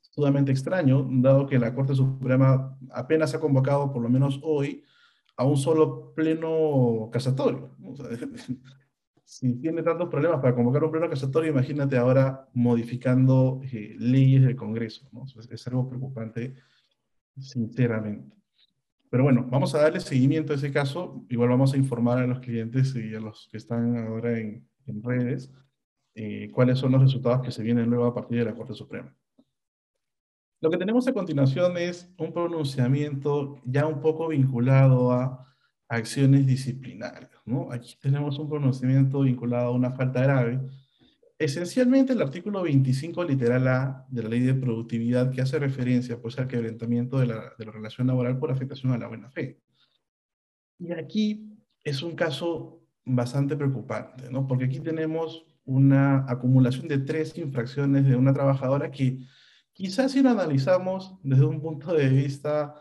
sumamente 0.00 0.52
extraño, 0.52 1.08
dado 1.10 1.46
que 1.46 1.58
la 1.58 1.74
Corte 1.74 1.94
Suprema 1.94 2.78
apenas 2.90 3.34
ha 3.34 3.40
convocado, 3.40 3.92
por 3.92 4.02
lo 4.02 4.10
menos 4.10 4.40
hoy, 4.42 4.84
a 5.36 5.44
un 5.44 5.56
solo 5.56 6.12
pleno 6.14 7.08
casatorio. 7.10 7.74
si 9.24 9.54
tiene 9.54 9.82
tantos 9.82 10.10
problemas 10.10 10.40
para 10.40 10.54
convocar 10.54 10.84
un 10.84 10.90
pleno 10.90 11.08
casatorio, 11.08 11.50
imagínate 11.50 11.96
ahora 11.96 12.46
modificando 12.52 13.62
eh, 13.72 13.96
leyes 13.98 14.42
del 14.42 14.56
Congreso. 14.56 15.08
Es, 15.50 15.66
algo 15.66 15.88
preocupante, 15.88 16.54
sinceramente. 17.38 18.36
Pero 19.12 19.24
bueno, 19.24 19.46
vamos 19.50 19.74
a 19.74 19.82
darle 19.82 20.00
seguimiento 20.00 20.54
a 20.54 20.56
ese 20.56 20.72
caso. 20.72 21.22
Igual 21.28 21.50
vamos 21.50 21.74
a 21.74 21.76
informar 21.76 22.16
a 22.16 22.26
los 22.26 22.40
clientes 22.40 22.96
y 22.96 23.14
a 23.14 23.20
los 23.20 23.46
que 23.50 23.58
están 23.58 23.94
ahora 23.98 24.38
en, 24.38 24.66
redes 25.02 25.52
eh, 26.14 26.50
cuáles 26.50 26.78
son 26.78 26.92
los 26.92 27.02
resultados 27.02 27.42
que 27.42 27.50
se 27.50 27.62
vienen 27.62 27.90
luego 27.90 28.06
a 28.06 28.14
partir 28.14 28.38
de 28.38 28.46
la 28.46 28.54
Corte 28.54 28.72
Suprema. 28.72 29.14
Lo 30.62 30.70
que 30.70 30.78
tenemos 30.78 31.06
a 31.08 31.12
continuación 31.12 31.76
es 31.76 32.10
un 32.16 32.32
pronunciamiento 32.32 33.60
ya 33.66 33.86
un 33.86 34.00
poco 34.00 34.28
vinculado 34.28 35.12
a 35.12 35.46
acciones 35.88 36.46
disciplinarias. 36.46 37.30
¿no? 37.44 37.70
Aquí 37.70 37.98
tenemos 38.00 38.38
un 38.38 38.48
pronunciamiento 38.48 39.20
vinculado 39.20 39.66
a 39.66 39.72
una 39.72 39.90
falta 39.90 40.22
grave. 40.22 40.58
Esencialmente 41.42 42.12
el 42.12 42.22
artículo 42.22 42.62
25 42.62 43.24
literal 43.24 43.66
A 43.68 44.06
de 44.08 44.22
la 44.22 44.28
ley 44.28 44.40
de 44.40 44.54
productividad 44.54 45.30
que 45.30 45.40
hace 45.40 45.58
referencia 45.58 46.20
pues, 46.20 46.38
al 46.38 46.46
quebrantamiento 46.46 47.18
de 47.18 47.26
la, 47.26 47.52
de 47.58 47.66
la 47.66 47.72
relación 47.72 48.06
laboral 48.06 48.38
por 48.38 48.50
afectación 48.50 48.92
a 48.92 48.98
la 48.98 49.08
buena 49.08 49.30
fe. 49.30 49.60
Y 50.78 50.92
aquí 50.92 51.52
es 51.82 52.02
un 52.02 52.14
caso 52.14 52.80
bastante 53.04 53.56
preocupante, 53.56 54.30
¿no? 54.30 54.46
porque 54.46 54.66
aquí 54.66 54.80
tenemos 54.80 55.44
una 55.64 56.24
acumulación 56.30 56.88
de 56.88 56.98
tres 56.98 57.36
infracciones 57.36 58.06
de 58.06 58.16
una 58.16 58.32
trabajadora 58.32 58.90
que 58.90 59.18
Quizás 59.72 60.12
si 60.12 60.22
lo 60.22 60.30
analizamos 60.30 61.16
desde 61.22 61.46
un 61.46 61.60
punto 61.60 61.94
de 61.94 62.08
vista 62.08 62.74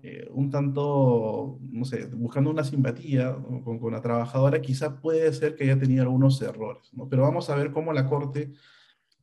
eh, 0.00 0.28
un 0.30 0.50
tanto, 0.50 1.58
no 1.60 1.84
sé, 1.84 2.06
buscando 2.06 2.50
una 2.50 2.62
simpatía 2.62 3.34
con, 3.34 3.78
con, 3.80 3.92
la 3.92 4.00
trabajadora, 4.00 4.60
quizá 4.60 5.00
puede 5.00 5.32
ser 5.32 5.56
que 5.56 5.64
haya 5.64 5.78
tenido 5.78 6.02
algunos 6.02 6.40
errores, 6.40 6.88
¿no? 6.92 7.08
Pero 7.08 7.22
vamos 7.22 7.50
a 7.50 7.56
ver 7.56 7.72
cómo 7.72 7.92
la 7.92 8.06
Corte 8.06 8.52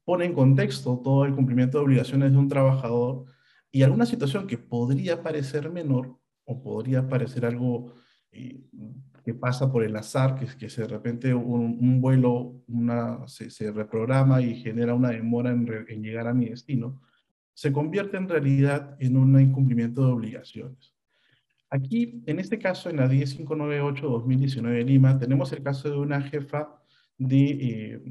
pone 0.03 0.25
en 0.25 0.33
contexto 0.33 0.99
todo 1.03 1.25
el 1.25 1.33
cumplimiento 1.33 1.77
de 1.77 1.85
obligaciones 1.85 2.31
de 2.31 2.37
un 2.37 2.49
trabajador 2.49 3.25
y 3.71 3.83
alguna 3.83 4.05
situación 4.05 4.47
que 4.47 4.57
podría 4.57 5.23
parecer 5.23 5.71
menor 5.71 6.17
o 6.45 6.61
podría 6.61 7.07
parecer 7.07 7.45
algo 7.45 7.93
eh, 8.31 8.61
que 9.23 9.33
pasa 9.33 9.71
por 9.71 9.83
el 9.83 9.95
azar, 9.95 10.35
que, 10.35 10.45
que 10.45 10.67
de 10.67 10.87
repente 10.87 11.33
un, 11.33 11.77
un 11.81 12.01
vuelo 12.01 12.61
una, 12.67 13.27
se, 13.27 13.49
se, 13.49 13.71
reprograma 13.71 14.41
y 14.41 14.55
genera 14.55 14.93
una 14.93 15.09
demora 15.09 15.51
en, 15.51 15.67
en 15.87 16.03
llegar 16.03 16.27
a 16.27 16.33
mi 16.33 16.49
destino, 16.49 17.01
se 17.55 17.71
convierte 17.71 18.17
en 18.17 18.27
realidad 18.27 18.97
en 18.99 19.15
un 19.17 19.39
incumplimiento 19.39 20.05
de 20.05 20.11
obligaciones. 20.11 20.93
Aquí, 21.69 22.21
en 22.25 22.39
este 22.39 22.59
caso, 22.59 22.89
en 22.89 22.97
la 22.97 23.07
10598-2019 23.07 24.61
de 24.61 24.83
Lima, 24.83 25.17
tenemos 25.17 25.51
el 25.53 25.63
caso 25.63 25.89
de 25.89 25.97
una 25.97 26.21
jefa 26.21 26.81
de, 27.17 27.45
eh, 27.45 28.01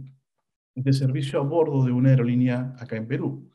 de 0.75 0.93
servicio 0.93 1.41
a 1.41 1.43
bordo 1.43 1.85
de 1.85 1.93
una 1.93 2.09
aerolínea 2.09 2.75
acá 2.79 2.97
en 2.97 3.07
Perú. 3.07 3.51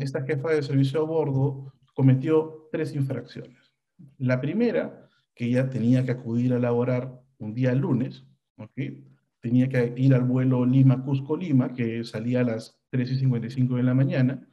Esta 0.00 0.24
jefa 0.24 0.50
de 0.50 0.62
servicio 0.62 1.00
a 1.00 1.04
bordo 1.04 1.72
cometió 1.94 2.68
tres 2.72 2.94
infracciones. 2.94 3.72
La 4.16 4.40
primera, 4.40 5.10
que 5.34 5.44
ella 5.44 5.68
tenía 5.68 6.04
que 6.04 6.12
acudir 6.12 6.54
a 6.54 6.58
laborar 6.58 7.20
un 7.38 7.52
día 7.52 7.74
lunes, 7.74 8.24
¿okay? 8.56 9.04
tenía 9.40 9.68
que 9.68 9.92
ir 9.96 10.14
al 10.14 10.22
vuelo 10.22 10.64
Lima-Cusco-Lima, 10.64 11.74
que 11.74 12.02
salía 12.02 12.40
a 12.40 12.44
las 12.44 12.80
3 12.90 13.10
y 13.10 13.16
55 13.16 13.76
de 13.76 13.82
la 13.82 13.92
mañana, 13.92 14.48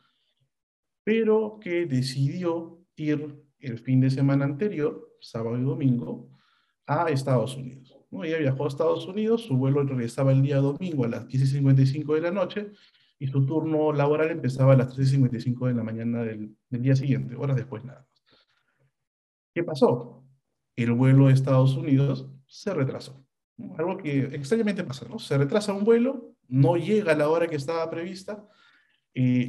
pero 1.10 1.57
que 1.60 1.88
decidió 1.88 2.86
ir 2.95 3.43
el 3.62 3.80
fin 3.80 3.99
de 3.99 4.12
semana 4.12 4.45
anterior, 4.45 5.16
sábado 5.20 5.57
y 5.57 5.64
domingo, 5.64 6.30
a 6.86 7.10
Estados 7.10 7.57
Unidos. 7.57 7.97
¿no? 8.12 8.24
Ella 8.24 8.38
viajó 8.38 8.66
a 8.66 8.68
Estados 8.68 9.07
Unidos, 9.07 9.41
su 9.41 9.57
vuelo 9.57 9.82
regresaba 9.82 10.32
el 10.32 10.43
día 10.43 10.57
domingo 10.57 11.05
a 11.05 11.07
las 11.07 11.28
10.55 11.28 12.14
de 12.14 12.22
la 12.22 12.30
noche, 12.30 12.74
y 13.18 13.26
su 13.26 13.43
turno 13.43 13.91
laboral 13.91 14.30
empezaba 14.30 14.74
a 14.74 14.78
las 14.78 14.95
3.55 14.95 15.70
de 15.70 15.74
la 15.74 15.82
mañana 15.82 16.22
del, 16.22 16.55
del 16.70 16.82
día 16.84 16.95
siguiente, 16.95 17.36
horas 17.36 17.55
después 17.55 17.84
nada 17.84 18.01
más. 18.01 18.24
¿Qué 19.51 19.64
pasó? 19.64 20.24
El 20.76 20.91
vuelo 20.91 21.26
de 21.26 21.34
Estados 21.34 21.76
Unidos 21.76 22.30
se 22.45 22.72
retrasó. 22.72 23.26
Algo 23.80 23.97
que 23.97 24.26
extrañamente 24.26 24.84
pasa, 24.84 25.07
¿no? 25.10 25.18
Se 25.18 25.39
retrasa 25.39 25.74
un 25.74 25.86
vuelo, 25.86 26.36
no 26.47 26.78
llega 26.78 27.14
a 27.14 27.18
la 27.18 27.30
hora 27.30 27.47
que 27.47 27.55
estaba 27.55 27.89
prevista, 27.89 28.47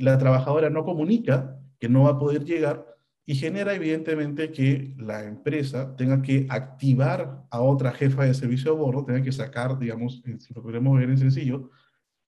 la 0.01 0.19
trabajadora 0.19 0.71
no 0.71 0.85
comunica 0.85 1.59
que 1.79 1.89
no 1.89 2.05
va 2.05 2.11
a 2.11 2.19
poder 2.19 2.45
llegar 2.45 2.87
y 3.25 3.37
genera 3.37 3.75
evidentemente 3.75 4.51
que 4.51 4.95
la 4.99 5.25
empresa 5.25 5.95
tenga 5.97 6.21
que 6.21 6.47
activar 6.49 7.45
a 7.51 7.61
otra 7.61 7.93
jefa 7.93 8.25
de 8.25 8.35
servicio 8.35 8.73
a 8.73 8.75
bordo, 8.75 9.05
tenga 9.05 9.23
que 9.23 9.33
sacar, 9.33 9.79
digamos, 9.79 10.23
si 10.39 10.53
lo 10.55 10.65
queremos 10.65 10.99
ver 10.99 11.11
en 11.11 11.19
sencillo, 11.19 11.71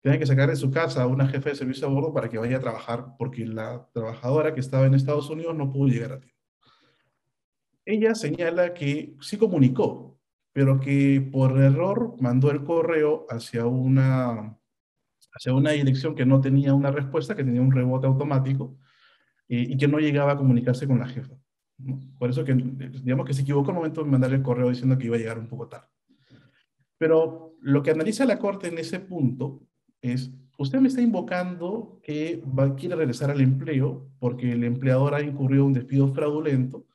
tenga 0.01 0.19
que 0.19 0.27
sacar 0.27 0.49
de 0.49 0.57
su 0.57 0.71
casa 0.71 1.03
a 1.03 1.07
una 1.07 1.27
jefa 1.27 1.51
de 1.51 1.57
servicio 1.57 1.87
a 1.87 1.91
bordo 1.91 2.13
para 2.13 2.29
que 2.29 2.39
vaya 2.39 2.59
a 2.59 2.61
trabajar, 2.61 3.17
porque 3.19 3.45
la 3.47 3.89
trabajadora 3.93 4.55
que 4.55 4.61
estaba 4.61 4.87
en 4.87 4.95
Estados 4.95 5.29
Unidos 5.31 5.57
no 5.57 5.73
pudo 5.73 5.89
llegar 5.89 6.13
a 6.13 6.21
tiempo. 6.21 6.41
Ella 7.85 8.15
señala 8.15 8.75
que 8.75 9.17
sí 9.21 9.37
comunicó, 9.37 10.21
pero 10.53 10.79
que 10.79 11.29
por 11.33 11.61
error 11.61 12.15
mandó 12.21 12.51
el 12.51 12.63
correo 12.63 13.27
hacia 13.29 13.67
una, 13.67 14.57
hacia 15.33 15.55
una 15.55 15.71
dirección 15.71 16.15
que 16.15 16.27
no 16.27 16.41
tenía 16.41 16.75
una 16.75 16.91
respuesta, 16.91 17.35
que 17.35 17.45
tenía 17.45 17.63
un 17.63 17.73
rebote 17.73 18.07
automático, 18.07 18.79
eh, 19.49 19.67
y 19.71 19.77
que 19.77 19.89
no 19.89 19.99
llegaba 19.99 20.33
a 20.33 20.37
comunicarse 20.37 20.87
con 20.87 20.99
la 20.99 21.09
jefa. 21.09 21.35
Por 22.19 22.31
eso 22.31 22.45
que, 22.45 22.55
digamos 22.55 23.27
que 23.27 23.35
se 23.35 23.43
equivocó 23.43 23.71
el 23.71 23.77
momento 23.77 24.05
de 24.05 24.11
mandar 24.11 24.33
el 24.33 24.43
correo 24.43 24.69
diciendo 24.69 24.97
que 24.97 25.07
iba 25.07 25.17
a 25.17 25.19
llegar 25.19 25.39
un 25.39 25.49
poco 25.49 25.69
tarde. 25.69 25.89
Pero 26.99 27.57
lo 27.61 27.83
que 27.83 27.91
analiza 27.91 28.25
la 28.25 28.39
Corte 28.39 28.69
en 28.69 28.79
ese 28.79 29.01
punto 29.01 29.67
es, 30.01 30.31
usted 30.59 30.81
me 30.81 30.89
está 30.89 31.01
invocando 31.01 32.01
que 32.03 32.43
va, 32.47 32.77
quiere 32.77 32.95
regresar 32.95 33.31
al 33.31 33.41
empleo 33.41 34.09
porque 34.21 34.53
el 34.53 34.65
empleador 34.65 35.15
ha 35.15 35.23
incurrido 35.23 35.65
un 35.65 35.73
despido 35.73 36.13
fraudulento, 36.15 36.87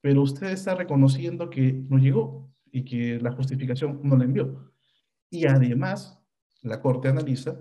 pero 0.00 0.22
usted 0.22 0.48
está 0.48 0.74
reconociendo 0.74 1.50
que 1.50 1.72
no 1.72 1.98
llegó 1.98 2.52
y 2.70 2.84
que 2.84 3.20
la 3.20 3.32
justificación 3.32 4.00
no 4.02 4.16
la 4.16 4.24
envió. 4.24 4.72
Y 5.30 5.46
además, 5.46 6.20
la 6.62 6.80
Corte 6.80 7.08
analiza, 7.08 7.56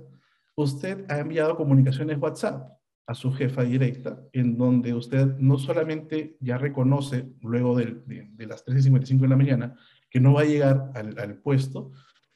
usted 0.55 1.05
ha 1.09 1.19
enviado 1.19 1.55
comunicaciones 1.55 2.17
WhatsApp 2.19 2.71
a 3.05 3.15
su 3.15 3.33
jefa 3.33 3.63
directa, 3.63 4.21
en 4.31 4.57
donde 4.57 4.93
usted 4.93 5.37
no 5.37 5.57
solamente 5.57 6.37
ya 6.39 6.57
reconoce, 6.57 7.33
luego 7.41 7.75
de, 7.77 8.01
de, 8.05 8.47
las 8.47 8.65
3.55 8.65 9.21
de 9.21 9.27
la 9.27 9.35
mañana, 9.35 9.77
que 10.09 10.19
no 10.19 10.33
va 10.33 10.41
a 10.41 10.45
llegar 10.45 10.91
al, 10.95 11.37
puesto, 11.39 11.91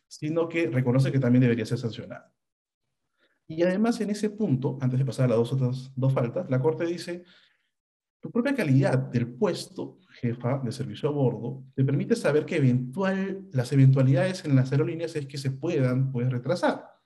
sino 0.07 0.49
que 0.49 0.69
reconoce 0.69 1.11
que 1.11 1.19
también 1.19 1.41
debería 1.41 1.65
ser 1.65 1.77
sancionado. 1.77 2.25
Y 3.47 3.63
además 3.63 4.01
en 4.01 4.09
ese 4.09 4.29
punto, 4.29 4.77
antes 4.81 4.99
de 4.99 5.05
pasar 5.05 5.25
a 5.25 5.29
las 5.29 5.37
dos 5.37 5.53
otras 5.53 5.91
dos 5.95 6.13
faltas, 6.13 6.49
la 6.49 6.59
Corte 6.59 6.85
dice, 6.85 7.23
tu 8.19 8.29
propia 8.29 8.53
calidad 8.53 8.97
del 8.97 9.27
puesto, 9.27 9.99
jefa 10.19 10.59
de 10.59 10.71
servicio 10.73 11.07
a 11.07 11.13
bordo, 11.13 11.63
te 11.75 11.85
permite 11.85 12.15
saber 12.15 12.45
que 12.45 12.57
eventual, 12.57 13.47
las 13.53 13.71
eventualidades 13.71 14.43
en 14.43 14.55
las 14.55 14.71
aerolíneas 14.71 15.15
es 15.15 15.27
que 15.27 15.37
se 15.37 15.51
puedan 15.51 16.11
puedes 16.11 16.31
retrasar. 16.31 16.96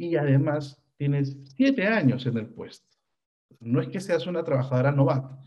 Y 0.00 0.16
además 0.16 0.82
tienes 0.96 1.36
siete 1.54 1.86
años 1.86 2.24
en 2.24 2.38
el 2.38 2.46
puesto. 2.46 2.88
No 3.60 3.82
es 3.82 3.88
que 3.88 4.00
seas 4.00 4.26
una 4.26 4.42
trabajadora 4.42 4.92
novata, 4.92 5.38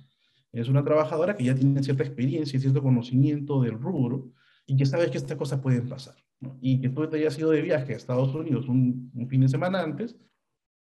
es 0.51 0.69
una 0.69 0.83
trabajadora 0.83 1.35
que 1.35 1.45
ya 1.45 1.55
tiene 1.55 1.81
cierta 1.81 2.03
experiencia 2.03 2.55
y 2.55 2.59
cierto 2.59 2.83
conocimiento 2.83 3.59
del 3.63 3.79
rubro 3.79 4.31
y 4.67 4.77
que 4.77 4.85
sabes 4.85 5.09
que 5.09 5.17
estas 5.17 5.39
cosas 5.39 5.59
pueden 5.59 5.89
pasar. 5.89 6.13
¿no? 6.39 6.55
Y 6.61 6.79
que 6.79 6.89
tú 6.89 7.09
te 7.09 7.17
hayas 7.17 7.39
ido 7.39 7.49
de 7.49 7.63
viaje 7.63 7.93
a 7.93 7.97
Estados 7.97 8.35
Unidos 8.35 8.67
un, 8.67 9.11
un 9.15 9.27
fin 9.27 9.41
de 9.41 9.49
semana 9.49 9.81
antes, 9.81 10.15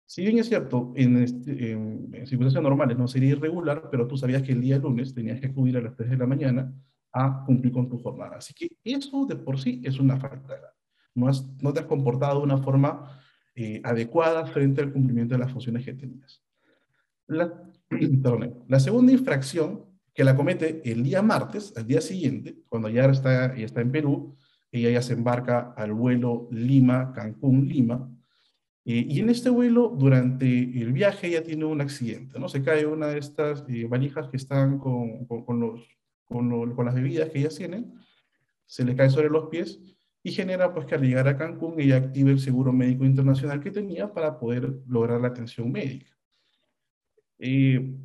si 0.05 0.21
bien 0.21 0.39
es 0.39 0.47
cierto, 0.47 0.93
en, 0.95 1.21
este, 1.21 1.73
en, 1.73 2.09
en, 2.13 2.25
circunstancias 2.25 2.63
normales 2.63 2.97
no 2.97 3.09
sería 3.09 3.31
irregular, 3.31 3.89
pero 3.91 4.07
tú 4.07 4.15
sabías 4.15 4.43
que 4.43 4.53
el 4.53 4.61
día 4.61 4.77
lunes 4.77 5.13
tenías 5.13 5.41
que 5.41 5.47
acudir 5.47 5.75
a 5.75 5.81
las 5.81 5.97
3 5.97 6.11
de 6.11 6.17
la 6.17 6.25
mañana 6.25 6.73
a 7.11 7.43
cumplir 7.45 7.73
con 7.73 7.89
tu 7.89 8.01
jornada. 8.01 8.37
Así 8.37 8.53
que 8.53 8.77
eso 8.85 9.25
de 9.25 9.35
por 9.35 9.59
sí 9.59 9.81
es 9.83 9.99
una 9.99 10.15
falta. 10.17 10.55
No, 11.13 11.27
has, 11.27 11.45
no 11.61 11.73
te 11.73 11.81
has 11.81 11.85
comportado 11.85 12.39
de 12.39 12.45
una 12.45 12.59
forma 12.59 13.19
eh, 13.59 13.81
adecuada 13.83 14.45
frente 14.45 14.81
al 14.81 14.93
cumplimiento 14.93 15.33
de 15.33 15.39
las 15.39 15.51
funciones 15.51 15.83
que 15.83 15.93
tenías. 15.93 16.43
La, 17.25 17.51
la 18.67 18.79
segunda 18.79 19.11
infracción 19.11 19.83
que 20.13 20.23
la 20.23 20.35
comete 20.35 20.81
el 20.85 21.03
día 21.03 21.23
martes, 21.23 21.73
al 21.75 21.87
día 21.87 21.99
siguiente, 21.99 22.59
cuando 22.69 22.87
ya 22.87 23.05
está, 23.05 23.55
ya 23.55 23.65
está 23.65 23.81
en 23.81 23.91
Perú, 23.91 24.35
ella 24.71 24.91
ya 24.91 25.01
se 25.01 25.13
embarca 25.13 25.73
al 25.75 25.91
vuelo 25.93 26.47
Lima-Cancún-Lima, 26.51 28.07
eh, 28.85 29.05
y 29.09 29.19
en 29.19 29.29
este 29.31 29.49
vuelo, 29.49 29.89
durante 29.89 30.45
el 30.47 30.93
viaje, 30.93 31.27
ella 31.27 31.43
tiene 31.43 31.65
un 31.65 31.81
accidente, 31.81 32.39
¿no? 32.39 32.47
Se 32.49 32.63
cae 32.63 32.85
una 32.85 33.07
de 33.07 33.17
estas 33.17 33.65
eh, 33.67 33.85
valijas 33.85 34.29
que 34.29 34.37
están 34.37 34.77
con, 34.77 35.25
con, 35.25 35.43
con 35.45 35.59
los, 35.59 35.81
con, 36.25 36.47
lo, 36.47 36.75
con 36.75 36.85
las 36.85 36.93
bebidas 36.93 37.29
que 37.31 37.39
ellas 37.39 37.55
tienen, 37.55 37.95
se 38.67 38.85
le 38.85 38.95
cae 38.95 39.09
sobre 39.09 39.29
los 39.29 39.49
pies, 39.49 39.79
y 40.27 40.31
genera 40.31 40.73
pues 40.73 40.85
que 40.85 40.95
al 40.95 41.03
llegar 41.03 41.25
a 41.29 41.37
Cancún 41.37 41.79
ella 41.79 41.95
active 41.95 42.31
el 42.31 42.39
seguro 42.41 42.73
médico 42.73 43.05
internacional 43.05 43.61
que 43.61 43.71
tenía 43.71 44.11
para 44.13 44.37
poder 44.37 44.73
lograr 44.85 45.21
la 45.21 45.29
atención 45.29 45.71
médica. 45.71 46.11
Eh, 47.39 47.95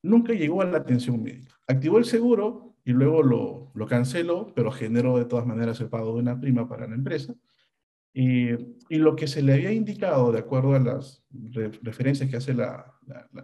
nunca 0.00 0.32
llegó 0.32 0.62
a 0.62 0.64
la 0.64 0.78
atención 0.78 1.22
médica. 1.22 1.54
Activó 1.66 1.98
el 1.98 2.06
seguro 2.06 2.74
y 2.86 2.92
luego 2.92 3.22
lo, 3.22 3.70
lo, 3.74 3.86
canceló, 3.86 4.50
pero 4.54 4.70
generó 4.70 5.18
de 5.18 5.26
todas 5.26 5.46
maneras 5.46 5.78
el 5.82 5.90
pago 5.90 6.14
de 6.14 6.20
una 6.20 6.40
prima 6.40 6.66
para 6.66 6.86
la 6.86 6.94
empresa. 6.94 7.34
Eh, 8.14 8.56
y 8.88 8.96
lo 8.96 9.14
que 9.14 9.26
se 9.26 9.42
le 9.42 9.52
había 9.52 9.72
indicado, 9.72 10.32
de 10.32 10.38
acuerdo 10.38 10.74
a 10.74 10.78
las 10.78 11.22
re 11.30 11.70
referencias 11.82 12.30
que 12.30 12.38
hace 12.38 12.54
la, 12.54 12.94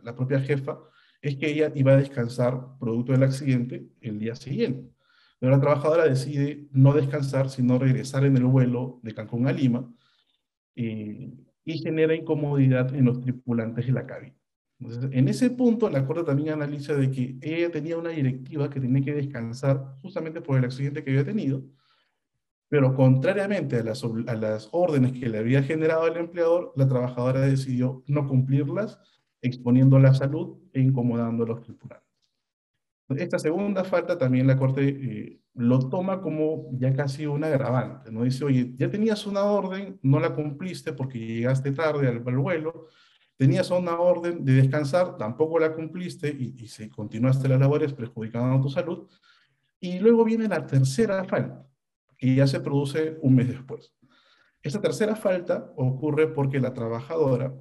la 0.02 0.16
propia 0.16 0.40
jefa, 0.40 0.78
es 1.20 1.36
que 1.36 1.50
ella 1.50 1.70
iba 1.74 1.92
a 1.92 1.98
descansar 1.98 2.58
producto 2.80 3.12
del 3.12 3.24
accidente 3.24 3.86
el 4.00 4.18
día 4.18 4.34
siguiente. 4.34 4.94
Pero 5.42 5.56
la 5.56 5.60
trabajadora 5.60 6.04
decide 6.04 6.68
no 6.70 6.92
descansar, 6.92 7.50
sino 7.50 7.76
regresar 7.76 8.24
en 8.24 8.36
el 8.36 8.44
vuelo 8.44 9.00
de 9.02 9.12
Cancún 9.12 9.48
a 9.48 9.52
Lima 9.52 9.92
eh, 10.76 11.34
y 11.64 11.78
genera 11.78 12.14
incomodidad 12.14 12.94
en 12.94 13.06
los 13.06 13.20
tripulantes 13.20 13.84
de 13.84 13.92
la 13.92 14.06
cabina. 14.06 14.36
Entonces, 14.78 15.10
en 15.12 15.26
ese 15.26 15.50
punto, 15.50 15.90
la 15.90 16.06
Corte 16.06 16.22
también 16.22 16.50
analiza 16.50 16.94
de 16.94 17.10
que 17.10 17.38
ella 17.42 17.72
tenía 17.72 17.98
una 17.98 18.10
directiva 18.10 18.70
que 18.70 18.78
tenía 18.78 19.02
que 19.02 19.14
descansar 19.14 19.96
justamente 20.00 20.40
por 20.40 20.58
el 20.58 20.64
accidente 20.64 21.02
que 21.02 21.10
había 21.10 21.24
tenido, 21.24 21.64
pero 22.68 22.94
contrariamente 22.94 23.78
a 23.78 23.82
las, 23.82 24.04
a 24.04 24.36
las 24.36 24.68
órdenes 24.70 25.10
que 25.10 25.28
le 25.28 25.38
había 25.38 25.64
generado 25.64 26.06
el 26.06 26.18
empleador, 26.18 26.72
la 26.76 26.86
trabajadora 26.86 27.40
decidió 27.40 28.04
no 28.06 28.28
cumplirlas, 28.28 28.96
exponiendo 29.40 29.98
la 29.98 30.14
salud 30.14 30.58
e 30.72 30.80
incomodando 30.80 31.42
a 31.42 31.48
los 31.48 31.62
tripulantes. 31.62 32.01
Esta 33.18 33.38
segunda 33.38 33.84
falta 33.84 34.16
también 34.18 34.46
la 34.46 34.56
Corte 34.56 34.88
eh, 34.88 35.40
lo 35.54 35.88
toma 35.88 36.20
como 36.20 36.70
ya 36.72 36.92
casi 36.94 37.26
un 37.26 37.44
agravante, 37.44 38.10
¿no? 38.10 38.24
Dice, 38.24 38.44
oye, 38.44 38.72
ya 38.76 38.90
tenías 38.90 39.26
una 39.26 39.44
orden, 39.44 39.98
no 40.02 40.18
la 40.20 40.34
cumpliste 40.34 40.92
porque 40.92 41.18
llegaste 41.18 41.72
tarde 41.72 42.08
al, 42.08 42.22
al 42.26 42.38
vuelo, 42.38 42.88
tenías 43.36 43.70
una 43.70 43.98
orden 43.98 44.44
de 44.44 44.54
descansar, 44.54 45.16
tampoco 45.16 45.58
la 45.58 45.72
cumpliste 45.72 46.28
y, 46.28 46.54
y 46.58 46.68
si 46.68 46.88
continuaste 46.88 47.48
las 47.48 47.60
labores 47.60 47.92
perjudicando 47.92 48.60
tu 48.62 48.70
salud. 48.70 49.08
Y 49.80 49.98
luego 49.98 50.24
viene 50.24 50.48
la 50.48 50.66
tercera 50.66 51.24
falta, 51.24 51.66
que 52.16 52.34
ya 52.34 52.46
se 52.46 52.60
produce 52.60 53.18
un 53.20 53.34
mes 53.34 53.48
después. 53.48 53.92
Esta 54.62 54.80
tercera 54.80 55.16
falta 55.16 55.72
ocurre 55.76 56.28
porque 56.28 56.60
la 56.60 56.72
trabajadora 56.72 57.52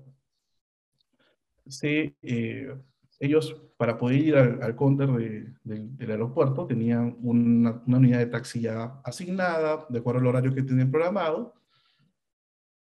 se... 1.66 2.16
Eh, 2.22 2.76
ellos, 3.22 3.56
para 3.78 4.00
poder 4.00 4.18
ir 4.18 4.36
al, 4.36 4.62
al 4.64 4.76
counter 4.76 5.08
de, 5.12 5.54
de, 5.64 5.88
del 5.92 6.12
aeropuerto, 6.12 6.66
tenían 6.66 7.18
una, 7.22 7.82
una, 7.86 7.98
unidad 7.98 8.18
de 8.18 8.26
taxi 8.26 8.62
ya 8.62 9.00
asignada, 9.04 9.86
de 9.90 10.00
acuerdo 10.00 10.20
al 10.22 10.28
horario 10.28 10.54
que 10.56 10.64
tenían 10.64 10.90
programado, 10.90 11.54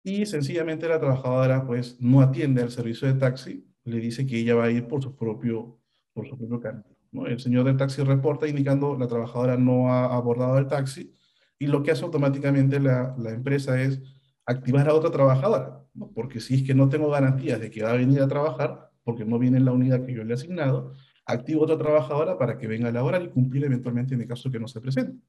y 0.03 0.25
sencillamente 0.25 0.89
la 0.89 0.99
trabajadora 0.99 1.67
pues 1.67 2.01
no 2.01 2.23
atiende 2.23 2.63
al 2.63 2.71
servicio 2.71 3.07
de 3.07 3.21
taxi, 3.21 3.71
le 3.85 3.99
dice 3.99 4.27
que 4.27 4.39
ella 4.39 4.55
va 4.55 4.65
a 4.65 4.71
ir 4.71 4.89
por 4.89 5.03
su 5.03 5.15
propio, 5.15 5.79
por 6.15 6.27
su 6.27 6.39
propio 6.39 6.59
camino. 6.59 6.97
¿no? 7.13 7.27
El 7.27 7.39
señor 7.39 7.65
del 7.65 7.77
taxi 7.77 8.03
reporta 8.03 8.49
indicando 8.49 8.97
la 8.97 9.07
trabajadora 9.07 9.59
no 9.59 9.93
ha 9.93 10.17
abordado 10.17 10.57
el 10.57 10.69
taxi, 10.69 11.15
y 11.59 11.67
lo 11.67 11.83
que 11.83 11.91
hace 11.91 12.05
automáticamente 12.07 12.81
la, 12.81 13.15
empresa 13.27 13.79
es 13.79 14.01
activar 14.47 14.89
a 14.89 14.95
otra 14.95 15.11
trabajadora, 15.11 15.85
porque 16.15 16.41
si 16.41 16.55
es 16.55 16.63
que 16.63 16.75
no 16.75 16.89
tengo 16.89 17.11
garantías 17.11 17.61
de 17.61 17.71
que 17.71 17.83
va 17.83 17.91
a 17.91 17.97
venir 17.97 18.23
a 18.23 18.29
trabajar, 18.29 18.90
porque 19.11 19.25
no 19.25 19.41
viene 19.41 19.59
en 19.59 19.65
la 19.65 19.73
unidad 19.73 20.07
que 20.07 20.15
yo 20.15 20.23
le 20.23 20.31
he 20.31 20.35
asignado, 20.35 20.95
activo 21.27 21.65
otra 21.65 21.77
trabajadora 21.77 22.39
para 22.39 22.57
que 22.57 22.69
venga 22.69 22.91
a 22.91 22.93
laborar 22.93 23.23
y 23.23 23.29
cumplir 23.29 23.65
eventualmente 23.65 24.15
en 24.15 24.21
el 24.21 24.29
caso 24.29 24.53
que 24.53 24.61
no 24.61 24.69
se 24.69 24.81
presente. 24.81 25.21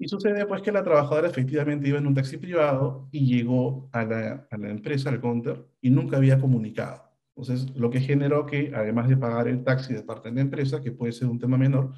Y 0.00 0.08
sucede 0.08 0.44
pues 0.46 0.60
que 0.60 0.72
la 0.72 0.82
trabajadora 0.82 1.28
efectivamente 1.28 1.88
iba 1.88 1.98
en 1.98 2.08
un 2.08 2.14
taxi 2.14 2.38
privado 2.38 3.08
y 3.12 3.24
llegó 3.24 3.88
a 3.92 4.02
la, 4.04 4.48
a 4.50 4.56
la 4.56 4.68
empresa, 4.68 5.10
al 5.10 5.20
counter, 5.20 5.64
y 5.80 5.90
nunca 5.90 6.16
había 6.16 6.40
comunicado. 6.40 7.04
Entonces, 7.36 7.70
lo 7.76 7.88
que 7.88 8.00
generó 8.00 8.44
que, 8.46 8.72
además 8.74 9.08
de 9.08 9.16
pagar 9.16 9.46
el 9.46 9.62
taxi 9.62 9.94
de 9.94 10.02
parte 10.02 10.28
de 10.28 10.34
la 10.34 10.40
empresa, 10.40 10.80
que 10.80 10.90
puede 10.90 11.12
ser 11.12 11.28
un 11.28 11.38
tema 11.38 11.56
menor, 11.56 11.92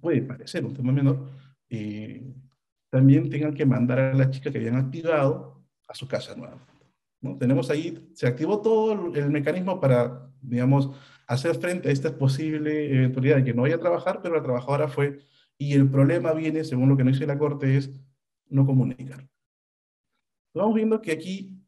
puede 0.00 0.22
parecer 0.22 0.64
un 0.64 0.74
tema 0.74 0.90
menor, 0.90 1.30
eh, 1.68 2.34
también 2.88 3.30
tengan 3.30 3.54
que 3.54 3.64
mandar 3.64 4.00
a 4.00 4.14
la 4.14 4.30
chica 4.30 4.50
que 4.50 4.58
habían 4.58 4.76
activado 4.76 5.62
a 5.86 5.94
su 5.94 6.08
casa 6.08 6.34
nueva. 6.34 6.58
Tenemos 7.38 7.70
ahí, 7.70 8.10
se 8.14 8.26
activó 8.26 8.60
todo 8.60 9.14
el 9.14 9.30
mecanismo 9.30 9.78
para, 9.80 10.30
digamos, 10.40 10.90
hacer 11.26 11.54
frente 11.56 11.88
a 11.88 11.92
esta 11.92 12.16
posible 12.16 12.92
eventualidad 12.94 13.36
de 13.36 13.44
que 13.44 13.54
no 13.54 13.62
vaya 13.62 13.76
a 13.76 13.80
trabajar, 13.80 14.20
pero 14.22 14.34
la 14.34 14.42
trabajadora 14.42 14.88
fue, 14.88 15.20
y 15.58 15.74
el 15.74 15.88
problema 15.90 16.32
viene, 16.32 16.64
según 16.64 16.88
lo 16.88 16.96
que 16.96 17.04
nos 17.04 17.12
dice 17.14 17.26
la 17.26 17.38
Corte, 17.38 17.76
es 17.76 17.90
no 18.48 18.66
comunicar. 18.66 19.28
Vamos 20.54 20.74
viendo 20.74 21.00
que 21.00 21.12
aquí 21.12 21.60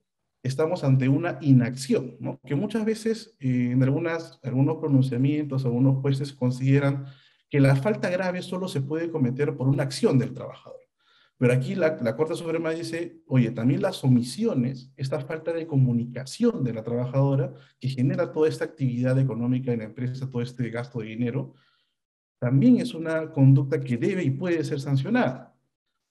estamos 0.43 0.83
ante 0.83 1.09
una 1.09 1.39
inacción, 1.41 2.17
que 2.45 2.55
muchas 2.55 2.85
veces 2.85 3.37
eh, 3.39 3.71
en 3.73 3.83
algunas, 3.83 4.41
algunos 4.43 4.79
pronunciamientos, 4.79 5.65
algunos 5.65 6.01
jueces 6.01 6.33
consideran 6.33 7.07
que 7.49 7.61
la 7.61 7.77
falta 7.77 8.11
grave 8.11 8.43
solo 8.43 8.67
se 8.67 8.81
puede 8.81 9.11
cometer 9.11 9.57
por 9.57 9.69
una 9.69 9.85
acción 9.85 10.19
del 10.19 10.35
trabajador. 10.35 10.82
Pero 11.43 11.55
aquí 11.55 11.75
la, 11.75 11.99
la, 12.01 12.15
Corte 12.15 12.37
Suprema 12.37 12.71
dice, 12.71 13.21
oye, 13.27 13.51
también 13.51 13.83
las 13.83 14.05
omisiones, 14.05 14.93
esta 14.97 15.19
falta 15.19 15.53
de 15.53 15.67
comunicación 15.67 16.63
de 16.63 16.73
la 16.73 16.85
trabajadora 16.85 17.53
que 17.81 17.89
genera 17.89 18.31
toda 18.31 18.49
esta 18.49 18.65
actividad 18.65 19.19
económica 19.19 19.73
en 19.73 19.81
la 19.81 19.87
empresa, 19.87 20.31
todo 20.31 20.41
este 20.41 20.71
gasto 20.71 21.01
de 21.01 21.07
dinero, 21.07 21.55
también 22.39 22.77
es 22.77 22.95
una 22.95 23.33
conducta 23.33 23.81
que 23.81 23.97
debe 23.97 24.23
y 24.23 24.31
puede 24.31 24.63
ser 24.63 24.79
sancionada. 24.79 25.53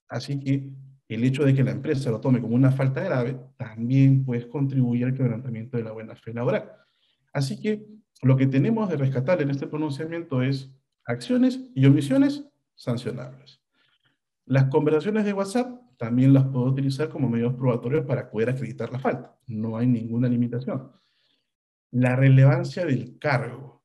Así 0.09 0.37
que 0.37 0.69
el 1.07 1.23
hecho 1.23 1.45
de 1.45 1.53
que 1.53 1.63
la 1.63 1.71
empresa 1.71 2.11
lo 2.11 2.19
tome 2.19 2.41
como 2.41 2.53
una 2.53 2.73
falta 2.73 3.01
grave 3.01 3.39
también 3.55 4.25
puede 4.25 4.49
contribuir 4.49 5.05
al 5.05 5.13
quebrantamiento 5.13 5.77
de 5.77 5.83
la 5.83 5.93
buena 5.93 6.13
fe 6.13 6.33
laboral. 6.33 6.73
Así 7.31 7.57
que 7.57 7.87
lo 8.21 8.35
que 8.35 8.47
tenemos 8.47 8.89
de 8.89 8.97
rescatar 8.97 9.41
en 9.41 9.51
este 9.51 9.67
pronunciamiento 9.67 10.43
es 10.43 10.75
acciones 11.05 11.61
y 11.73 11.85
omisiones 11.85 12.43
sancionables. 12.75 13.60
Las 14.45 14.65
conversaciones 14.65 15.25
de 15.25 15.33
WhatsApp 15.33 15.81
también 15.97 16.33
las 16.33 16.45
puedo 16.45 16.65
utilizar 16.65 17.09
como 17.09 17.29
medios 17.29 17.53
probatorios 17.53 18.05
para 18.05 18.29
poder 18.29 18.49
acreditar 18.49 18.91
la 18.91 18.99
falta. 18.99 19.37
No 19.47 19.77
hay 19.77 19.87
ninguna 19.87 20.27
limitación. 20.27 20.91
La 21.91 22.15
relevancia 22.15 22.85
del 22.85 23.19
cargo 23.19 23.83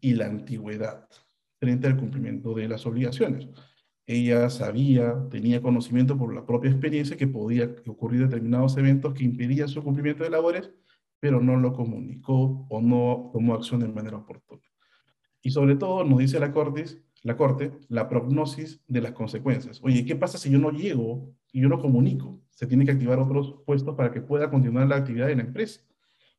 y 0.00 0.14
la 0.14 0.26
antigüedad 0.26 1.08
frente 1.58 1.86
al 1.86 1.96
cumplimiento 1.96 2.54
de 2.54 2.68
las 2.68 2.86
obligaciones 2.86 3.48
ella 4.12 4.50
sabía, 4.50 5.14
tenía 5.30 5.62
conocimiento 5.62 6.18
por 6.18 6.34
la 6.34 6.44
propia 6.44 6.68
experiencia 6.68 7.16
que 7.16 7.28
podía 7.28 7.76
ocurrir 7.86 8.22
determinados 8.22 8.76
eventos 8.76 9.14
que 9.14 9.22
impedían 9.22 9.68
su 9.68 9.84
cumplimiento 9.84 10.24
de 10.24 10.30
labores, 10.30 10.68
pero 11.20 11.40
no 11.40 11.56
lo 11.56 11.72
comunicó 11.72 12.66
o 12.68 12.80
no 12.80 13.30
tomó 13.32 13.54
acción 13.54 13.78
de 13.78 13.86
manera 13.86 14.16
oportuna. 14.16 14.62
Y 15.42 15.52
sobre 15.52 15.76
todo 15.76 16.02
nos 16.02 16.18
dice 16.18 16.40
la 16.40 16.50
Corte, 16.50 16.84
la 17.22 17.36
Corte, 17.36 17.72
la 17.88 18.08
prognosis 18.08 18.82
de 18.86 19.00
las 19.00 19.12
consecuencias. 19.12 19.80
Oye, 19.82 20.04
¿qué 20.04 20.16
pasa 20.16 20.38
si 20.38 20.50
yo 20.50 20.58
no 20.58 20.70
llego 20.70 21.34
y 21.52 21.60
yo 21.60 21.68
no 21.68 21.78
comunico? 21.78 22.40
Se 22.50 22.66
tiene 22.66 22.84
que 22.84 22.92
activar 22.92 23.18
otros 23.18 23.62
puestos 23.66 23.94
para 23.94 24.10
que 24.10 24.20
pueda 24.20 24.50
continuar 24.50 24.88
la 24.88 24.96
actividad 24.96 25.30
en 25.30 25.38
la 25.38 25.44
empresa. 25.44 25.80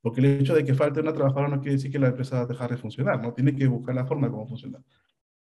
Porque 0.02 0.20
el 0.22 0.42
hecho 0.42 0.56
de 0.56 0.64
que 0.64 0.74
falte 0.74 1.00
una 1.00 1.14
trabajadora 1.14 1.48
no 1.48 1.62
quiere 1.62 1.76
decir 1.76 1.92
que 1.92 2.00
la 2.00 2.08
empresa 2.08 2.38
va 2.38 2.42
a 2.44 2.48
dejar 2.48 2.72
de 2.72 2.78
funcionar, 2.78 3.22
¿no? 3.22 3.34
Tiene 3.34 3.56
que 3.56 3.68
buscar 3.68 3.94
la 3.94 4.06
forma 4.06 4.28
de 4.28 4.32
cómo 4.32 4.48
funcionar. 4.48 4.82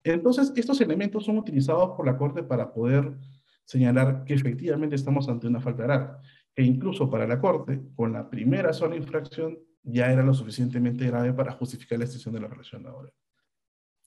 Entonces, 0.05 0.53
estos 0.55 0.80
elementos 0.80 1.24
son 1.24 1.38
utilizados 1.38 1.97
por 1.97 2.07
la 2.07 2.16
Corte 2.16 2.43
para 2.43 2.72
poder 2.72 3.16
señalar 3.64 4.24
que 4.24 4.34
efectivamente 4.34 4.97
estamos 4.97 5.28
ante 5.28 5.47
una 5.47 5.61
falta 5.61 5.84
grave, 5.84 6.09
que 6.55 6.62
incluso 6.62 7.09
para 7.09 7.26
la 7.26 7.41
Corte, 7.41 7.80
con 7.95 8.12
la 8.12 8.28
primera 8.28 8.72
sola 8.72 8.97
infracción, 8.97 9.59
ya 9.82 10.12
era 10.12 10.22
lo 10.22 10.34
suficientemente 10.34 11.07
grave 11.07 11.32
para 11.32 11.53
justificar 11.53 11.99
la 11.99 12.05
extinción 12.05 12.34
de 12.34 12.41
la 12.41 12.49
relación 12.49 12.82
laboral. 12.82 13.12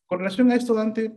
Con 0.06 0.20
relación 0.20 0.52
a 0.52 0.56
esto, 0.56 0.74
Dante, 0.74 1.14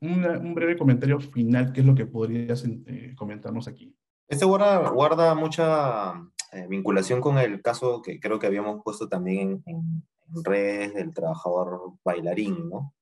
un 0.00 0.54
breve 0.54 0.76
comentario 0.76 1.20
final, 1.20 1.72
¿qué 1.72 1.80
es 1.80 1.86
lo 1.86 1.94
que 1.94 2.06
podrías 2.06 2.64
eh, 2.64 3.14
comentarnos 3.16 3.68
aquí? 3.68 3.94
Este 4.28 4.44
guarda, 4.44 5.34
mucha 5.34 6.14
eh, 6.52 6.66
vinculación 6.68 7.20
con 7.20 7.38
el 7.38 7.60
caso 7.62 8.00
que 8.00 8.20
creo 8.20 8.38
que 8.38 8.46
habíamos 8.46 8.82
puesto 8.82 9.08
también 9.08 9.62
en, 9.66 9.76
en 9.76 10.44
redes 10.44 10.94
del 10.94 11.12
trabajador 11.12 11.94
bailarín, 12.04 12.68
¿no? 12.68 12.94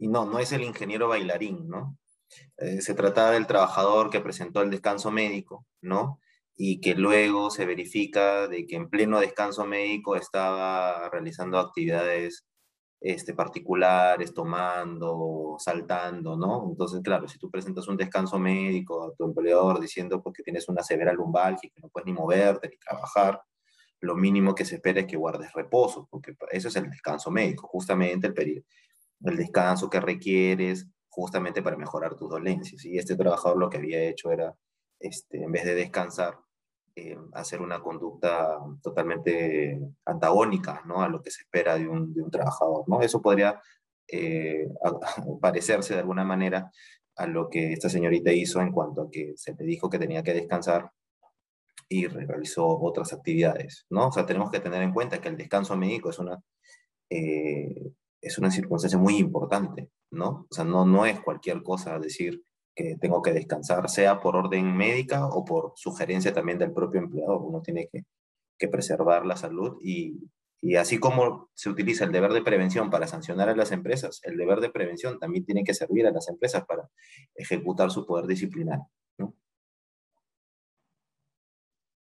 y 0.00 0.08
no, 0.08 0.24
no 0.24 0.38
es 0.38 0.50
el 0.52 0.62
ingeniero 0.62 1.08
bailarín, 1.08 1.68
¿no? 1.68 1.98
Eh, 2.56 2.80
se 2.80 2.94
trataba 2.94 3.32
del 3.32 3.46
trabajador 3.46 4.08
que 4.08 4.20
presentó 4.20 4.62
el 4.62 4.70
descanso 4.70 5.10
médico, 5.10 5.66
¿no? 5.82 6.20
Y 6.56 6.80
que 6.80 6.94
luego 6.94 7.50
se 7.50 7.66
verifica 7.66 8.48
de 8.48 8.66
que 8.66 8.76
en 8.76 8.88
pleno 8.88 9.20
descanso 9.20 9.66
médico 9.66 10.16
estaba 10.16 11.10
realizando 11.10 11.58
actividades 11.58 12.46
este, 13.00 13.34
particulares, 13.34 14.34
tomando, 14.34 15.56
saltando, 15.58 16.36
¿no? 16.36 16.68
Entonces, 16.70 17.00
claro, 17.02 17.26
si 17.26 17.38
tú 17.38 17.50
presentas 17.50 17.88
un 17.88 17.96
descanso 17.96 18.38
médico 18.38 19.04
a 19.04 19.14
tu 19.14 19.24
empleador 19.24 19.80
diciendo 19.80 20.22
porque 20.22 20.42
tienes 20.42 20.68
una 20.68 20.82
severa 20.82 21.12
lumbalgia 21.12 21.70
que 21.74 21.80
no 21.80 21.88
puedes 21.88 22.06
ni 22.06 22.12
moverte 22.12 22.68
ni 22.68 22.76
trabajar, 22.76 23.40
lo 24.00 24.14
mínimo 24.14 24.54
que 24.54 24.64
se 24.64 24.76
espera 24.76 25.00
es 25.00 25.06
que 25.06 25.16
guardes 25.16 25.52
reposo, 25.52 26.08
porque 26.10 26.34
eso 26.50 26.68
es 26.68 26.76
el 26.76 26.90
descanso 26.90 27.30
médico, 27.30 27.66
justamente 27.68 28.26
el, 28.26 28.34
periodo 28.34 28.64
el 29.24 29.36
descanso 29.36 29.90
que 29.90 30.00
requieres 30.00 30.86
justamente 31.08 31.62
para 31.62 31.76
mejorar 31.76 32.14
tus 32.16 32.30
dolencias. 32.30 32.84
Y 32.84 32.98
este 32.98 33.16
trabajador 33.16 33.58
lo 33.58 33.68
que 33.68 33.78
había 33.78 34.02
hecho 34.02 34.30
era, 34.30 34.56
este, 34.98 35.42
en 35.42 35.52
vez 35.52 35.64
de 35.64 35.74
descansar, 35.74 36.38
eh, 37.00 37.16
hacer 37.32 37.62
una 37.62 37.80
conducta 37.80 38.58
totalmente 38.82 39.80
antagónica 40.04 40.82
¿no? 40.86 41.02
a 41.02 41.08
lo 41.08 41.22
que 41.22 41.30
se 41.30 41.42
espera 41.42 41.78
de 41.78 41.88
un, 41.88 42.12
de 42.12 42.22
un 42.22 42.30
trabajador. 42.30 42.84
¿no? 42.86 43.00
Eso 43.00 43.22
podría 43.22 43.58
eh, 44.06 44.68
parecerse 45.40 45.94
de 45.94 46.00
alguna 46.00 46.24
manera 46.24 46.70
a 47.16 47.26
lo 47.26 47.48
que 47.48 47.72
esta 47.72 47.88
señorita 47.88 48.32
hizo 48.32 48.60
en 48.60 48.72
cuanto 48.72 49.02
a 49.02 49.10
que 49.10 49.32
se 49.36 49.54
le 49.54 49.64
dijo 49.64 49.88
que 49.88 49.98
tenía 49.98 50.22
que 50.22 50.34
descansar 50.34 50.90
y 51.88 52.06
realizó 52.06 52.66
otras 52.66 53.12
actividades, 53.12 53.86
¿no? 53.90 54.08
O 54.08 54.12
sea, 54.12 54.24
tenemos 54.24 54.50
que 54.50 54.60
tener 54.60 54.80
en 54.82 54.92
cuenta 54.92 55.20
que 55.20 55.28
el 55.28 55.36
descanso 55.36 55.76
médico 55.76 56.10
es 56.10 56.18
una, 56.18 56.40
eh, 57.10 57.92
es 58.20 58.38
una 58.38 58.50
circunstancia 58.50 58.98
muy 58.98 59.16
importante, 59.16 59.90
¿no? 60.12 60.46
O 60.48 60.54
sea, 60.54 60.64
no, 60.64 60.86
no 60.86 61.04
es 61.04 61.18
cualquier 61.20 61.62
cosa 61.62 61.98
decir 61.98 62.42
que 62.80 62.96
tengo 62.96 63.20
que 63.22 63.32
descansar, 63.32 63.88
sea 63.88 64.20
por 64.20 64.36
orden 64.36 64.76
médica 64.76 65.26
o 65.26 65.44
por 65.44 65.72
sugerencia 65.76 66.32
también 66.32 66.58
del 66.58 66.72
propio 66.72 67.00
empleador. 67.00 67.42
Uno 67.42 67.60
tiene 67.60 67.88
que, 67.92 68.04
que 68.58 68.68
preservar 68.68 69.26
la 69.26 69.36
salud 69.36 69.78
y, 69.82 70.18
y, 70.62 70.76
así 70.76 70.98
como 70.98 71.50
se 71.54 71.68
utiliza 71.68 72.04
el 72.04 72.12
deber 72.12 72.32
de 72.32 72.42
prevención 72.42 72.90
para 72.90 73.06
sancionar 73.06 73.48
a 73.48 73.56
las 73.56 73.72
empresas, 73.72 74.20
el 74.24 74.36
deber 74.36 74.60
de 74.60 74.70
prevención 74.70 75.18
también 75.18 75.44
tiene 75.44 75.64
que 75.64 75.74
servir 75.74 76.06
a 76.06 76.12
las 76.12 76.28
empresas 76.28 76.64
para 76.66 76.88
ejecutar 77.34 77.90
su 77.90 78.06
poder 78.06 78.26
disciplinario, 78.26 78.86
¿no? 79.18 79.34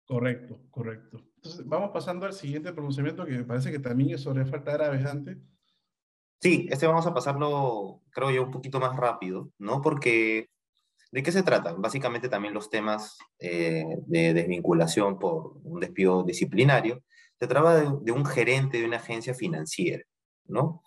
Correcto, 0.07 0.61
correcto. 0.71 1.25
Entonces, 1.37 1.67
vamos 1.67 1.91
pasando 1.93 2.27
al 2.27 2.33
siguiente 2.33 2.73
pronunciamiento 2.73 3.25
que 3.25 3.33
me 3.33 3.45
parece 3.45 3.73
que 3.73 3.79
también 3.79 4.11
es 4.11 4.21
sobre 4.21 4.45
falta 4.45 4.73
grave 4.73 5.03
antes 5.09 5.39
Sí, 6.41 6.69
este 6.71 6.87
vamos 6.87 7.07
a 7.07 7.15
pasarlo, 7.15 8.03
creo 8.11 8.31
yo, 8.31 8.45
un 8.45 8.51
poquito 8.51 8.79
más 8.79 8.95
rápido, 8.97 9.51
¿no? 9.59 9.81
Porque, 9.81 10.49
¿de 11.13 11.23
qué 11.23 11.33
se 11.33 11.43
trata? 11.43 11.73
Básicamente 11.75 12.29
también 12.29 12.55
los 12.55 12.71
temas 12.71 13.19
eh, 13.39 13.85
de 14.07 14.35
desvinculación 14.35 15.19
por 15.19 15.59
un 15.63 15.81
despido 15.81 16.23
disciplinario. 16.23 17.03
Se 17.39 17.47
trata 17.47 17.77
de, 17.77 17.91
de, 18.03 18.13
un 18.13 18.25
gerente 18.25 18.79
de 18.79 18.87
una 18.87 18.97
agencia 18.97 19.35
financiera, 19.35 20.05
¿no? 20.45 20.83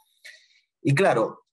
Y 0.81 0.95
claro, 0.95 1.45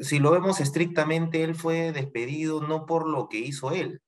si 0.00 0.18
lo 0.18 0.30
vemos 0.30 0.60
estrictamente, 0.60 1.42
él 1.42 1.54
fue 1.54 1.92
despedido 1.92 2.60
no 2.60 2.86
por 2.86 3.08
lo 3.08 3.28
que 3.28 3.38
hizo 3.38 3.72
él, 3.72 4.00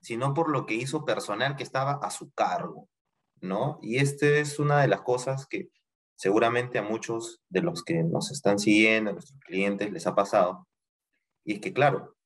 sino 0.00 0.34
por 0.34 0.50
lo 0.50 0.66
que 0.66 0.74
hizo 0.74 1.04
personal 1.04 1.56
que 1.56 1.62
estaba 1.62 1.98
a 2.02 2.10
su 2.10 2.30
cargo, 2.32 2.88
¿no? 3.40 3.78
Y 3.82 3.98
esta 3.98 4.26
es 4.26 4.58
una 4.58 4.80
de 4.80 4.88
las 4.88 5.02
cosas 5.02 5.46
que 5.46 5.70
seguramente 6.18 6.78
a 6.78 6.82
muchos 6.82 7.40
de 7.48 7.62
los 7.62 7.84
que 7.84 8.02
nos 8.02 8.32
están 8.32 8.58
siguiendo, 8.58 9.10
a 9.10 9.12
nuestros 9.14 9.38
clientes, 9.40 9.92
les 9.92 10.06
ha 10.06 10.16
pasado. 10.16 10.66
Y 11.44 11.54
es 11.54 11.60
que, 11.60 11.72
claro, 11.72 12.16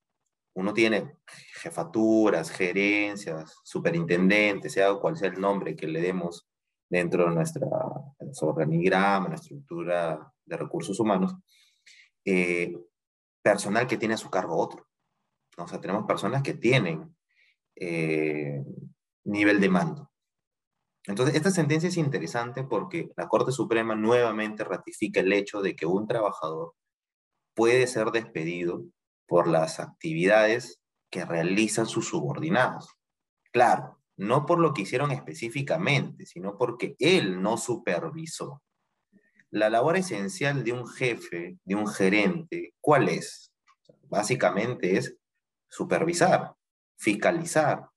uno 0.54 0.74
tiene 0.74 1.16
jefaturas, 1.54 2.50
gerencias, 2.50 3.58
superintendentes, 3.64 4.72
sea 4.72 4.94
cual 4.94 5.16
sea 5.16 5.28
el 5.28 5.40
nombre 5.40 5.74
que 5.74 5.86
le 5.86 6.00
demos 6.00 6.46
dentro 6.90 7.24
de 7.24 7.34
nuestra, 7.34 7.66
nuestro 8.20 8.48
organigrama, 8.48 9.28
nuestra 9.28 9.56
estructura 9.56 10.32
de 10.44 10.56
recursos 10.56 11.00
humanos, 11.00 11.34
eh, 12.24 12.76
personal 13.42 13.86
que 13.86 13.96
tiene 13.96 14.14
a 14.14 14.18
su 14.18 14.30
cargo 14.30 14.56
otro. 14.56 14.86
O 15.56 15.66
sea, 15.66 15.80
tenemos 15.80 16.06
personas 16.06 16.42
que 16.42 16.54
tienen 16.54 17.16
eh, 17.76 18.62
nivel 19.24 19.60
de 19.60 19.68
mando. 19.68 20.10
Entonces, 21.06 21.34
esta 21.34 21.50
sentencia 21.50 21.88
es 21.88 21.96
interesante 21.96 22.62
porque 22.62 23.10
la 23.16 23.26
Corte 23.26 23.52
Suprema 23.52 23.94
nuevamente 23.94 24.62
ratifica 24.62 25.20
el 25.20 25.32
hecho 25.32 25.60
de 25.60 25.74
que 25.74 25.86
un 25.86 26.06
trabajador 26.06 26.74
puede 27.54 27.86
ser 27.86 28.10
despedido 28.12 28.84
por 29.32 29.48
las 29.48 29.80
actividades 29.80 30.78
que 31.10 31.24
realizan 31.24 31.86
sus 31.86 32.06
subordinados. 32.06 32.86
Claro, 33.50 33.98
no 34.18 34.44
por 34.44 34.58
lo 34.58 34.74
que 34.74 34.82
hicieron 34.82 35.10
específicamente, 35.10 36.26
sino 36.26 36.58
porque 36.58 36.96
él 36.98 37.40
no 37.40 37.56
supervisó. 37.56 38.62
La 39.48 39.70
labor 39.70 39.96
esencial 39.96 40.64
de 40.64 40.74
un 40.74 40.86
jefe, 40.86 41.56
de 41.64 41.74
un 41.74 41.86
gerente, 41.86 42.74
¿cuál 42.78 43.08
es? 43.08 43.50
Básicamente 44.02 44.98
es 44.98 45.16
supervisar, 45.66 46.52
fiscalizar, 46.98 47.88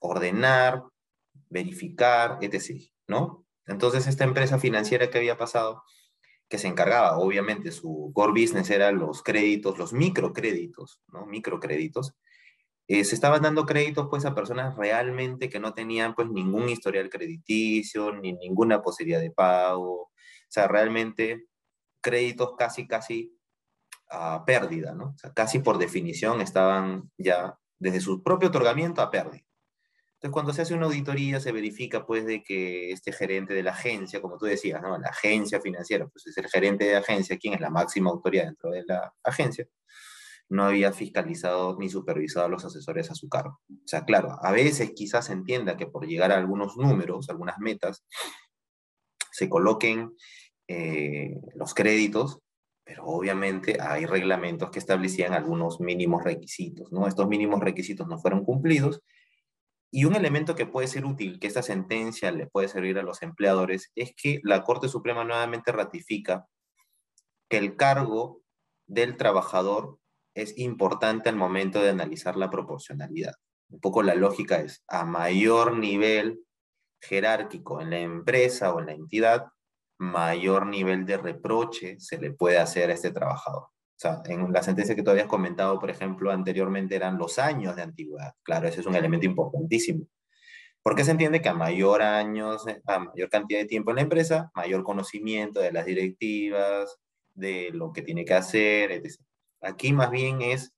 ordenar 0.00 0.82
verificar, 1.48 2.38
etc., 2.40 2.90
¿no? 3.06 3.46
Entonces, 3.64 4.08
esta 4.08 4.24
empresa 4.24 4.58
financiera 4.58 5.08
que 5.08 5.18
había 5.18 5.38
pasado, 5.38 5.84
que 6.50 6.58
se 6.58 6.66
encargaba, 6.68 7.16
obviamente, 7.16 7.70
su 7.70 8.10
core 8.12 8.42
business 8.42 8.70
eran 8.70 8.98
los 8.98 9.22
créditos, 9.22 9.78
los 9.78 9.92
microcréditos, 9.92 11.00
¿no? 11.12 11.24
Microcréditos. 11.24 12.14
Eh, 12.88 13.04
se 13.04 13.14
estaban 13.14 13.42
dando 13.42 13.64
créditos, 13.66 14.08
pues, 14.10 14.24
a 14.24 14.34
personas 14.34 14.76
realmente 14.76 15.48
que 15.48 15.60
no 15.60 15.74
tenían, 15.74 16.14
pues, 16.16 16.28
ningún 16.28 16.68
historial 16.68 17.08
crediticio, 17.08 18.12
ni 18.16 18.32
ninguna 18.32 18.82
posibilidad 18.82 19.20
de 19.20 19.30
pago. 19.30 19.92
O 20.02 20.10
sea, 20.48 20.66
realmente 20.66 21.46
créditos 22.02 22.54
casi, 22.58 22.88
casi 22.88 23.32
a 24.10 24.44
pérdida, 24.44 24.92
¿no? 24.92 25.10
O 25.10 25.18
sea, 25.18 25.32
casi 25.32 25.60
por 25.60 25.78
definición 25.78 26.40
estaban 26.40 27.12
ya 27.16 27.56
desde 27.78 28.00
su 28.00 28.24
propio 28.24 28.48
otorgamiento 28.48 29.02
a 29.02 29.10
pérdida. 29.10 29.44
Entonces, 30.20 30.34
cuando 30.34 30.52
se 30.52 30.60
hace 30.60 30.74
una 30.74 30.84
auditoría, 30.84 31.40
se 31.40 31.50
verifica, 31.50 32.04
pues, 32.04 32.26
de 32.26 32.42
que 32.42 32.92
este 32.92 33.10
gerente 33.10 33.54
de 33.54 33.62
la 33.62 33.70
agencia, 33.70 34.20
como 34.20 34.36
tú 34.36 34.44
decías, 34.44 34.82
¿no? 34.82 34.98
La 34.98 35.08
agencia 35.08 35.62
financiera, 35.62 36.06
pues 36.08 36.26
es 36.26 36.36
el 36.36 36.46
gerente 36.46 36.84
de 36.84 36.96
agencia, 36.96 37.38
quien 37.38 37.54
es 37.54 37.60
la 37.60 37.70
máxima 37.70 38.10
autoridad 38.10 38.44
dentro 38.44 38.70
de 38.70 38.84
la 38.86 39.14
agencia, 39.24 39.66
no 40.50 40.64
había 40.64 40.92
fiscalizado 40.92 41.78
ni 41.78 41.88
supervisado 41.88 42.44
a 42.44 42.48
los 42.50 42.66
asesores 42.66 43.10
a 43.10 43.14
su 43.14 43.30
cargo. 43.30 43.62
O 43.70 43.86
sea, 43.88 44.04
claro, 44.04 44.36
a 44.42 44.52
veces 44.52 44.92
quizás 44.94 45.24
se 45.24 45.32
entienda 45.32 45.78
que 45.78 45.86
por 45.86 46.06
llegar 46.06 46.32
a 46.32 46.36
algunos 46.36 46.76
números, 46.76 47.30
algunas 47.30 47.58
metas, 47.58 48.04
se 49.32 49.48
coloquen 49.48 50.14
eh, 50.68 51.40
los 51.54 51.72
créditos, 51.72 52.40
pero 52.84 53.06
obviamente 53.06 53.78
hay 53.80 54.04
reglamentos 54.04 54.68
que 54.68 54.80
establecían 54.80 55.32
algunos 55.32 55.80
mínimos 55.80 56.24
requisitos, 56.24 56.92
¿no? 56.92 57.06
Estos 57.06 57.26
mínimos 57.26 57.60
requisitos 57.60 58.06
no 58.06 58.18
fueron 58.18 58.44
cumplidos 58.44 59.00
y 59.90 60.04
un 60.04 60.14
elemento 60.14 60.54
que 60.54 60.66
puede 60.66 60.86
ser 60.86 61.04
útil, 61.04 61.38
que 61.40 61.48
esta 61.48 61.62
sentencia 61.62 62.30
le 62.30 62.46
puede 62.46 62.68
servir 62.68 62.98
a 62.98 63.02
los 63.02 63.22
empleadores, 63.22 63.90
es 63.94 64.14
que 64.14 64.40
la 64.44 64.62
Corte 64.62 64.88
Suprema 64.88 65.24
nuevamente 65.24 65.72
ratifica 65.72 66.46
que 67.48 67.58
el 67.58 67.76
cargo 67.76 68.42
del 68.86 69.16
trabajador 69.16 69.98
es 70.34 70.56
importante 70.58 71.28
al 71.28 71.36
momento 71.36 71.82
de 71.82 71.90
analizar 71.90 72.36
la 72.36 72.50
proporcionalidad. 72.50 73.34
Un 73.68 73.80
poco 73.80 74.02
la 74.02 74.14
lógica 74.14 74.60
es, 74.60 74.84
a 74.88 75.04
mayor 75.04 75.76
nivel 75.76 76.40
jerárquico 77.00 77.80
en 77.80 77.90
la 77.90 77.98
empresa 77.98 78.72
o 78.72 78.80
en 78.80 78.86
la 78.86 78.92
entidad, 78.92 79.46
mayor 79.98 80.66
nivel 80.66 81.04
de 81.04 81.18
reproche 81.18 81.98
se 81.98 82.18
le 82.18 82.32
puede 82.32 82.58
hacer 82.58 82.90
a 82.90 82.94
este 82.94 83.10
trabajador. 83.10 83.68
Sea, 84.00 84.22
en 84.24 84.50
la 84.50 84.62
sentencia 84.62 84.96
que 84.96 85.02
tú 85.02 85.10
habías 85.10 85.26
comentado, 85.26 85.78
por 85.78 85.90
ejemplo, 85.90 86.30
anteriormente 86.30 86.96
eran 86.96 87.18
los 87.18 87.38
años 87.38 87.76
de 87.76 87.82
antigüedad. 87.82 88.32
Claro, 88.42 88.66
ese 88.66 88.80
es 88.80 88.86
un 88.86 88.96
elemento 88.96 89.26
importantísimo. 89.26 90.06
Porque 90.82 91.04
se 91.04 91.10
entiende 91.10 91.42
que 91.42 91.50
a 91.50 91.54
mayor 91.54 92.00
años, 92.00 92.64
a 92.86 92.98
mayor 92.98 93.28
cantidad 93.28 93.60
de 93.60 93.66
tiempo 93.66 93.90
en 93.90 93.96
la 93.96 94.00
empresa, 94.00 94.50
mayor 94.54 94.84
conocimiento 94.84 95.60
de 95.60 95.72
las 95.72 95.84
directivas, 95.84 96.98
de 97.34 97.72
lo 97.74 97.92
que 97.92 98.00
tiene 98.00 98.24
que 98.24 98.32
hacer, 98.32 98.90
etc. 98.90 99.20
Aquí 99.60 99.92
más 99.92 100.10
bien 100.10 100.40
es 100.40 100.72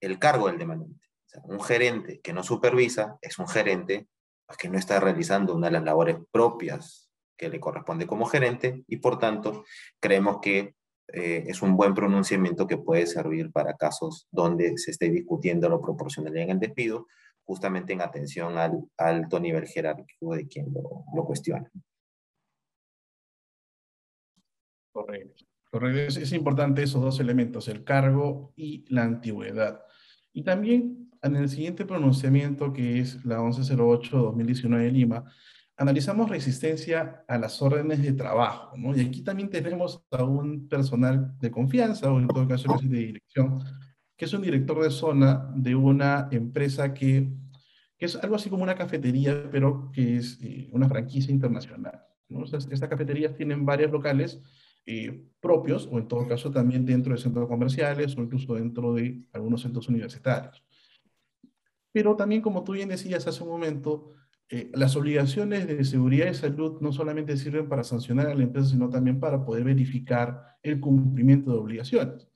el 0.00 0.18
cargo 0.18 0.46
del 0.46 0.56
demandante. 0.56 1.06
O 1.26 1.28
sea, 1.28 1.42
un 1.44 1.60
gerente 1.60 2.20
que 2.22 2.32
no 2.32 2.42
supervisa 2.42 3.18
es 3.20 3.38
un 3.38 3.46
gerente 3.46 4.08
pues, 4.46 4.56
que 4.56 4.70
no 4.70 4.78
está 4.78 4.98
realizando 5.00 5.54
una 5.54 5.66
de 5.66 5.74
las 5.74 5.84
labores 5.84 6.16
propias 6.30 7.10
que 7.36 7.50
le 7.50 7.60
corresponde 7.60 8.06
como 8.06 8.24
gerente 8.24 8.84
y 8.86 8.96
por 8.96 9.18
tanto 9.18 9.66
creemos 10.00 10.38
que 10.40 10.77
eh, 11.12 11.44
es 11.46 11.62
un 11.62 11.76
buen 11.76 11.94
pronunciamiento 11.94 12.66
que 12.66 12.78
puede 12.78 13.06
servir 13.06 13.50
para 13.50 13.76
casos 13.76 14.26
donde 14.30 14.76
se 14.78 14.90
esté 14.90 15.08
discutiendo 15.10 15.68
lo 15.68 15.80
proporcional 15.80 16.36
en 16.36 16.50
el 16.50 16.58
despido, 16.60 17.06
justamente 17.44 17.92
en 17.92 18.02
atención 18.02 18.58
al 18.58 18.84
alto 18.96 19.40
nivel 19.40 19.66
jerárquico 19.66 20.34
de 20.34 20.46
quien 20.46 20.72
lo, 20.72 21.04
lo 21.14 21.24
cuestiona. 21.24 21.70
Correcto. 24.92 25.44
Correcto. 25.70 26.20
Es, 26.20 26.32
importante 26.32 26.82
esos 26.82 27.02
dos 27.02 27.20
elementos, 27.20 27.68
el 27.68 27.84
cargo 27.84 28.52
y 28.56 28.84
la 28.88 29.02
antigüedad. 29.02 29.82
Y 30.32 30.42
también 30.42 31.10
en 31.22 31.36
el 31.36 31.48
siguiente 31.48 31.84
pronunciamiento, 31.84 32.72
que 32.72 33.00
es 33.00 33.24
la 33.24 33.38
1108-2019 33.40 34.78
de 34.78 34.90
Lima, 34.90 35.32
analizamos 35.78 36.28
resistencia 36.28 37.24
a 37.28 37.38
las 37.38 37.62
órdenes 37.62 38.02
de 38.02 38.12
trabajo, 38.12 38.76
¿no? 38.76 38.94
Y 38.96 39.00
aquí 39.00 39.22
también 39.22 39.48
tenemos 39.48 40.02
a 40.10 40.24
un 40.24 40.68
personal 40.68 41.38
de 41.38 41.52
confianza, 41.52 42.12
o 42.12 42.18
en 42.18 42.26
todo 42.26 42.48
caso 42.48 42.76
de 42.82 42.98
dirección, 42.98 43.62
que 44.16 44.24
es 44.24 44.32
un 44.32 44.42
director 44.42 44.82
de 44.82 44.90
zona 44.90 45.48
de 45.54 45.76
una 45.76 46.28
empresa 46.32 46.92
que, 46.92 47.32
que 47.96 48.06
es 48.06 48.16
algo 48.16 48.34
así 48.34 48.50
como 48.50 48.64
una 48.64 48.74
cafetería, 48.74 49.48
pero 49.52 49.90
que 49.92 50.16
es 50.16 50.40
eh, 50.42 50.68
una 50.72 50.88
franquicia 50.88 51.32
internacional. 51.32 52.02
¿no? 52.28 52.44
estas 52.44 52.88
cafeterías 52.88 53.34
tienen 53.34 53.64
varios 53.64 53.92
locales 53.92 54.42
eh, 54.84 55.22
propios, 55.40 55.88
o 55.92 55.98
en 55.98 56.08
todo 56.08 56.26
caso 56.26 56.50
también 56.50 56.84
dentro 56.84 57.14
de 57.14 57.20
centros 57.20 57.46
comerciales, 57.46 58.16
o 58.16 58.22
incluso 58.22 58.54
dentro 58.54 58.94
de 58.94 59.22
algunos 59.32 59.62
centros 59.62 59.88
universitarios. 59.88 60.64
Pero 61.92 62.16
también, 62.16 62.42
como 62.42 62.64
tú 62.64 62.72
bien 62.72 62.88
decías 62.88 63.28
hace 63.28 63.44
un 63.44 63.50
momento, 63.50 64.12
eh, 64.50 64.70
las 64.74 64.96
obligaciones 64.96 65.66
de 65.66 65.84
seguridad 65.84 66.30
y 66.30 66.34
salud 66.34 66.80
no 66.80 66.92
solamente 66.92 67.36
sirven 67.36 67.68
para 67.68 67.84
sancionar 67.84 68.28
a 68.28 68.34
la 68.34 68.42
empresa, 68.42 68.68
sino 68.68 68.88
también 68.88 69.20
para 69.20 69.44
poder 69.44 69.64
verificar 69.64 70.56
el 70.62 70.80
cumplimiento 70.80 71.52
de 71.52 71.58
obligaciones. 71.58 72.28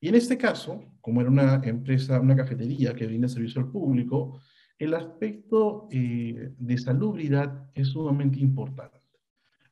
Y 0.00 0.08
en 0.08 0.14
este 0.14 0.38
caso, 0.38 0.84
como 1.00 1.20
era 1.20 1.30
una 1.30 1.60
empresa, 1.64 2.20
una 2.20 2.36
cafetería 2.36 2.94
que 2.94 3.06
brinda 3.06 3.28
servicio 3.28 3.60
al 3.60 3.70
público, 3.70 4.40
el 4.78 4.94
aspecto 4.94 5.88
eh, 5.90 6.52
de 6.56 6.78
salubridad 6.78 7.68
es 7.74 7.88
sumamente 7.88 8.38
importante. 8.38 9.00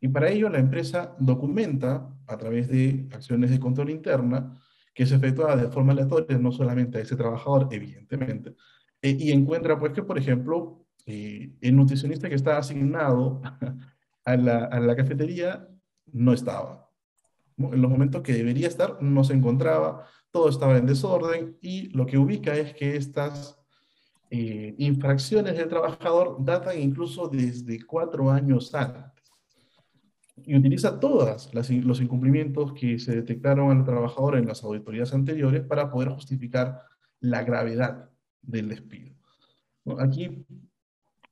Y 0.01 0.09
para 0.09 0.31
ello 0.31 0.49
la 0.49 0.59
empresa 0.59 1.15
documenta 1.21 2.13
a 2.27 2.37
través 2.37 2.69
de 2.69 3.09
acciones 3.13 3.51
de 3.51 3.61
control 3.61 3.91
interna 3.91 4.61
que 4.93 5.07
se 5.07 5.17
efectúa 5.17 5.57
de 5.57 5.69
forma 5.69 5.93
aleatoria, 5.93 6.39
no 6.39 6.53
solamente 6.53 6.99
a 6.99 7.03
ese 7.03 7.17
trabajador, 7.17 7.69
evidentemente, 7.71 8.55
eh, 9.03 9.17
y 9.19 9.33
encuentra 9.33 9.79
pues 9.79 9.93
que, 9.93 10.03
por 10.03 10.19
ejemplo, 10.19 10.84
eh, 11.07 11.53
el 11.61 11.77
nutricionista 11.77 12.29
que 12.29 12.35
estaba 12.35 12.59
asignado 12.59 13.43
a 14.25 14.37
la, 14.37 14.65
a 14.65 14.81
la 14.81 14.97
cafetería 14.97 15.69
no 16.13 16.33
estaba. 16.33 16.91
En 17.59 17.81
los 17.81 17.91
momentos 17.91 18.23
que 18.23 18.33
debería 18.33 18.69
estar, 18.69 19.01
no 19.03 19.23
se 19.23 19.35
encontraba, 19.35 20.07
todo 20.31 20.49
estaba 20.49 20.77
en 20.77 20.87
desorden 20.87 21.57
y 21.61 21.89
lo 21.91 22.07
que 22.07 22.19
ubica 22.19 22.57
es 22.57 22.75
que 22.75 22.97
estas 22.97 23.59
eh, 24.31 24.75
infracciones 24.79 25.57
del 25.57 25.69
trabajador 25.69 26.39
datan 26.41 26.81
incluso 26.81 27.29
desde 27.29 27.85
cuatro 27.87 28.33
años 28.33 28.75
antes. 28.75 29.13
Y 30.45 30.57
utiliza 30.57 30.99
todos 30.99 31.51
los 31.55 32.01
incumplimientos 32.01 32.73
que 32.73 32.99
se 32.99 33.15
detectaron 33.15 33.71
al 33.71 33.85
trabajador 33.85 34.37
en 34.37 34.49
las 34.49 34.65
auditorías 34.65 35.15
anteriores 35.15 35.63
para 35.63 35.89
poder 35.93 36.09
justificar 36.09 36.83
la 37.21 37.45
gravedad 37.45 38.11
del 38.43 38.71
despido. 38.71 39.15
Aquí 40.01 40.45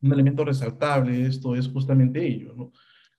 un 0.03 0.13
elemento 0.13 0.45
resaltable 0.45 1.13
de 1.13 1.27
esto 1.29 1.55
es 1.55 1.69
justamente 1.69 2.27
ello. 2.27 2.73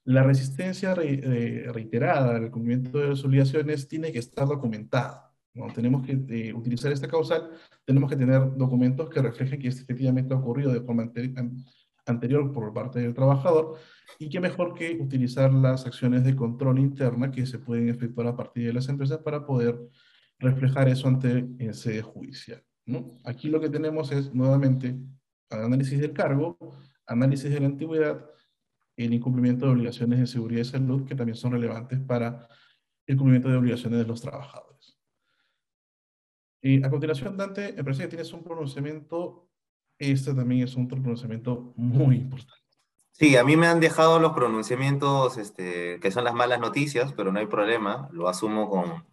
La 0.06 0.24
resistencia 0.24 0.94
eh, 1.02 1.70
reiterada 1.72 2.36
al 2.36 2.52
cumplimiento 2.52 3.00
de 3.00 3.10
las 3.10 3.24
obligaciones 3.24 3.88
tiene 3.88 4.12
que 4.12 4.20
estar 4.20 4.48
documentada. 4.48 5.34
¿no? 5.54 5.68
Tenemos 5.68 6.06
que 6.06 6.20
eh, 6.30 6.54
utilizar 6.54 6.92
esta 6.92 7.08
causal, 7.08 7.52
tenemos 7.86 8.10
que 8.10 8.18
tener 8.18 8.56
documentos 8.58 9.10
que 9.10 9.22
reflejen 9.22 9.60
que 9.60 9.70
esto 9.70 9.84
efectivamente 9.84 10.34
ha 10.34 10.38
ocurrido 10.38 10.74
de 10.74 10.82
forma 10.82 11.10
anterior 12.06 12.52
por 12.52 12.74
parte 12.74 13.00
del 13.00 13.14
trabajador 13.14 13.78
y 14.20 14.28
que 14.30 14.42
mejor 14.42 14.74
que 14.74 14.98
utilizar 15.00 15.54
las 15.54 15.86
acciones 15.86 16.26
de 16.26 16.36
control 16.36 16.80
interna 16.80 17.32
que 17.32 17.46
se 17.46 17.60
pueden 17.60 17.88
efectuar 17.88 18.28
a 18.28 18.36
partir 18.36 18.68
de 18.68 18.74
las 18.74 18.90
empresas 18.90 19.20
para 19.20 19.46
poder 19.46 19.80
reflejar 20.40 20.90
eso 20.90 21.08
ante 21.08 21.48
el 21.60 21.74
sede 21.74 22.02
judicial. 22.02 22.62
Aquí 23.24 23.48
lo 23.48 23.62
que 23.62 23.70
tenemos 23.70 24.12
es 24.12 24.34
nuevamente 24.34 24.98
análisis 25.54 26.00
del 26.00 26.14
cargo, 26.14 26.58
análisis 27.06 27.52
de 27.52 27.60
la 27.60 27.68
antigüedad, 27.68 28.30
el 28.96 29.14
incumplimiento 29.14 29.66
de 29.66 29.72
obligaciones 29.72 30.20
de 30.20 30.28
seguridad 30.28 30.62
y 30.62 30.66
salud, 30.66 31.06
que 31.06 31.16
también 31.16 31.36
son 31.36 31.52
relevantes 31.52 32.00
para 32.00 32.48
el 33.06 33.18
cumplimiento 33.18 33.50
de 33.50 33.58
obligaciones 33.58 34.00
de 34.00 34.06
los 34.06 34.22
trabajadores. 34.22 34.98
Y 36.62 36.84
a 36.84 36.90
continuación, 36.90 37.36
Dante, 37.36 37.74
me 37.74 37.84
parece 37.84 38.04
que 38.04 38.10
tienes 38.10 38.32
un 38.32 38.44
pronunciamiento, 38.44 39.50
este 39.98 40.34
también 40.34 40.64
es 40.64 40.76
un 40.76 40.88
pronunciamiento 40.88 41.74
muy 41.76 42.16
importante. 42.16 42.64
Sí, 43.12 43.36
a 43.36 43.44
mí 43.44 43.56
me 43.56 43.68
han 43.68 43.80
dejado 43.80 44.20
los 44.20 44.34
pronunciamientos 44.34 45.38
este, 45.38 46.00
que 46.00 46.10
son 46.10 46.24
las 46.24 46.34
malas 46.34 46.60
noticias, 46.60 47.14
pero 47.14 47.32
no 47.32 47.40
hay 47.40 47.48
problema, 47.48 48.10
lo 48.12 48.28
asumo 48.28 48.70
con, 48.70 49.06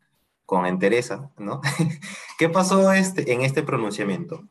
con 0.47 0.65
entereza, 0.65 1.33
¿no? 1.39 1.61
¿Qué 2.39 2.49
pasó 2.49 2.93
este, 2.93 3.33
en 3.33 3.43
este 3.43 3.63
pronunciamiento? 3.63 4.49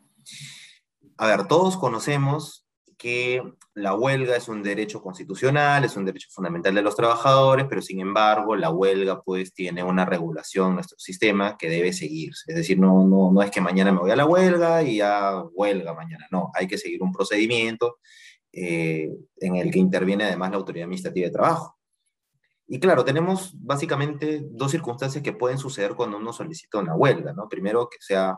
A 1.20 1.28
ver, 1.28 1.47
todos 1.47 1.76
conocemos 1.76 2.65
que 2.97 3.43
la 3.74 3.93
huelga 3.93 4.38
es 4.38 4.47
un 4.47 4.63
derecho 4.63 5.01
constitucional, 5.01 5.84
es 5.84 5.97
un 5.97 6.05
derecho 6.05 6.30
fundamental 6.32 6.74
de 6.74 6.82
los 6.82 6.95
trabajadores, 6.95 7.65
pero 7.70 7.82
sin 7.82 7.99
embargo 7.99 8.55
la 8.55 8.70
huelga 8.70 9.22
pues 9.22 9.53
tiene 9.53 9.84
una 9.84 10.05
regulación 10.05 10.70
en 10.70 10.76
nuestro 10.76 10.97
sistema 10.97 11.57
que 11.57 11.70
debe 11.70 11.91
seguirse. 11.91 12.45
Es 12.47 12.55
decir, 12.55 12.80
no, 12.80 13.05
no, 13.05 13.34
no 13.34 13.41
es 13.41 13.51
que 13.51 13.59
mañana 13.59 13.91
me 13.91 13.99
voy 13.99 14.11
a 14.11 14.15
la 14.15 14.26
huelga 14.26 14.82
y 14.82 14.97
ya 14.97 15.43
huelga 15.53 15.93
mañana, 15.93 16.26
no, 16.32 16.51
hay 16.53 16.67
que 16.67 16.78
seguir 16.78 17.03
un 17.03 17.11
procedimiento 17.11 17.97
eh, 18.53 19.09
en 19.41 19.57
el 19.57 19.72
que 19.72 19.80
interviene 19.80 20.24
además 20.24 20.51
la 20.51 20.57
autoridad 20.57 20.86
administrativa 20.86 21.28
de 21.28 21.34
trabajo. 21.34 21.78
Y 22.65 22.80
claro, 22.80 23.03
tenemos 23.03 23.51
básicamente 23.59 24.41
dos 24.51 24.72
circunstancias 24.72 25.22
que 25.22 25.34
pueden 25.34 25.57
suceder 25.57 25.95
cuando 25.95 26.15
uno 26.15 26.32
solicita 26.32 26.78
una 26.80 26.95
huelga, 26.95 27.34
¿no? 27.34 27.49
Primero, 27.49 27.89
que 27.89 27.97
sea 27.99 28.38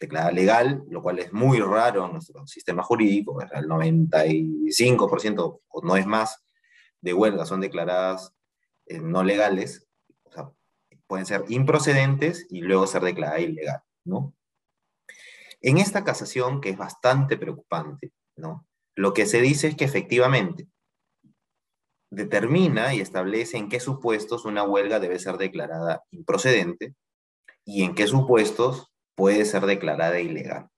declarada 0.00 0.32
legal, 0.32 0.82
lo 0.88 1.02
cual 1.02 1.18
es 1.18 1.32
muy 1.32 1.60
raro 1.60 2.06
en 2.06 2.12
nuestro 2.14 2.46
sistema 2.46 2.82
jurídico, 2.82 3.40
el 3.40 3.68
95% 3.68 5.60
o 5.68 5.82
no 5.82 5.96
es 5.96 6.06
más 6.06 6.42
de 7.02 7.14
huelgas 7.14 7.48
son 7.48 7.60
declaradas 7.60 8.34
eh, 8.86 8.98
no 8.98 9.22
legales, 9.22 9.86
o 10.24 10.32
sea, 10.32 10.50
pueden 11.06 11.26
ser 11.26 11.44
improcedentes 11.48 12.46
y 12.50 12.62
luego 12.62 12.86
ser 12.86 13.02
declarada 13.02 13.40
ilegal, 13.40 13.82
¿no? 14.04 14.34
En 15.60 15.76
esta 15.76 16.02
casación, 16.02 16.62
que 16.62 16.70
es 16.70 16.78
bastante 16.78 17.36
preocupante, 17.36 18.12
¿no? 18.36 18.66
Lo 18.94 19.12
que 19.12 19.26
se 19.26 19.42
dice 19.42 19.68
es 19.68 19.76
que 19.76 19.84
efectivamente 19.84 20.66
determina 22.10 22.94
y 22.94 23.00
establece 23.00 23.58
en 23.58 23.68
qué 23.68 23.80
supuestos 23.80 24.46
una 24.46 24.64
huelga 24.64 24.98
debe 24.98 25.18
ser 25.18 25.36
declarada 25.36 26.02
improcedente 26.10 26.94
y 27.64 27.84
en 27.84 27.94
qué 27.94 28.06
supuestos 28.06 28.89
puede 29.20 29.44
ser 29.44 29.66
declarada 29.66 30.18
ilegal. 30.18 30.70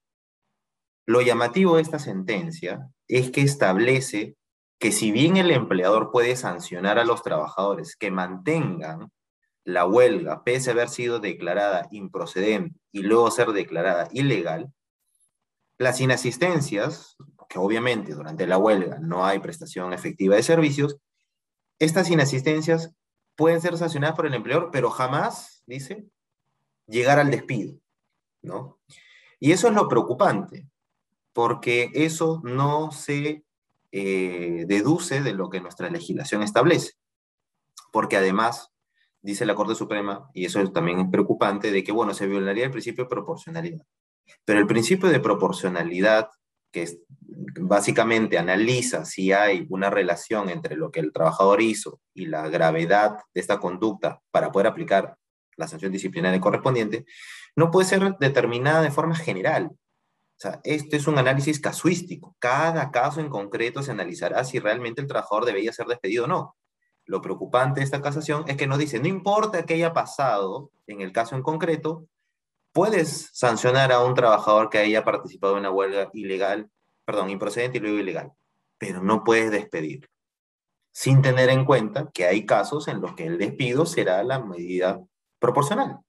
Lo 1.06 1.20
llamativo 1.20 1.76
de 1.76 1.82
esta 1.82 2.00
sentencia 2.00 2.90
es 3.06 3.30
que 3.30 3.40
establece 3.40 4.36
que 4.80 4.90
si 4.90 5.12
bien 5.12 5.36
el 5.36 5.52
empleador 5.52 6.10
puede 6.10 6.34
sancionar 6.34 6.98
a 6.98 7.04
los 7.04 7.22
trabajadores 7.22 7.94
que 7.94 8.10
mantengan 8.10 9.12
la 9.62 9.86
huelga 9.86 10.42
pese 10.42 10.70
a 10.70 10.72
haber 10.72 10.88
sido 10.88 11.20
declarada 11.20 11.86
improcedente 11.92 12.80
y 12.90 13.02
luego 13.02 13.30
ser 13.30 13.52
declarada 13.52 14.08
ilegal, 14.10 14.72
las 15.78 16.00
inasistencias, 16.00 17.14
que 17.48 17.60
obviamente 17.60 18.12
durante 18.12 18.48
la 18.48 18.58
huelga 18.58 18.98
no 18.98 19.24
hay 19.24 19.38
prestación 19.38 19.92
efectiva 19.92 20.34
de 20.34 20.42
servicios, 20.42 20.96
estas 21.78 22.10
inasistencias 22.10 22.92
pueden 23.36 23.60
ser 23.60 23.78
sancionadas 23.78 24.16
por 24.16 24.26
el 24.26 24.34
empleador, 24.34 24.70
pero 24.72 24.90
jamás, 24.90 25.62
dice, 25.64 26.08
llegar 26.88 27.20
al 27.20 27.30
despido, 27.30 27.78
¿no? 28.42 28.78
Y 29.40 29.52
eso 29.52 29.68
es 29.68 29.74
lo 29.74 29.88
preocupante, 29.88 30.68
porque 31.32 31.90
eso 31.94 32.40
no 32.44 32.92
se 32.92 33.44
eh, 33.90 34.64
deduce 34.66 35.22
de 35.22 35.32
lo 35.32 35.50
que 35.50 35.60
nuestra 35.60 35.90
legislación 35.90 36.42
establece. 36.42 36.92
Porque 37.90 38.16
además, 38.16 38.70
dice 39.20 39.46
la 39.46 39.54
Corte 39.54 39.74
Suprema, 39.74 40.30
y 40.32 40.44
eso 40.44 40.64
también 40.72 41.00
es 41.00 41.10
preocupante, 41.10 41.72
de 41.72 41.82
que, 41.82 41.92
bueno, 41.92 42.14
se 42.14 42.26
violaría 42.26 42.64
el 42.64 42.70
principio 42.70 43.04
de 43.04 43.10
proporcionalidad. 43.10 43.84
Pero 44.44 44.60
el 44.60 44.66
principio 44.66 45.08
de 45.08 45.20
proporcionalidad 45.20 46.28
que 46.72 46.88
básicamente 47.60 48.38
analiza 48.38 49.04
si 49.04 49.30
hay 49.32 49.66
una 49.68 49.90
relación 49.90 50.48
entre 50.48 50.74
lo 50.74 50.90
que 50.90 51.00
el 51.00 51.12
trabajador 51.12 51.60
hizo 51.60 52.00
y 52.14 52.26
la 52.26 52.48
gravedad 52.48 53.18
de 53.34 53.40
esta 53.40 53.60
conducta 53.60 54.20
para 54.30 54.50
poder 54.50 54.68
aplicar 54.68 55.16
la 55.56 55.68
sanción 55.68 55.92
disciplinaria 55.92 56.40
correspondiente, 56.40 57.04
no 57.56 57.70
puede 57.70 57.88
ser 57.88 58.16
determinada 58.18 58.82
de 58.82 58.90
forma 58.90 59.14
general. 59.14 59.70
O 59.72 60.40
sea, 60.42 60.60
este 60.64 60.96
es 60.96 61.06
un 61.06 61.18
análisis 61.18 61.60
casuístico. 61.60 62.34
Cada 62.38 62.90
caso 62.90 63.20
en 63.20 63.28
concreto 63.28 63.82
se 63.82 63.92
analizará 63.92 64.44
si 64.44 64.58
realmente 64.58 65.00
el 65.00 65.06
trabajador 65.06 65.44
debería 65.44 65.72
ser 65.72 65.86
despedido 65.86 66.24
o 66.24 66.28
no. 66.28 66.56
Lo 67.04 67.20
preocupante 67.20 67.80
de 67.80 67.84
esta 67.84 68.00
casación 68.00 68.44
es 68.48 68.56
que 68.56 68.66
nos 68.66 68.78
dice, 68.78 68.98
no 68.98 69.08
importa 69.08 69.64
qué 69.64 69.74
haya 69.74 69.92
pasado 69.92 70.70
en 70.86 71.00
el 71.00 71.12
caso 71.12 71.36
en 71.36 71.42
concreto, 71.42 72.06
puedes 72.72 73.30
sancionar 73.32 73.92
a 73.92 74.02
un 74.04 74.14
trabajador 74.14 74.70
que 74.70 74.78
haya 74.78 75.04
participado 75.04 75.54
en 75.54 75.60
una 75.60 75.70
huelga 75.70 76.10
ilegal, 76.12 76.70
perdón, 77.04 77.30
improcedente 77.30 77.78
y 77.78 77.80
luego 77.80 77.98
ilegal, 77.98 78.32
pero 78.78 79.02
no 79.02 79.24
puedes 79.24 79.50
despedir, 79.50 80.08
sin 80.92 81.22
tener 81.22 81.50
en 81.50 81.64
cuenta 81.64 82.10
que 82.12 82.26
hay 82.26 82.46
casos 82.46 82.88
en 82.88 83.00
los 83.00 83.14
que 83.14 83.26
el 83.26 83.38
despido 83.38 83.86
será 83.86 84.22
la 84.22 84.40
medida 84.40 85.00
proporcional. 85.38 86.00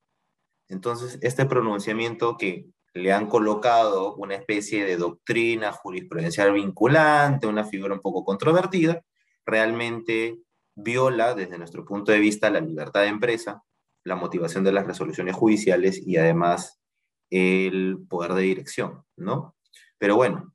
Entonces, 0.73 1.19
este 1.21 1.45
pronunciamiento 1.45 2.35
que 2.37 2.65
le 2.93 3.13
han 3.13 3.27
colocado 3.27 4.15
una 4.15 4.35
especie 4.35 4.85
de 4.85 4.97
doctrina 4.97 5.71
jurisprudencial 5.71 6.51
vinculante, 6.53 7.47
una 7.47 7.63
figura 7.63 7.93
un 7.93 8.01
poco 8.01 8.23
controvertida, 8.23 9.01
realmente 9.45 10.39
viola 10.75 11.35
desde 11.35 11.57
nuestro 11.57 11.85
punto 11.85 12.11
de 12.11 12.19
vista 12.19 12.49
la 12.49 12.59
libertad 12.59 13.01
de 13.01 13.07
empresa, 13.07 13.63
la 14.03 14.15
motivación 14.15 14.63
de 14.63 14.71
las 14.71 14.85
resoluciones 14.85 15.35
judiciales 15.35 16.05
y 16.05 16.17
además 16.17 16.79
el 17.29 17.99
poder 18.09 18.33
de 18.33 18.41
dirección, 18.41 19.03
¿no? 19.15 19.55
Pero 19.97 20.15
bueno, 20.15 20.53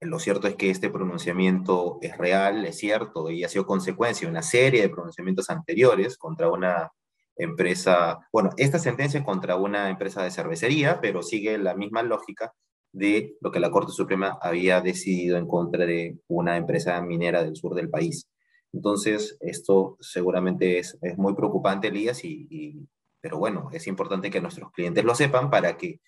lo 0.00 0.18
cierto 0.18 0.46
es 0.46 0.54
que 0.54 0.70
este 0.70 0.90
pronunciamiento 0.90 1.98
es 2.00 2.16
real, 2.16 2.64
es 2.64 2.78
cierto, 2.78 3.30
y 3.30 3.44
ha 3.44 3.48
sido 3.48 3.66
consecuencia 3.66 4.26
de 4.26 4.30
una 4.30 4.42
serie 4.42 4.82
de 4.82 4.88
pronunciamientos 4.88 5.50
anteriores 5.50 6.16
contra 6.16 6.48
una 6.50 6.92
empresa, 7.36 8.18
bueno, 8.32 8.50
esta 8.56 8.78
sentencia 8.78 9.18
es 9.18 9.24
contra 9.24 9.56
una 9.56 9.90
empresa 9.90 10.22
de 10.22 10.30
cervecería, 10.30 11.00
pero 11.00 11.22
sigue 11.22 11.58
la 11.58 11.74
misma 11.74 12.02
lógica 12.02 12.52
de 12.92 13.36
lo 13.40 13.50
que 13.52 13.60
la 13.60 13.70
Corte 13.70 13.92
Suprema 13.92 14.38
había 14.40 14.80
decidido 14.80 15.36
en 15.36 15.46
contra 15.46 15.84
de 15.84 16.18
una 16.28 16.56
empresa 16.56 17.00
minera 17.02 17.44
del 17.44 17.56
sur 17.56 17.74
del 17.74 17.90
país. 17.90 18.26
Entonces, 18.72 19.36
esto 19.40 19.96
seguramente 20.00 20.78
es, 20.78 20.98
muy 21.16 21.34
preocupante, 21.34 21.88
Elías, 21.88 22.24
y, 22.24 22.88
pero 23.20 23.38
bueno, 23.38 23.68
es 23.72 23.86
importante 23.86 24.30
que 24.30 24.40
nuestros 24.40 24.72
clientes 24.72 25.04
lo 25.04 25.14
sepan 25.14 25.50
para 25.50 25.76
que 25.76 26.00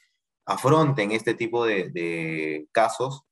afronten 0.46 1.12
este 1.12 1.34
tipo 1.34 1.66
de, 1.66 2.66
casos 2.72 3.22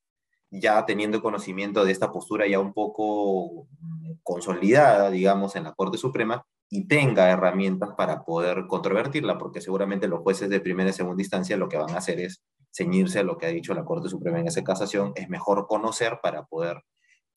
ya 0.50 0.86
teniendo 0.86 1.22
conocimiento 1.22 1.84
de 1.84 1.92
esta 1.92 2.12
postura 2.12 2.46
ya 2.46 2.60
un 2.60 2.72
poco 2.72 3.66
consolidada, 4.22 5.10
digamos, 5.10 5.56
en 5.56 5.64
la 5.64 5.74
Corte 5.74 5.98
Suprema 5.98 6.46
y 6.68 6.88
tenga 6.88 7.30
herramientas 7.30 7.90
para 7.96 8.24
poder 8.24 8.66
controvertirla, 8.66 9.38
porque 9.38 9.60
seguramente 9.60 10.08
los 10.08 10.20
jueces 10.20 10.48
de 10.48 10.60
primera 10.60 10.90
y 10.90 10.92
segunda 10.92 11.22
instancia 11.22 11.56
lo 11.56 11.68
que 11.68 11.76
van 11.76 11.90
a 11.90 11.98
hacer 11.98 12.20
es 12.20 12.42
ceñirse 12.74 13.20
a 13.20 13.22
lo 13.22 13.38
que 13.38 13.46
ha 13.46 13.50
dicho 13.50 13.74
la 13.74 13.84
Corte 13.84 14.08
Suprema 14.08 14.40
en 14.40 14.48
esa 14.48 14.64
casación, 14.64 15.12
es 15.14 15.28
mejor 15.28 15.66
conocer 15.66 16.18
para 16.22 16.44
poder 16.44 16.82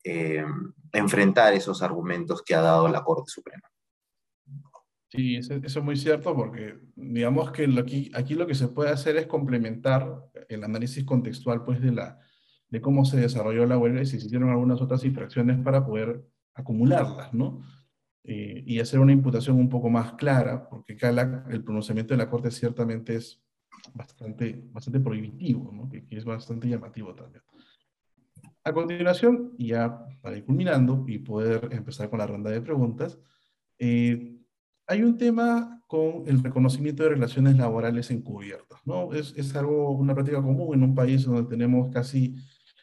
eh, 0.03 0.43
enfrentar 0.91 1.53
esos 1.53 1.82
argumentos 1.82 2.41
que 2.41 2.55
ha 2.55 2.61
dado 2.61 2.88
la 2.88 3.03
Corte 3.03 3.30
Suprema. 3.30 3.69
Sí, 5.09 5.38
eso, 5.38 5.55
es 5.55 5.84
muy 5.84 5.95
cierto 5.95 6.36
porque 6.36 6.77
digamos 6.95 7.51
que 7.51 7.67
aquí, 7.80 8.11
aquí 8.13 8.36
lo 8.36 8.45
que 8.45 8.53
se 8.53 8.67
puede 8.67 8.91
hacer 8.91 9.17
es 9.17 9.25
complementar 9.25 10.23
el 10.49 10.63
análisis 10.63 11.03
contextual 11.03 11.63
pues, 11.63 11.82
de, 11.82 11.91
la, 11.91 12.19
de 12.69 12.80
cómo 12.80 13.05
se 13.05 13.17
desarrolló 13.17 13.65
la 13.65 13.77
huelga 13.77 14.01
y 14.01 14.05
si 14.05 14.19
se 14.19 14.27
hicieron 14.27 14.49
algunas 14.49 14.82
otras 14.82 15.03
infracciones 15.03 15.57
para 15.63 15.84
poder 15.84 16.23
acumularlas, 16.53 17.34
¿no? 17.34 17.63
Eh, 18.32 18.63
y 18.63 18.80
hacer 18.80 18.99
una 18.99 19.11
imputación 19.11 19.57
un 19.57 19.69
poco 19.69 19.89
más 19.89 20.13
clara, 20.13 20.69
porque 20.69 20.93
acá 20.93 21.09
el 21.49 21.63
pronunciamiento 21.63 22.13
de 22.13 22.19
la 22.19 22.30
Corte 22.30 22.51
ciertamente 22.51 23.15
es 23.15 23.41
bastante, 23.95 24.61
bastante 24.71 24.99
prohibitivo, 24.99 25.71
¿no? 25.71 25.89
que 25.89 26.05
es 26.11 26.23
bastante 26.25 26.69
llamativo 26.69 27.15
también. 27.15 27.41
A 28.63 28.71
continuación, 28.71 29.55
ya 29.57 30.05
para 30.21 30.38
ir 30.38 30.45
culminando 30.45 31.05
y 31.07 31.17
poder 31.17 31.69
empezar 31.71 32.11
con 32.11 32.19
la 32.19 32.27
ronda 32.27 32.51
de 32.51 32.61
preguntas, 32.61 33.17
eh, 33.80 34.38
hay 34.86 35.01
un 35.01 35.17
tema 35.17 35.82
con 35.88 36.27
el 36.27 36.43
reconocimiento 36.43 37.01
de 37.01 37.09
relaciones 37.09 37.57
laborales 37.57 38.11
encubiertas, 38.11 38.80
¿no? 38.86 39.11
Es, 39.11 39.34
es, 39.38 39.55
algo, 39.55 39.89
una 39.89 40.13
práctica 40.13 40.39
común 40.39 40.75
en 40.75 40.84
un 40.84 40.93
país 40.93 41.25
donde 41.25 41.49
tenemos 41.49 41.91
casi 41.91 42.36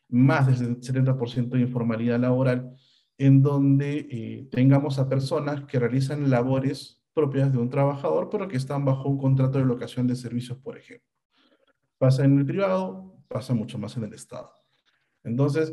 más 0.09 0.59
del 0.59 0.80
70% 0.80 1.51
de 1.51 1.61
informalidad 1.61 2.18
laboral, 2.18 2.76
en 3.19 3.43
donde 3.43 4.07
eh, 4.11 4.49
tengamos 4.51 4.99
a 4.99 5.09
personas 5.09 5.64
que 5.64 5.79
realizan 5.79 6.31
labores 6.31 7.03
propias 7.14 7.51
de 7.51 7.59
un 7.59 7.71
trabajador, 7.71 8.29
pero 8.31 8.47
que 8.47 8.57
están 8.57 8.85
bajo 8.85 9.09
un 9.09 9.17
contrato 9.17 9.59
de 9.59 9.64
locación 9.64 10.07
de 10.07 10.17
servicios, 10.17 10.59
por 10.59 10.77
ejemplo. 10.77 11.09
Pasa 11.99 12.25
en 12.25 12.39
el 12.39 12.45
privado, 12.45 13.14
pasa 13.29 13.55
mucho 13.55 13.79
más 13.79 13.97
en 13.97 14.05
el 14.05 14.12
Estado. 14.12 14.53
Entonces, 15.25 15.73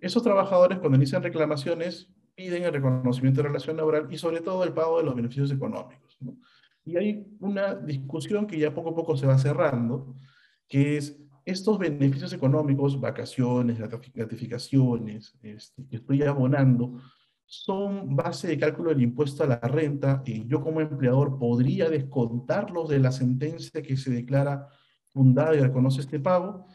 esos 0.00 0.22
trabajadores 0.22 0.78
cuando 0.78 0.96
inician 0.96 1.22
reclamaciones 1.22 2.08
piden 2.36 2.62
el 2.64 2.72
reconocimiento 2.72 3.42
de 3.42 3.48
relación 3.48 3.76
laboral 3.76 4.06
y 4.10 4.18
sobre 4.18 4.40
todo 4.40 4.62
el 4.62 4.72
pago 4.72 4.98
de 4.98 5.04
los 5.04 5.16
beneficios 5.16 5.50
económicos. 5.50 6.18
Y 6.84 6.96
hay 6.96 7.26
una 7.40 7.74
discusión 7.74 8.46
que 8.46 8.58
ya 8.58 8.72
poco 8.72 8.90
a 8.90 8.94
poco 8.94 9.16
se 9.16 9.26
va 9.26 9.38
cerrando, 9.38 10.14
que 10.68 10.98
es 10.98 11.18
estos 11.46 11.78
beneficios 11.78 12.32
económicos, 12.32 13.00
vacaciones, 13.00 13.78
gratificaciones, 14.12 15.38
este, 15.42 15.86
que 15.86 15.96
estoy 15.96 16.24
abonando, 16.24 17.00
son 17.44 18.16
base 18.16 18.48
de 18.48 18.58
cálculo 18.58 18.90
del 18.90 19.02
impuesto 19.02 19.44
a 19.44 19.46
la 19.46 19.60
renta 19.60 20.24
y 20.26 20.44
yo 20.48 20.60
como 20.60 20.80
empleador 20.80 21.38
podría 21.38 21.88
descontarlos 21.88 22.88
de 22.88 22.98
la 22.98 23.12
sentencia 23.12 23.80
que 23.80 23.96
se 23.96 24.10
declara 24.10 24.66
fundada 25.12 25.54
y 25.54 25.60
reconoce 25.60 26.00
este 26.00 26.18
pago. 26.18 26.66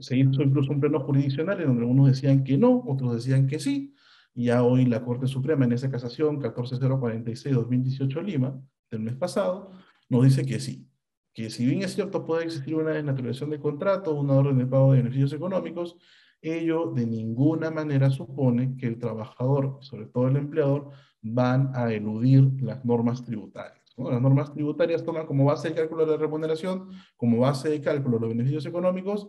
Se 0.00 0.16
hizo 0.16 0.42
incluso 0.42 0.72
un 0.72 0.80
pleno 0.80 0.98
jurisdiccional 0.98 1.60
en 1.60 1.68
donde 1.68 1.82
algunos 1.82 2.08
decían 2.08 2.42
que 2.42 2.58
no, 2.58 2.82
otros 2.84 3.14
decían 3.14 3.46
que 3.46 3.60
sí, 3.60 3.94
ya 4.34 4.64
hoy 4.64 4.86
la 4.86 5.04
Corte 5.04 5.28
Suprema 5.28 5.64
en 5.64 5.74
esa 5.74 5.88
casación 5.88 6.40
14046-2018 6.40 8.22
Lima, 8.24 8.60
del 8.90 9.00
mes 9.00 9.14
pasado, 9.14 9.70
nos 10.08 10.24
dice 10.24 10.44
que 10.44 10.58
sí, 10.58 10.88
que 11.32 11.50
si 11.50 11.66
bien 11.66 11.82
es 11.82 11.94
cierto 11.94 12.24
puede 12.24 12.44
existir 12.44 12.74
una 12.74 12.90
desnaturalización 12.90 13.50
de 13.50 13.60
contrato, 13.60 14.14
una 14.14 14.34
orden 14.34 14.58
de 14.58 14.66
pago 14.66 14.92
de 14.92 14.98
beneficios 14.98 15.32
económicos, 15.32 15.96
ello 16.42 16.92
de 16.92 17.06
ninguna 17.06 17.70
manera 17.70 18.10
supone 18.10 18.76
que 18.76 18.86
el 18.86 18.98
trabajador, 18.98 19.78
sobre 19.80 20.06
todo 20.06 20.28
el 20.28 20.36
empleador, 20.36 20.90
van 21.22 21.70
a 21.74 21.92
eludir 21.92 22.50
las 22.60 22.84
normas 22.84 23.24
tributarias. 23.24 23.82
Las 23.96 24.20
normas 24.20 24.52
tributarias 24.52 25.04
toman 25.04 25.26
como 25.26 25.44
base 25.44 25.68
de 25.68 25.74
cálculo 25.74 26.04
de 26.04 26.12
la 26.12 26.18
remuneración, 26.18 26.90
como 27.16 27.38
base 27.38 27.68
de 27.68 27.80
cálculo 27.80 28.18
los 28.18 28.30
beneficios 28.30 28.66
económicos, 28.66 29.28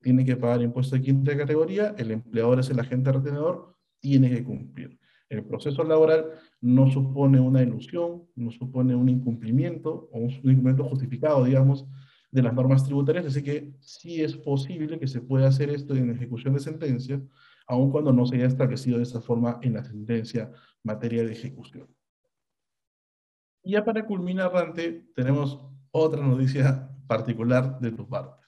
tiene 0.00 0.24
que 0.24 0.36
pagar 0.36 0.62
impuestos 0.62 0.98
de 0.98 1.04
quinta 1.04 1.36
categoría, 1.36 1.94
el 1.98 2.10
empleador 2.10 2.60
es 2.60 2.70
el 2.70 2.78
agente 2.78 3.10
retenedor, 3.10 3.74
tiene 4.00 4.30
que 4.30 4.44
cumplir. 4.44 5.00
El 5.28 5.44
proceso 5.44 5.82
laboral 5.84 6.26
no 6.60 6.90
supone 6.90 7.40
una 7.40 7.62
ilusión, 7.62 8.24
no 8.36 8.50
supone 8.50 8.94
un 8.94 9.08
incumplimiento 9.08 10.08
o 10.12 10.18
un 10.18 10.30
incumplimiento 10.30 10.84
justificado, 10.84 11.44
digamos, 11.44 11.86
de 12.30 12.42
las 12.42 12.52
normas 12.52 12.84
tributarias, 12.84 13.26
así 13.26 13.42
que 13.42 13.74
sí 13.80 14.22
es 14.22 14.36
posible 14.36 14.98
que 14.98 15.06
se 15.06 15.20
pueda 15.20 15.48
hacer 15.48 15.70
esto 15.70 15.94
en 15.94 16.10
ejecución 16.10 16.54
de 16.54 16.60
sentencia, 16.60 17.22
aun 17.66 17.90
cuando 17.90 18.12
no 18.12 18.26
se 18.26 18.36
haya 18.36 18.46
establecido 18.46 18.98
de 18.98 19.04
esta 19.04 19.20
forma 19.20 19.58
en 19.62 19.74
la 19.74 19.84
sentencia 19.84 20.50
materia 20.82 21.24
de 21.24 21.32
ejecución. 21.32 21.88
Y 23.62 23.72
ya 23.72 23.84
para 23.84 24.04
culminar, 24.04 24.52
Dante, 24.52 25.06
tenemos 25.14 25.60
otra 25.90 26.26
noticia 26.26 26.90
particular 27.06 27.78
de 27.78 27.92
tu 27.92 28.08
parte. 28.08 28.44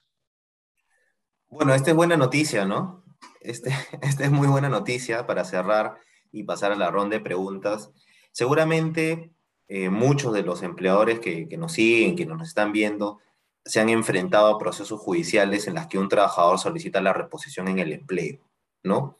Bueno, 1.49 1.73
esta 1.73 1.91
es 1.91 1.95
buena 1.95 2.17
noticia, 2.17 2.65
¿no? 2.65 3.05
Este, 3.39 3.71
esta 4.01 4.25
es 4.25 4.31
muy 4.31 4.47
buena 4.47 4.69
noticia 4.69 5.25
para 5.25 5.45
cerrar 5.45 5.97
y 6.31 6.43
pasar 6.43 6.71
a 6.71 6.75
la 6.75 6.91
ronda 6.91 7.17
de 7.17 7.23
preguntas. 7.23 7.91
Seguramente 8.31 9.31
eh, 9.67 9.89
muchos 9.89 10.33
de 10.33 10.43
los 10.43 10.63
empleadores 10.63 11.19
que, 11.19 11.47
que 11.47 11.57
nos 11.57 11.73
siguen, 11.73 12.15
que 12.15 12.25
nos 12.25 12.47
están 12.47 12.71
viendo, 12.71 13.19
se 13.65 13.79
han 13.79 13.89
enfrentado 13.89 14.47
a 14.47 14.57
procesos 14.57 14.99
judiciales 14.99 15.67
en 15.67 15.75
las 15.75 15.87
que 15.87 15.97
un 15.97 16.09
trabajador 16.09 16.57
solicita 16.57 17.01
la 17.01 17.13
reposición 17.13 17.67
en 17.67 17.79
el 17.79 17.91
empleo, 17.91 18.39
¿no? 18.83 19.17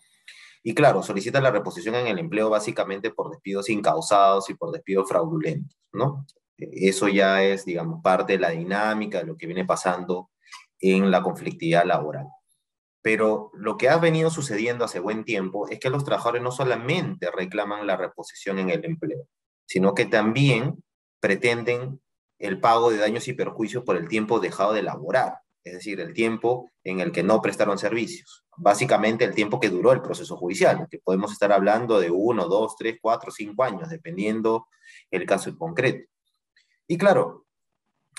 Y 0.64 0.74
claro, 0.74 1.04
solicita 1.04 1.42
la 1.42 1.52
reposición 1.52 1.96
en 1.96 2.08
el 2.08 2.20
empleo 2.20 2.50
básicamente 2.50 3.12
por 3.12 3.30
despidos 3.30 3.70
incausados 3.70 4.50
y 4.50 4.54
por 4.54 4.72
despidos 4.72 5.08
fraudulentos, 5.08 5.78
¿no? 5.94 6.26
Eso 6.58 7.08
ya 7.08 7.44
es, 7.44 7.66
digamos, 7.66 8.02
parte 8.02 8.34
de 8.34 8.40
la 8.40 8.50
dinámica 8.50 9.20
de 9.20 9.26
lo 9.26 9.38
que 9.38 9.46
viene 9.46 9.66
pasando 9.66 10.30
en 10.80 11.12
la 11.12 11.22
conflictividad 11.22 11.86
laboral. 11.86 12.28
Pero 13.08 13.52
lo 13.54 13.78
que 13.78 13.88
ha 13.88 13.96
venido 14.00 14.30
sucediendo 14.30 14.84
hace 14.84 15.00
buen 15.00 15.24
tiempo 15.24 15.70
es 15.70 15.80
que 15.80 15.90
los 15.90 16.04
trabajadores 16.04 16.42
no 16.42 16.52
solamente 16.52 17.32
reclaman 17.32 17.88
la 17.88 17.96
reposición 17.96 18.60
en 18.60 18.70
el 18.70 18.84
empleo, 18.84 19.30
sino 19.66 19.94
que 19.94 20.08
también 20.08 20.84
pretenden 21.22 22.02
el 22.38 22.60
pago 22.60 22.90
de 22.90 22.98
daños 22.98 23.30
y 23.30 23.34
perjuicios 23.34 23.86
por 23.86 23.96
el 23.96 24.10
tiempo 24.10 24.42
dejado 24.42 24.74
de 24.74 24.84
laborar, 24.84 25.38
es 25.64 25.76
decir, 25.76 26.02
el 26.02 26.14
tiempo 26.14 26.70
en 26.84 27.00
el 27.00 27.14
que 27.14 27.24
no 27.24 27.42
prestaron 27.42 27.78
servicios. 27.78 28.44
Básicamente 28.58 29.24
el 29.24 29.34
tiempo 29.34 29.62
que 29.62 29.70
duró 29.70 29.94
el 29.94 30.02
proceso 30.02 30.36
judicial, 30.36 30.86
que 30.92 31.00
podemos 31.00 31.32
estar 31.32 31.54
hablando 31.54 32.02
de 32.02 32.12
uno, 32.12 32.50
dos, 32.50 32.76
tres, 32.76 32.98
cuatro, 33.02 33.32
cinco 33.32 33.64
años, 33.64 33.88
dependiendo 33.88 34.68
el 35.12 35.26
caso 35.26 35.50
en 35.50 35.56
concreto. 35.56 36.10
Y 36.90 36.98
claro, 36.98 37.46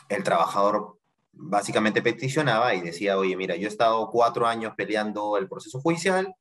el 0.08 0.22
trabajador 0.22 0.97
básicamente 1.38 2.02
peticionaba 2.02 2.74
y 2.74 2.80
decía, 2.80 3.16
oye, 3.16 3.36
mira, 3.36 3.56
yo 3.56 3.66
he 3.66 3.70
estado 3.70 4.10
cuatro 4.10 4.46
años 4.46 4.74
peleando 4.76 5.36
el 5.36 5.48
proceso 5.48 5.80
judicial, 5.80 6.34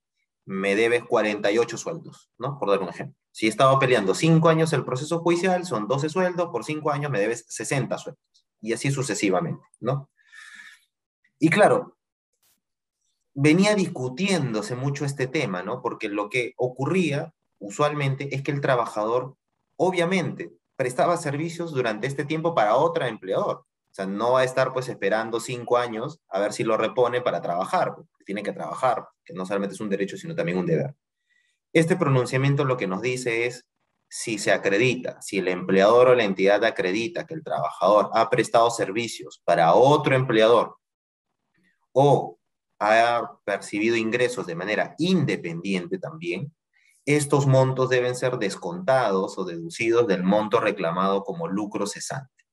me 0.45 0.76
debes 0.76 1.04
48 1.04 1.78
sueldos, 1.78 2.32
¿no? 2.38 2.58
Por 2.58 2.70
dar 2.70 2.82
un 2.82 2.89
ejemplo. 2.89 3.16
Si 3.32 3.45
he 3.45 3.50
estado 3.50 3.78
peleando 3.80 4.16
cinco 4.16 4.50
años 4.50 4.74
el 4.74 4.84
proceso 4.84 5.20
judicial, 5.20 5.66
son 5.66 5.88
12 5.88 6.10
sueldos, 6.10 6.50
por 6.52 6.64
cinco 6.64 6.91
años 6.91 7.12
me 7.12 7.20
debes 7.20 7.45
60 7.50 7.98
sueldos. 7.98 8.24
Y 8.62 8.74
así 8.74 8.89
sucesivamente, 8.89 9.64
¿no? 9.80 10.10
Y 11.38 11.50
claro, 11.50 11.98
venía 13.34 13.76
discutiéndose 13.76 14.76
mucho 14.76 15.06
este 15.06 15.28
tema, 15.28 15.62
¿no? 15.62 15.82
Porque 15.82 16.10
lo 16.10 16.30
que 16.30 16.54
ocurría 16.58 17.34
usualmente 17.60 18.34
es 18.34 18.41
que 18.41 18.52
el 18.52 18.62
trabajador, 18.62 19.36
obviamente, 19.76 20.54
prestaba 20.76 21.18
servicios 21.18 21.72
durante 21.72 22.08
este 22.08 22.26
tiempo 22.26 22.56
para 22.56 22.78
otro 22.78 23.06
empleador. 23.06 23.66
Sea, 23.98 24.06
no 24.06 24.34
va 24.34 24.41
a 24.41 24.43
estar 24.43 24.74
pues 24.74 24.89
esperando 24.89 25.39
cinco 25.39 25.76
años 25.76 26.22
a 26.30 26.39
ver 26.39 26.54
si 26.54 26.64
lo 26.64 26.78
repone 26.78 27.20
para 27.22 27.41
trabajar, 27.41 27.95
porque 27.95 28.26
tiene 28.26 28.43
que 28.43 28.52
trabajar, 28.52 29.08
que 29.26 29.34
no 29.34 29.43
solamente 29.43 29.74
es 29.74 29.82
un 29.82 29.89
derecho, 29.89 30.18
sino 30.18 30.36
también 30.36 30.60
un 30.60 30.68
deber. 30.68 30.95
Este 31.74 31.95
pronunciamiento 31.95 32.64
lo 32.64 32.78
que 32.78 32.86
nos 32.86 33.02
dice 33.02 33.48
es 33.48 33.68
si 34.08 34.38
se 34.38 34.52
acredita, 34.52 35.20
si 35.24 35.39
el 35.39 35.48
empleador 35.48 36.10
o 36.10 36.16
la 36.16 36.26
entidad 36.26 36.64
acredita 36.64 37.26
que 37.26 37.34
el 37.34 37.43
trabajador 37.43 38.12
ha 38.14 38.30
prestado 38.30 38.70
servicios 38.70 39.41
para 39.43 39.74
otro 39.74 40.16
empleador 40.16 40.78
o 41.91 42.38
ha 42.80 43.39
percibido 43.45 43.95
ingresos 43.95 44.45
de 44.45 44.54
manera 44.54 44.93
independiente 45.00 45.98
también, 45.98 46.54
estos 47.04 47.48
montos 47.48 47.89
deben 47.89 48.16
ser 48.16 48.38
descontados 48.38 49.39
o 49.39 49.43
deducidos 49.43 50.06
del 50.06 50.22
monto 50.22 50.60
reclamado 50.60 51.24
como 51.24 51.48
lucro 51.48 51.88
cesante. 51.88 52.45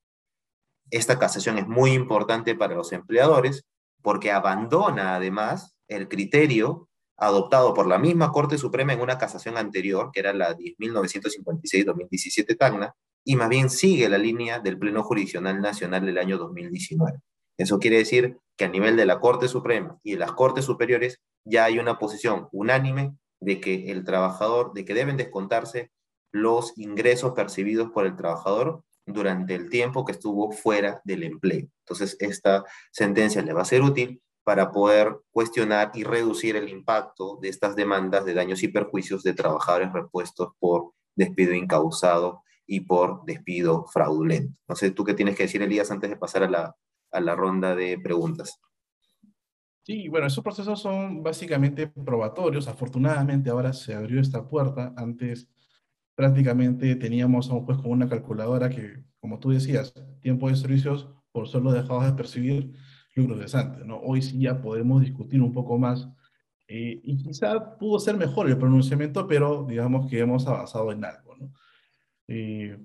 Esta 0.95 1.18
casación 1.18 1.59
es 1.59 1.66
muy 1.66 1.90
importante 1.90 2.55
para 2.55 2.76
los 2.76 2.92
empleadores 2.92 3.64
porque 4.01 4.30
abandona 4.30 5.16
además 5.16 5.74
el 5.88 6.09
criterio 6.09 6.88
adoptado 7.16 7.74
por 7.74 7.88
la 7.88 7.99
misma 7.99 8.30
Corte 8.30 8.59
Suprema 8.59 8.92
en 8.92 9.01
una 9.01 9.18
casación 9.18 9.57
anterior, 9.57 10.11
que 10.12 10.20
era 10.20 10.32
la 10.32 10.57
10.956-2017 10.57 12.57
Tacna, 12.57 12.95
y 13.24 13.34
más 13.34 13.49
bien 13.49 13.70
sigue 13.70 14.09
la 14.09 14.18
línea 14.18 14.61
del 14.61 14.78
Pleno 14.78 15.03
Jurisdiccional 15.03 15.61
Nacional 15.61 16.07
del 16.07 16.16
año 16.16 16.38
2019. 16.38 17.18
Eso 17.59 17.80
quiere 17.80 17.97
decir 17.97 18.38
que 18.57 18.66
a 18.66 18.68
nivel 18.68 18.97
de 18.97 19.07
la 19.07 19.18
Corte 19.18 19.49
Suprema 19.49 19.99
y 20.05 20.12
de 20.12 20.18
las 20.18 20.30
Cortes 20.30 20.64
Superiores 20.64 21.20
ya 21.45 21.64
hay 21.64 21.80
una 21.80 21.99
posición 21.99 22.47
unánime 22.53 23.16
de 23.40 23.61
que 23.61 23.90
el 23.90 24.05
trabajador, 24.05 24.72
de 24.74 24.84
que 24.84 24.95
deben 24.95 25.16
descontarse 25.16 25.90
los 26.30 26.72
ingresos 26.78 27.32
percibidos 27.32 27.90
por 27.90 28.07
el 28.07 28.14
trabajador 28.14 28.84
durante 29.07 29.55
el 29.55 29.68
tiempo 29.68 30.05
que 30.05 30.12
estuvo 30.12 30.50
fuera 30.52 31.00
del 31.05 31.24
empleo. 31.24 31.68
Entonces, 31.80 32.16
esta 32.20 32.64
sentencia 32.90 33.42
le 33.42 33.52
va 33.52 33.62
a 33.62 33.66
ser 33.66 33.82
útil 33.82 34.22
para 34.44 34.70
poder 34.72 35.16
cuestionar 35.30 35.90
y 35.94 36.05
reducir 36.05 36.57
el 36.57 36.68
impacto 36.68 37.38
de 37.40 37.48
estas 37.48 37.76
demandas 37.76 38.24
de 38.24 38.34
daños 38.34 38.62
y 38.62 38.68
perjuicios 38.68 39.22
de 39.22 39.32
trabajadores 39.32 39.92
repuestos 39.92 40.52
por 40.59 40.92
despido 41.16 41.55
incausado 41.55 42.42
y 42.66 42.80
por 42.80 43.24
despido 43.24 43.86
fraudulento. 43.86 44.55
No 44.68 44.76
sé, 44.76 44.90
¿tú 44.90 45.05
qué 45.05 45.14
tienes 45.14 45.36
que 45.36 45.44
decir, 45.44 45.62
Elías, 45.62 45.90
antes 45.90 46.11
de 46.11 46.16
pasar 46.16 46.42
a 46.42 46.50
la, 46.50 46.76
a 47.12 47.20
la 47.20 47.34
ronda 47.34 47.74
de 47.74 47.98
preguntas? 47.98 48.61
Sí, 49.82 50.09
bueno, 50.09 50.26
esos 50.26 50.42
procesos 50.42 50.80
son 50.80 51.22
básicamente 51.22 51.88
probatorios. 51.88 52.68
Afortunadamente 52.68 53.50
ahora 53.50 53.74
se 53.74 53.94
abrió 53.94 54.20
esta 54.20 54.48
puerta. 54.48 54.94
Antes 54.96 55.48
prácticamente 56.14 56.96
teníamos 56.96 57.50
a 57.50 57.54
un 57.54 57.64
juez 57.64 57.78
con 57.78 57.90
una 57.90 58.08
calculadora 58.08 58.70
que, 58.70 59.02
como 59.20 59.38
tú 59.38 59.50
decías, 59.50 59.94
tiempo 60.20 60.48
de 60.48 60.56
servicios 60.56 61.08
por 61.32 61.48
solo 61.48 61.72
dejados 61.72 62.04
de 62.06 62.12
percibir 62.12 62.72
lucro 63.14 63.38
cesante. 63.38 63.84
¿no? 63.84 63.98
Hoy 63.98 64.22
sí 64.22 64.38
ya 64.40 64.60
podemos 64.60 65.00
discutir 65.02 65.40
un 65.42 65.52
poco 65.52 65.78
más 65.78 66.08
eh, 66.68 67.00
y 67.02 67.16
quizá 67.16 67.76
pudo 67.76 67.98
ser 67.98 68.16
mejor 68.16 68.48
el 68.48 68.58
pronunciamiento, 68.58 69.26
pero 69.26 69.66
digamos 69.68 70.08
que 70.08 70.20
hemos 70.20 70.46
avanzado 70.46 70.92
en 70.92 71.04
algo. 71.04 71.36
¿no? 71.36 71.52
Eh, 72.28 72.78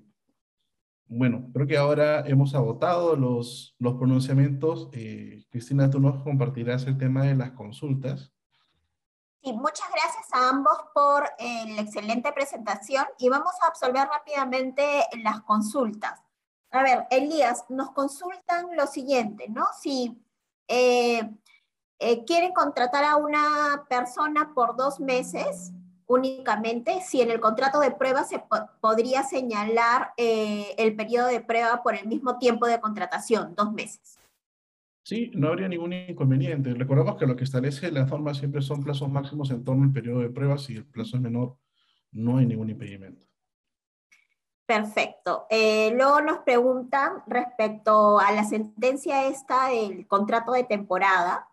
bueno, 1.06 1.50
creo 1.52 1.66
que 1.66 1.76
ahora 1.76 2.20
hemos 2.28 2.54
agotado 2.54 3.16
los, 3.16 3.74
los 3.78 3.96
pronunciamientos. 3.96 4.90
Eh, 4.92 5.44
Cristina, 5.50 5.90
tú 5.90 5.98
nos 5.98 6.22
compartirás 6.22 6.86
el 6.86 6.98
tema 6.98 7.24
de 7.24 7.34
las 7.34 7.52
consultas. 7.52 8.32
Sí, 9.42 9.54
muchas 9.54 9.88
gracias 9.90 10.26
a 10.32 10.50
ambos 10.50 10.76
por 10.92 11.22
la 11.38 11.80
excelente 11.80 12.30
presentación 12.32 13.06
y 13.18 13.30
vamos 13.30 13.52
a 13.62 13.68
absolver 13.68 14.06
rápidamente 14.06 15.04
las 15.22 15.40
consultas. 15.40 16.20
A 16.70 16.82
ver, 16.82 17.06
Elías, 17.10 17.64
nos 17.70 17.90
consultan 17.92 18.76
lo 18.76 18.86
siguiente, 18.86 19.48
¿no? 19.48 19.66
Si 19.80 20.22
eh, 20.68 21.28
eh, 21.98 22.24
quieren 22.26 22.52
contratar 22.52 23.04
a 23.04 23.16
una 23.16 23.86
persona 23.88 24.52
por 24.54 24.76
dos 24.76 25.00
meses 25.00 25.72
únicamente, 26.06 27.00
si 27.00 27.22
en 27.22 27.30
el 27.30 27.40
contrato 27.40 27.80
de 27.80 27.92
prueba 27.92 28.24
se 28.24 28.44
podría 28.80 29.22
señalar 29.22 30.12
eh, 30.16 30.74
el 30.76 30.94
periodo 30.94 31.28
de 31.28 31.40
prueba 31.40 31.82
por 31.82 31.94
el 31.94 32.06
mismo 32.06 32.38
tiempo 32.38 32.66
de 32.66 32.80
contratación, 32.80 33.54
dos 33.54 33.72
meses. 33.72 34.19
Sí, 35.10 35.28
no 35.34 35.48
habría 35.48 35.66
ningún 35.66 35.92
inconveniente. 35.92 36.72
Recordemos 36.72 37.16
que 37.16 37.26
lo 37.26 37.34
que 37.34 37.42
establece 37.42 37.90
la 37.90 38.06
norma 38.06 38.32
siempre 38.32 38.62
son 38.62 38.80
plazos 38.80 39.10
máximos 39.10 39.50
en 39.50 39.64
torno 39.64 39.82
al 39.82 39.92
periodo 39.92 40.20
de 40.20 40.30
prueba. 40.30 40.56
Si 40.56 40.76
el 40.76 40.86
plazo 40.86 41.16
es 41.16 41.22
menor, 41.22 41.56
no 42.12 42.36
hay 42.36 42.46
ningún 42.46 42.70
impedimento. 42.70 43.26
Perfecto. 44.66 45.48
Eh, 45.50 45.90
luego 45.96 46.20
nos 46.20 46.38
preguntan 46.44 47.24
respecto 47.26 48.20
a 48.20 48.30
la 48.30 48.44
sentencia 48.44 49.26
esta 49.26 49.70
del 49.70 50.06
contrato 50.06 50.52
de 50.52 50.62
temporada. 50.62 51.48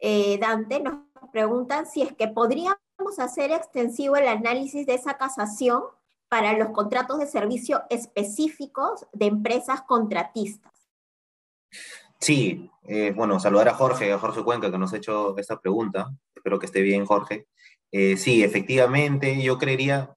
Eh, 0.00 0.38
Dante, 0.38 0.80
nos 0.80 1.00
preguntan 1.30 1.84
si 1.84 2.00
es 2.00 2.14
que 2.14 2.28
podríamos 2.28 2.78
hacer 3.18 3.50
extensivo 3.50 4.16
el 4.16 4.28
análisis 4.28 4.86
de 4.86 4.94
esa 4.94 5.18
casación 5.18 5.82
para 6.30 6.56
los 6.56 6.70
contratos 6.70 7.18
de 7.18 7.26
servicio 7.26 7.82
específicos 7.90 9.06
de 9.12 9.26
empresas 9.26 9.82
contratistas. 9.82 10.72
Sí, 12.20 12.70
eh, 12.84 13.12
bueno, 13.14 13.38
saludar 13.38 13.68
a 13.68 13.74
Jorge, 13.74 14.12
a 14.12 14.18
Jorge 14.18 14.42
Cuenca, 14.42 14.70
que 14.70 14.78
nos 14.78 14.92
ha 14.92 14.96
hecho 14.96 15.36
esta 15.38 15.60
pregunta. 15.60 16.10
espero 16.34 16.58
que 16.58 16.66
esté 16.66 16.82
bien, 16.82 17.06
Jorge. 17.06 17.46
Eh, 17.92 18.16
sí, 18.16 18.42
efectivamente, 18.42 19.42
yo 19.42 19.58
creería, 19.58 20.14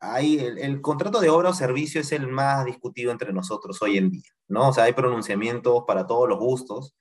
ahí 0.00 0.38
el, 0.38 0.80
contrato 0.80 1.20
de 1.20 1.30
obra 1.30 1.50
o 1.50 1.54
servicio 1.54 2.00
es 2.00 2.12
el 2.12 2.26
más 2.28 2.64
discutido 2.64 3.12
entre 3.12 3.32
nosotros 3.32 3.80
hoy 3.82 3.98
en 3.98 4.10
día, 4.10 4.30
¿no? 4.48 4.68
O 4.68 4.72
sea, 4.72 4.84
hay 4.84 4.92
pronunciamientos 4.94 5.84
para 5.86 6.06
todos 6.06 6.28
los 6.28 6.38
gustos, 6.38 6.96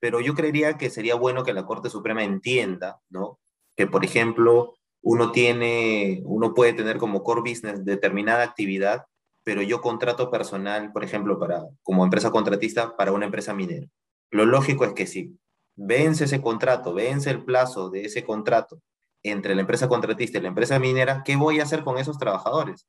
pero 0.00 0.20
yo 0.20 0.34
creería 0.34 0.78
que 0.78 0.90
sería 0.90 1.14
bueno 1.14 1.44
que 1.44 1.52
la 1.52 1.66
Corte 1.66 1.90
Suprema 1.90 2.24
entienda, 2.24 3.00
¿no? 3.10 3.38
Que, 3.76 3.86
por 3.86 4.04
ejemplo, 4.04 4.74
uno 5.02 5.32
tiene, 5.32 6.22
uno 6.24 6.54
puede 6.54 6.72
tener 6.72 6.98
como 6.98 7.22
core 7.22 7.42
business 7.42 7.84
determinada 7.84 8.42
actividad, 8.44 9.06
pero 9.42 9.62
yo 9.62 9.80
contrato 9.80 10.30
personal, 10.30 10.92
por 10.92 11.04
ejemplo, 11.04 11.38
para, 11.38 11.64
como 11.82 12.04
empresa 12.04 12.30
contratista 12.30 12.96
para 12.96 13.12
una 13.12 13.26
empresa 13.26 13.54
minera. 13.54 13.86
Lo 14.30 14.44
lógico 14.44 14.84
es 14.84 14.92
que 14.92 15.06
si 15.06 15.36
vence 15.76 16.24
ese 16.24 16.40
contrato, 16.40 16.92
vence 16.94 17.30
el 17.30 17.44
plazo 17.44 17.90
de 17.90 18.04
ese 18.04 18.24
contrato 18.24 18.80
entre 19.22 19.54
la 19.54 19.62
empresa 19.62 19.88
contratista 19.88 20.38
y 20.38 20.42
la 20.42 20.48
empresa 20.48 20.78
minera, 20.78 21.22
¿qué 21.24 21.36
voy 21.36 21.60
a 21.60 21.64
hacer 21.64 21.84
con 21.84 21.98
esos 21.98 22.18
trabajadores? 22.18 22.86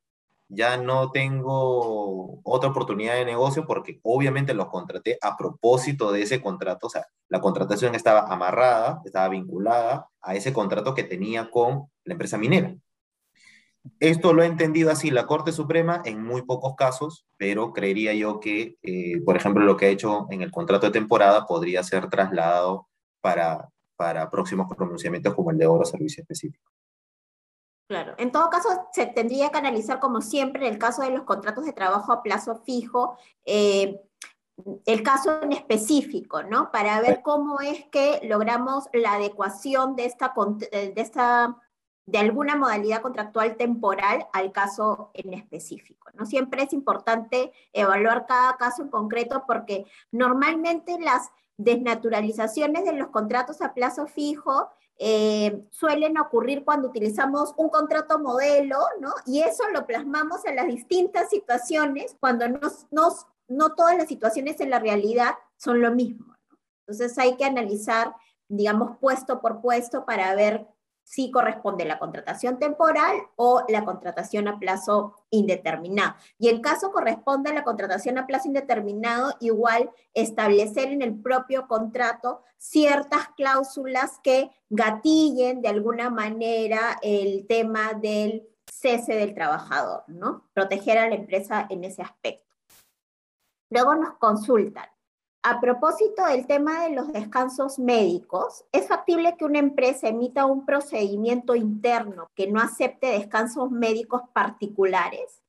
Ya 0.48 0.76
no 0.76 1.10
tengo 1.10 2.40
otra 2.42 2.70
oportunidad 2.70 3.14
de 3.14 3.24
negocio 3.24 3.66
porque 3.66 4.00
obviamente 4.02 4.54
los 4.54 4.68
contraté 4.68 5.18
a 5.22 5.36
propósito 5.36 6.12
de 6.12 6.22
ese 6.22 6.42
contrato, 6.42 6.86
o 6.86 6.90
sea, 6.90 7.06
la 7.28 7.40
contratación 7.40 7.94
estaba 7.94 8.32
amarrada, 8.32 9.00
estaba 9.04 9.28
vinculada 9.28 10.08
a 10.20 10.34
ese 10.34 10.52
contrato 10.52 10.94
que 10.94 11.04
tenía 11.04 11.50
con 11.50 11.90
la 12.04 12.12
empresa 12.12 12.36
minera. 12.36 12.74
Esto 13.98 14.32
lo 14.32 14.42
ha 14.42 14.46
entendido 14.46 14.90
así 14.90 15.10
la 15.10 15.26
Corte 15.26 15.50
Suprema 15.50 16.02
en 16.04 16.22
muy 16.22 16.42
pocos 16.42 16.74
casos, 16.76 17.26
pero 17.36 17.72
creería 17.72 18.14
yo 18.14 18.38
que, 18.38 18.76
eh, 18.82 19.20
por 19.24 19.36
ejemplo, 19.36 19.64
lo 19.64 19.76
que 19.76 19.86
ha 19.86 19.90
hecho 19.90 20.26
en 20.30 20.42
el 20.42 20.52
contrato 20.52 20.86
de 20.86 20.92
temporada 20.92 21.46
podría 21.46 21.82
ser 21.82 22.08
trasladado 22.08 22.88
para, 23.20 23.68
para 23.96 24.30
próximos 24.30 24.68
pronunciamientos 24.74 25.34
como 25.34 25.50
el 25.50 25.58
de 25.58 25.66
oro 25.66 25.84
servicio 25.84 26.22
específico. 26.22 26.70
Claro, 27.88 28.14
en 28.18 28.32
todo 28.32 28.48
caso 28.48 28.68
se 28.92 29.06
tendría 29.06 29.50
que 29.50 29.58
analizar 29.58 29.98
como 29.98 30.20
siempre 30.20 30.66
en 30.66 30.72
el 30.72 30.78
caso 30.78 31.02
de 31.02 31.10
los 31.10 31.24
contratos 31.24 31.64
de 31.64 31.72
trabajo 31.72 32.12
a 32.12 32.22
plazo 32.22 32.62
fijo, 32.64 33.18
eh, 33.44 34.00
el 34.86 35.02
caso 35.02 35.42
en 35.42 35.52
específico, 35.52 36.42
¿no? 36.42 36.70
Para 36.70 37.00
ver 37.00 37.20
cómo 37.22 37.60
es 37.60 37.84
que 37.90 38.20
logramos 38.22 38.88
la 38.92 39.14
adecuación 39.14 39.96
de 39.96 40.04
esta, 40.06 40.32
de 40.70 40.94
esta 40.96 41.56
de 42.12 42.18
alguna 42.18 42.56
modalidad 42.56 43.00
contractual 43.00 43.56
temporal 43.56 44.26
al 44.34 44.52
caso 44.52 45.10
en 45.14 45.32
específico. 45.32 46.10
¿no? 46.12 46.26
Siempre 46.26 46.62
es 46.62 46.74
importante 46.74 47.52
evaluar 47.72 48.26
cada 48.26 48.58
caso 48.58 48.82
en 48.82 48.88
concreto 48.88 49.44
porque 49.46 49.86
normalmente 50.10 51.00
las 51.00 51.30
desnaturalizaciones 51.56 52.84
de 52.84 52.92
los 52.92 53.08
contratos 53.08 53.62
a 53.62 53.72
plazo 53.72 54.06
fijo 54.06 54.68
eh, 54.98 55.64
suelen 55.70 56.18
ocurrir 56.18 56.66
cuando 56.66 56.88
utilizamos 56.88 57.54
un 57.56 57.70
contrato 57.70 58.18
modelo, 58.18 58.76
¿no? 59.00 59.14
Y 59.24 59.40
eso 59.40 59.66
lo 59.70 59.86
plasmamos 59.86 60.44
en 60.44 60.56
las 60.56 60.66
distintas 60.66 61.30
situaciones 61.30 62.14
cuando 62.20 62.46
nos, 62.46 62.86
nos, 62.90 63.26
no 63.48 63.74
todas 63.74 63.96
las 63.96 64.08
situaciones 64.08 64.60
en 64.60 64.68
la 64.68 64.80
realidad 64.80 65.36
son 65.56 65.80
lo 65.80 65.92
mismo. 65.92 66.36
Entonces 66.80 67.16
hay 67.16 67.36
que 67.36 67.46
analizar, 67.46 68.14
digamos, 68.48 68.98
puesto 68.98 69.40
por 69.40 69.62
puesto 69.62 70.04
para 70.04 70.34
ver 70.34 70.66
si 71.04 71.30
corresponde 71.30 71.84
la 71.84 71.98
contratación 71.98 72.58
temporal 72.58 73.16
o 73.36 73.64
la 73.68 73.84
contratación 73.84 74.48
a 74.48 74.58
plazo 74.58 75.14
indeterminado. 75.30 76.14
Y 76.38 76.48
en 76.48 76.62
caso 76.62 76.92
corresponde 76.92 77.52
la 77.52 77.64
contratación 77.64 78.18
a 78.18 78.26
plazo 78.26 78.48
indeterminado, 78.48 79.34
igual 79.40 79.90
establecer 80.14 80.88
en 80.88 81.02
el 81.02 81.20
propio 81.20 81.66
contrato 81.68 82.42
ciertas 82.56 83.28
cláusulas 83.36 84.20
que 84.22 84.50
gatillen 84.70 85.62
de 85.62 85.68
alguna 85.68 86.10
manera 86.10 86.98
el 87.02 87.46
tema 87.46 87.92
del 87.94 88.48
cese 88.70 89.14
del 89.14 89.34
trabajador, 89.34 90.04
¿no? 90.06 90.48
Proteger 90.54 90.98
a 90.98 91.08
la 91.08 91.14
empresa 91.14 91.66
en 91.68 91.84
ese 91.84 92.02
aspecto. 92.02 92.56
Luego 93.70 93.94
nos 93.94 94.14
consultan. 94.18 94.91
A 95.44 95.60
propósito 95.60 96.24
del 96.24 96.46
tema 96.46 96.84
de 96.84 96.94
los 96.94 97.12
descansos 97.12 97.80
médicos, 97.80 98.64
¿es 98.70 98.86
factible 98.86 99.36
que 99.36 99.44
una 99.44 99.58
empresa 99.58 100.06
emita 100.06 100.46
un 100.46 100.64
procedimiento 100.64 101.56
interno 101.56 102.30
que 102.36 102.46
no 102.46 102.60
acepte 102.60 103.08
descansos 103.08 103.68
médicos 103.72 104.22
particulares? 104.32 105.42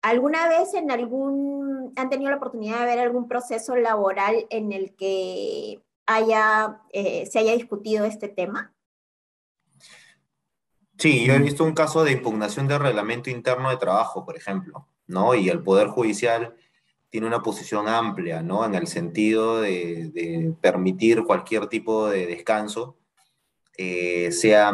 ¿Alguna 0.00 0.48
vez 0.48 0.72
en 0.72 0.90
algún, 0.90 1.92
han 1.96 2.08
tenido 2.08 2.30
la 2.30 2.38
oportunidad 2.38 2.80
de 2.80 2.86
ver 2.86 2.98
algún 2.98 3.28
proceso 3.28 3.76
laboral 3.76 4.46
en 4.48 4.72
el 4.72 4.94
que 4.94 5.82
haya, 6.06 6.80
eh, 6.90 7.26
se 7.26 7.38
haya 7.38 7.52
discutido 7.52 8.06
este 8.06 8.28
tema? 8.28 8.74
Sí, 10.98 11.26
yo 11.26 11.34
he 11.34 11.38
visto 11.40 11.64
un 11.64 11.74
caso 11.74 12.04
de 12.04 12.12
impugnación 12.12 12.68
del 12.68 12.80
reglamento 12.80 13.28
interno 13.28 13.68
de 13.68 13.76
trabajo, 13.76 14.24
por 14.24 14.36
ejemplo, 14.38 14.88
¿no? 15.06 15.34
Y 15.34 15.50
el 15.50 15.62
Poder 15.62 15.88
Judicial 15.88 16.56
tiene 17.14 17.28
una 17.28 17.44
posición 17.44 17.86
amplia, 17.86 18.42
¿no? 18.42 18.64
En 18.64 18.74
el 18.74 18.88
sentido 18.88 19.60
de, 19.60 20.52
permitir 20.60 21.22
cualquier 21.22 21.68
tipo 21.68 22.08
de 22.08 22.26
descanso, 22.26 22.96
eh, 23.78 24.32
sea, 24.32 24.72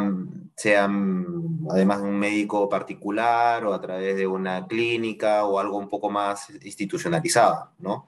además 1.69 2.03
de 2.03 2.09
un 2.09 2.19
médico 2.19 2.67
particular 2.67 3.67
o 3.67 3.75
a 3.75 3.81
través 3.83 4.17
de 4.17 4.27
una 4.27 4.67
clínica 4.67 5.45
o 5.45 5.59
algo 5.59 5.77
un 5.77 5.91
poco 5.91 6.09
más 6.09 6.49
institucionalizado, 6.65 7.73
¿no? 7.79 8.07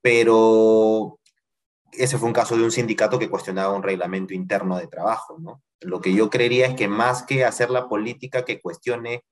Pero 0.00 1.20
ese 1.92 2.18
fue 2.18 2.26
un 2.26 2.34
caso 2.34 2.56
de 2.56 2.64
un 2.64 2.72
sindicato 2.72 3.16
que 3.16 3.30
cuestionaba 3.30 3.76
un 3.76 3.84
reglamento 3.84 4.34
interno 4.34 4.76
de 4.76 4.88
trabajo, 4.88 5.38
¿no? 5.38 5.62
Lo 5.78 6.00
que 6.00 6.12
yo 6.12 6.30
creería 6.30 6.66
es 6.66 6.74
que 6.74 6.88
más 6.88 7.22
que 7.22 7.44
hacer 7.44 7.70
la 7.70 7.88
política 7.88 8.44
que 8.44 8.60
cuestione 8.60 9.22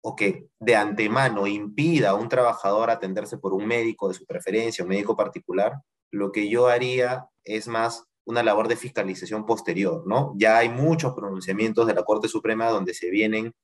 o 0.00 0.16
que 0.16 0.48
de 0.60 0.76
antemano 0.76 1.46
impida 1.46 2.10
a 2.10 2.14
un 2.14 2.28
trabajador 2.28 2.90
atenderse 2.90 3.38
por 3.38 3.52
un 3.52 3.66
médico 3.66 4.08
de 4.08 4.14
su 4.14 4.26
preferencia, 4.26 4.84
un 4.84 4.90
médico 4.90 5.16
particular, 5.16 5.72
lo 6.10 6.32
que 6.32 6.48
yo 6.48 6.68
haría 6.68 7.26
es 7.44 7.68
más 7.68 8.04
una 8.24 8.42
labor 8.42 8.68
de 8.68 8.76
fiscalización 8.76 9.46
posterior, 9.46 10.04
¿no? 10.06 10.34
Ya 10.36 10.58
hay 10.58 10.68
muchos 10.68 11.14
pronunciamientos 11.14 11.86
de 11.86 11.94
la 11.94 12.02
Corte 12.02 12.28
Suprema 12.28 12.68
donde 12.68 12.94
se 12.94 13.10
vienen 13.10 13.54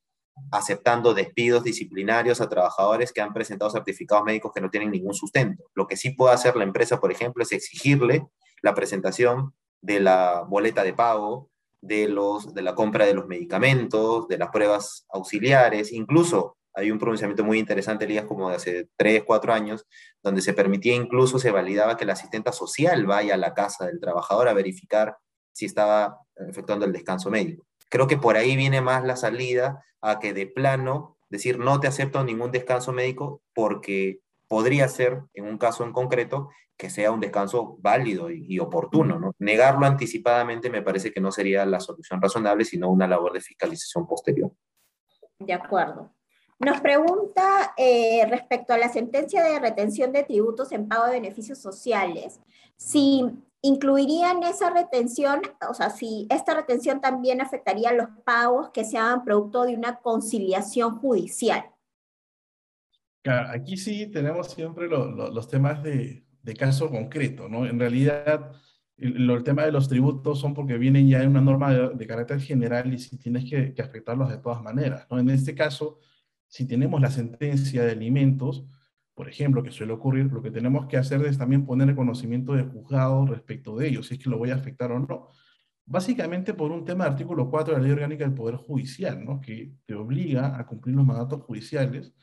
aceptando 0.51 1.15
despidos 1.15 1.63
disciplinarios 1.63 2.41
a 2.41 2.49
trabajadores 2.49 3.13
que 3.13 3.21
han 3.21 3.33
presentado 3.33 3.71
certificados 3.71 4.25
médicos 4.25 4.53
que 4.53 4.61
no 4.61 4.71
tienen 4.71 4.91
ningún 4.91 5.15
sustento. 5.15 5.65
Lo 5.75 5.87
que 5.87 5.97
sí 5.97 6.11
puede 6.11 6.35
hacer 6.35 6.57
la 6.57 6.65
empresa, 6.65 6.99
por 6.99 7.13
ejemplo, 7.13 7.43
es 7.43 7.53
exigirle 7.53 8.27
la 8.63 8.75
presentación 8.75 9.55
de 9.83 10.01
la 10.01 10.45
boleta 10.49 10.83
de 10.83 10.95
pago, 10.95 11.51
de, 11.87 12.09
los, 12.09 12.55
de 12.55 12.63
la 12.63 12.75
compra 12.75 13.05
de 13.05 13.15
los 13.15 13.27
medicamentos, 13.27 14.27
de 14.29 14.39
las 14.39 14.51
pruebas 14.51 15.07
auxiliares, 15.11 15.93
incluso 15.93 16.57
hay 16.75 16.91
un 16.91 16.99
pronunciamiento 16.99 17.45
muy 17.45 17.59
interesante, 17.59 18.05
Elías, 18.05 18.25
como 18.25 18.51
de 18.51 18.57
hace 18.57 18.89
3, 18.97 19.23
4 19.25 19.53
años, 19.53 19.87
donde 20.23 20.43
se 20.43 20.55
permitía 20.55 20.95
incluso, 20.95 21.39
se 21.39 21.53
validaba 21.53 21.97
que 21.97 22.05
la 22.05 22.15
asistenta 22.15 22.53
social 22.53 23.07
vaya 23.07 23.35
a 23.35 23.39
la 23.39 23.55
casa 23.55 23.87
del 23.87 24.01
trabajador 24.01 24.49
a 24.49 24.55
verificar 24.55 25.17
si 25.53 25.67
estaba 25.67 26.19
efectuando 26.35 26.85
el 26.85 26.93
descanso 26.93 27.31
médico. 27.31 27.65
Creo 27.91 28.09
que 28.09 28.17
por 28.17 28.37
ahí 28.37 28.57
viene 28.57 28.81
más 28.81 29.05
la 29.05 29.15
salida 29.15 29.85
a 30.01 30.19
que 30.19 30.35
de 30.35 30.49
plano 30.49 31.17
decir 31.29 31.59
no 31.59 31.79
te 31.79 31.87
acepto 31.87 32.25
ningún 32.25 32.51
descanso 32.51 32.93
médico 32.93 33.41
porque 33.55 34.21
podría 34.55 34.87
ser, 34.87 35.21
en 35.35 35.47
un 35.47 35.59
caso 35.59 35.83
en 35.83 35.93
concreto, 35.93 36.49
que 36.77 36.89
sea 36.89 37.11
un 37.11 37.19
descanso 37.19 37.77
válido 37.81 38.31
y, 38.31 38.61
oportuno. 38.61 39.19
¿no? 39.19 39.33
Negarlo 39.41 39.85
anticipadamente 39.85 40.71
me 40.71 40.81
parece 40.81 41.13
que 41.13 41.21
no 41.21 41.33
sería 41.33 41.67
la 41.67 41.81
solución 41.81 42.23
razonable, 42.23 42.65
sino 42.65 42.89
una 42.89 43.09
labor 43.09 43.33
de 43.33 43.41
fiscalización 43.41 44.07
posterior. 44.07 44.53
De 45.41 45.53
acuerdo. 45.53 46.13
Nos 46.61 46.81
pregunta 46.81 47.75
eh, 47.77 48.25
respecto 48.31 48.73
a 48.73 48.79
la 48.79 48.89
sentencia 48.89 49.43
de 49.43 49.59
retención 49.59 50.13
de 50.13 50.23
tributos 50.23 50.71
en 50.71 50.87
pago 50.87 51.07
de 51.07 51.19
beneficios 51.21 51.59
sociales, 51.59 52.39
si 52.77 53.25
incluirían 53.61 54.41
esa 54.45 54.71
retención, 54.71 55.43
o 55.69 55.75
sea, 55.75 55.91
si 55.91 56.29
esta 56.31 56.55
retención 56.55 57.01
también 57.01 57.41
afectaría 57.41 57.93
los 57.93 58.07
pagos 58.25 58.71
que 58.71 58.85
se 58.85 58.99
hagan 58.99 59.25
producto 59.25 59.65
de 59.65 59.75
una 59.75 59.97
conciliación 59.97 61.01
judicial. 61.01 61.74
Aquí 63.31 63.77
sí 63.77 64.07
tenemos 64.11 64.51
siempre 64.53 64.89
los 64.89 65.49
temas 65.49 65.83
de, 65.83 66.25
caso 66.59 66.91
concreto, 66.91 67.49
¿no? 67.49 67.67
En 67.67 67.79
realidad, 67.79 68.53
el, 68.97 69.43
tema 69.45 69.65
de 69.65 69.73
los 69.73 69.89
tributos 69.89 70.41
son 70.41 70.55
porque 70.55 70.79
vienen 70.79 71.09
ya 71.09 71.23
en 71.23 71.31
una 71.31 71.41
norma 71.41 71.73
de, 71.73 72.07
carácter 72.07 72.41
general 72.41 72.93
y 72.93 72.99
si 72.99 73.19
tienes 73.19 73.49
que, 73.49 73.75
afectarlos 73.83 74.29
de 74.29 74.39
todas 74.39 74.63
maneras, 74.63 75.07
¿no? 75.11 75.19
En 75.19 75.31
este 75.31 75.55
caso, 75.55 75.99
si 76.49 76.67
tenemos 76.67 77.01
la 77.01 77.11
sentencia 77.11 77.85
de 77.85 77.93
alimentos, 77.93 78.67
por 79.15 79.29
ejemplo, 79.29 79.63
que 79.63 79.71
suele 79.71 79.93
ocurrir, 79.93 80.27
lo 80.27 80.43
que 80.43 80.51
tenemos 80.51 80.87
que 80.87 80.97
hacer 80.97 81.25
es 81.25 81.39
también 81.39 81.65
poner 81.65 81.89
el 81.89 81.97
conocimiento 81.97 82.53
de 82.55 82.65
juzgado 82.65 83.27
respecto 83.27 83.77
de 83.77 83.89
ello, 83.89 84.03
si 84.03 84.15
es 84.15 84.21
que 84.21 84.31
lo 84.31 84.39
voy 84.39 84.51
a 84.51 84.57
afectar 84.57 84.93
o 84.93 84.99
no. 84.99 85.29
Básicamente 85.87 86.55
por 86.55 86.73
un 86.73 86.85
tema 86.85 87.05
del 87.05 87.13
artículo 87.13 87.51
4 87.51 87.75
de 87.75 87.81
la 87.81 87.85
Ley 87.85 87.93
Orgánica 87.93 88.25
del 88.25 88.35
Poder 88.35 88.57
Judicial, 88.57 89.25
¿no? 89.25 89.41
que 89.41 89.73
te 89.87 89.95
obliga 89.95 90.59
a 90.59 90.67
cumplir 90.67 90.97
los 90.97 91.05
mandatos 91.05 91.43
judiciales 91.43 92.15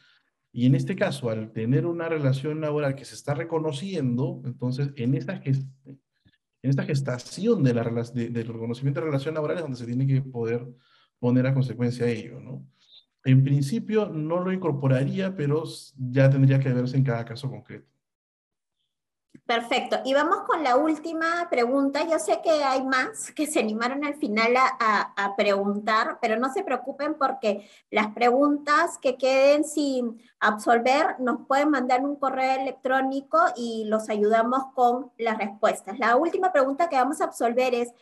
y 0.54 0.66
en 0.66 0.76
este 0.76 0.96
caso, 0.96 1.30
al 1.30 1.52
tener 1.52 1.86
una 1.86 2.10
relación 2.10 2.60
laboral 2.60 2.96
que 2.96 3.06
se 3.06 3.16
está 3.16 3.34
reconociendo, 3.34 4.42
entonces 4.46 4.92
en 4.98 5.14
que 5.14 5.52
en 6.64 6.70
esta 6.70 6.84
gestación 6.84 7.64
de 7.64 7.74
la, 7.74 7.84
del 7.84 8.48
reconocimiento 8.48 9.00
de 9.00 9.06
relaciones 9.06 9.36
laborales 9.36 9.64
donde 9.64 9.78
se 9.78 9.86
tiene 9.86 10.06
que 10.06 10.22
poder 10.22 10.68
poner 11.20 11.48
a 11.48 11.54
consecuencia 11.54 12.08
ello, 12.08 12.40
¿no? 12.40 12.68
En 13.24 13.44
principio 13.44 14.08
no 14.08 14.40
lo 14.40 14.52
incorporaría, 14.52 15.36
pero 15.36 15.64
ya 15.96 16.30
tendría 16.30 16.60
que 16.60 16.74
verse 16.74 16.98
en 16.98 17.04
cada 17.04 17.24
caso 17.24 17.50
concreto. 17.50 17.91
Perfecto. 19.46 19.98
Y 20.06 20.14
vamos 20.14 20.44
con 20.48 20.64
la 20.64 20.78
última 20.78 21.50
pregunta. 21.50 22.06
Yo 22.08 22.20
sé 22.20 22.40
que 22.42 22.52
hay 22.64 22.84
más 22.84 23.32
que 23.32 23.48
se 23.48 23.60
animaron 23.60 24.06
al 24.06 24.16
final 24.16 24.54
a, 24.56 25.36
preguntar, 25.36 26.20
pero 26.22 26.38
no 26.38 26.54
se 26.54 26.64
preocupen 26.64 27.16
porque 27.16 27.68
las 27.90 28.14
preguntas 28.14 28.98
que 28.98 29.18
queden 29.18 29.64
sin 29.66 30.22
absolver 30.40 31.20
nos 31.20 31.48
pueden 31.48 31.70
mandar 31.70 32.02
un 32.02 32.16
correo 32.16 32.62
electrónico 32.62 33.40
y 33.58 33.86
los 33.86 34.10
ayudamos 34.10 34.68
con 34.74 35.12
las 35.18 35.38
respuestas. 35.38 36.00
La 36.00 36.16
última 36.16 36.52
pregunta 36.52 36.90
que 36.90 36.98
vamos 36.98 37.22
a 37.22 37.26
absolver 37.26 37.74
es, 37.74 37.94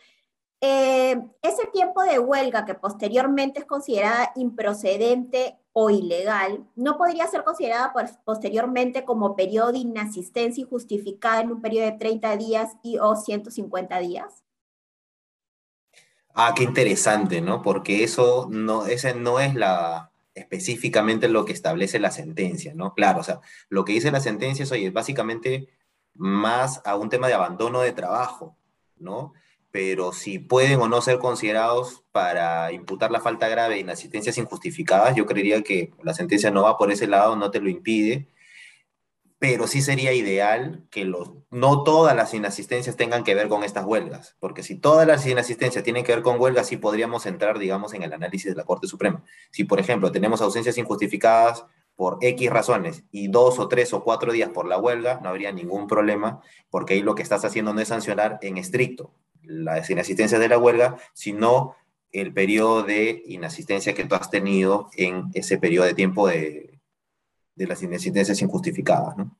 eh, 0.60 1.20
ese 1.42 1.66
tiempo 1.72 2.02
de 2.02 2.18
huelga 2.18 2.64
que 2.64 2.74
posteriormente 2.74 3.60
es 3.60 3.64
considerada 3.66 4.32
improcedente 4.36 5.59
o 5.72 5.90
ilegal, 5.90 6.66
no 6.74 6.98
podría 6.98 7.26
ser 7.28 7.44
considerada 7.44 7.92
posteriormente 8.24 9.04
como 9.04 9.36
periodo 9.36 9.72
de 9.72 9.78
inasistencia 9.78 10.62
injustificada 10.62 11.40
en 11.40 11.52
un 11.52 11.62
periodo 11.62 11.86
de 11.86 11.98
30 11.98 12.36
días 12.36 12.72
y 12.82 12.98
o 12.98 13.14
150 13.14 13.98
días? 14.00 14.42
Ah, 16.34 16.54
qué 16.56 16.64
interesante, 16.64 17.40
¿no? 17.40 17.62
Porque 17.62 18.04
eso 18.04 18.48
no, 18.50 18.86
ese 18.86 19.14
no 19.14 19.40
es 19.40 19.54
la 19.54 20.10
específicamente 20.34 21.28
lo 21.28 21.44
que 21.44 21.52
establece 21.52 21.98
la 21.98 22.10
sentencia, 22.10 22.72
¿no? 22.74 22.94
Claro, 22.94 23.20
o 23.20 23.24
sea, 23.24 23.40
lo 23.68 23.84
que 23.84 23.92
dice 23.92 24.10
la 24.10 24.20
sentencia 24.20 24.62
es, 24.62 24.72
oye, 24.72 24.90
básicamente 24.90 25.68
más 26.14 26.82
a 26.84 26.96
un 26.96 27.08
tema 27.08 27.28
de 27.28 27.34
abandono 27.34 27.80
de 27.80 27.92
trabajo, 27.92 28.56
¿no? 28.96 29.32
Pero 29.70 30.12
si 30.12 30.38
pueden 30.38 30.80
o 30.80 30.88
no 30.88 31.00
ser 31.00 31.18
considerados 31.18 32.02
para 32.12 32.72
imputar 32.72 33.10
la 33.10 33.20
falta 33.20 33.48
grave 33.48 33.74
de 33.74 33.80
inasistencias 33.80 34.36
injustificadas, 34.38 35.14
yo 35.14 35.26
creería 35.26 35.62
que 35.62 35.92
la 36.02 36.14
sentencia 36.14 36.50
no 36.50 36.62
va 36.62 36.76
por 36.76 36.90
ese 36.90 37.06
lado, 37.06 37.36
no 37.36 37.50
te 37.50 37.60
lo 37.60 37.68
impide, 37.68 38.28
pero 39.40 39.66
sí 39.66 39.80
sería 39.80 40.12
ideal 40.12 40.84
que 40.90 41.06
los, 41.06 41.32
no 41.50 41.82
todas 41.82 42.14
las 42.14 42.34
inasistencias 42.34 42.96
tengan 42.96 43.24
que 43.24 43.34
ver 43.34 43.48
con 43.48 43.64
estas 43.64 43.86
huelgas, 43.86 44.36
porque 44.38 44.62
si 44.62 44.76
todas 44.76 45.06
las 45.06 45.26
inasistencias 45.26 45.82
tienen 45.82 46.04
que 46.04 46.14
ver 46.14 46.22
con 46.22 46.38
huelgas, 46.38 46.66
sí 46.66 46.76
podríamos 46.76 47.24
entrar, 47.24 47.58
digamos, 47.58 47.94
en 47.94 48.02
el 48.02 48.12
análisis 48.12 48.50
de 48.50 48.56
la 48.56 48.64
Corte 48.64 48.86
Suprema. 48.86 49.24
Si, 49.50 49.64
por 49.64 49.80
ejemplo, 49.80 50.12
tenemos 50.12 50.42
ausencias 50.42 50.76
injustificadas 50.76 51.64
por 51.96 52.18
X 52.20 52.50
razones 52.50 53.04
y 53.10 53.28
dos 53.28 53.58
o 53.58 53.68
tres 53.68 53.94
o 53.94 54.04
cuatro 54.04 54.32
días 54.32 54.50
por 54.50 54.66
la 54.66 54.78
huelga, 54.78 55.20
no 55.22 55.30
habría 55.30 55.52
ningún 55.52 55.86
problema, 55.86 56.42
porque 56.68 56.94
ahí 56.94 57.02
lo 57.02 57.14
que 57.14 57.22
estás 57.22 57.44
haciendo 57.44 57.72
no 57.72 57.80
es 57.80 57.88
sancionar 57.88 58.38
en 58.42 58.58
estricto, 58.58 59.14
la 59.50 59.82
inasistencia 59.88 60.38
de 60.38 60.48
la 60.48 60.58
huelga, 60.58 60.96
sino 61.12 61.74
el 62.12 62.32
periodo 62.32 62.82
de 62.82 63.22
inasistencia 63.26 63.94
que 63.94 64.04
tú 64.04 64.14
has 64.14 64.30
tenido 64.30 64.88
en 64.96 65.30
ese 65.34 65.58
periodo 65.58 65.86
de 65.86 65.94
tiempo 65.94 66.28
de, 66.28 66.80
de 67.54 67.66
las 67.66 67.82
inasistencias 67.82 68.40
injustificadas, 68.42 69.16
¿no? 69.16 69.36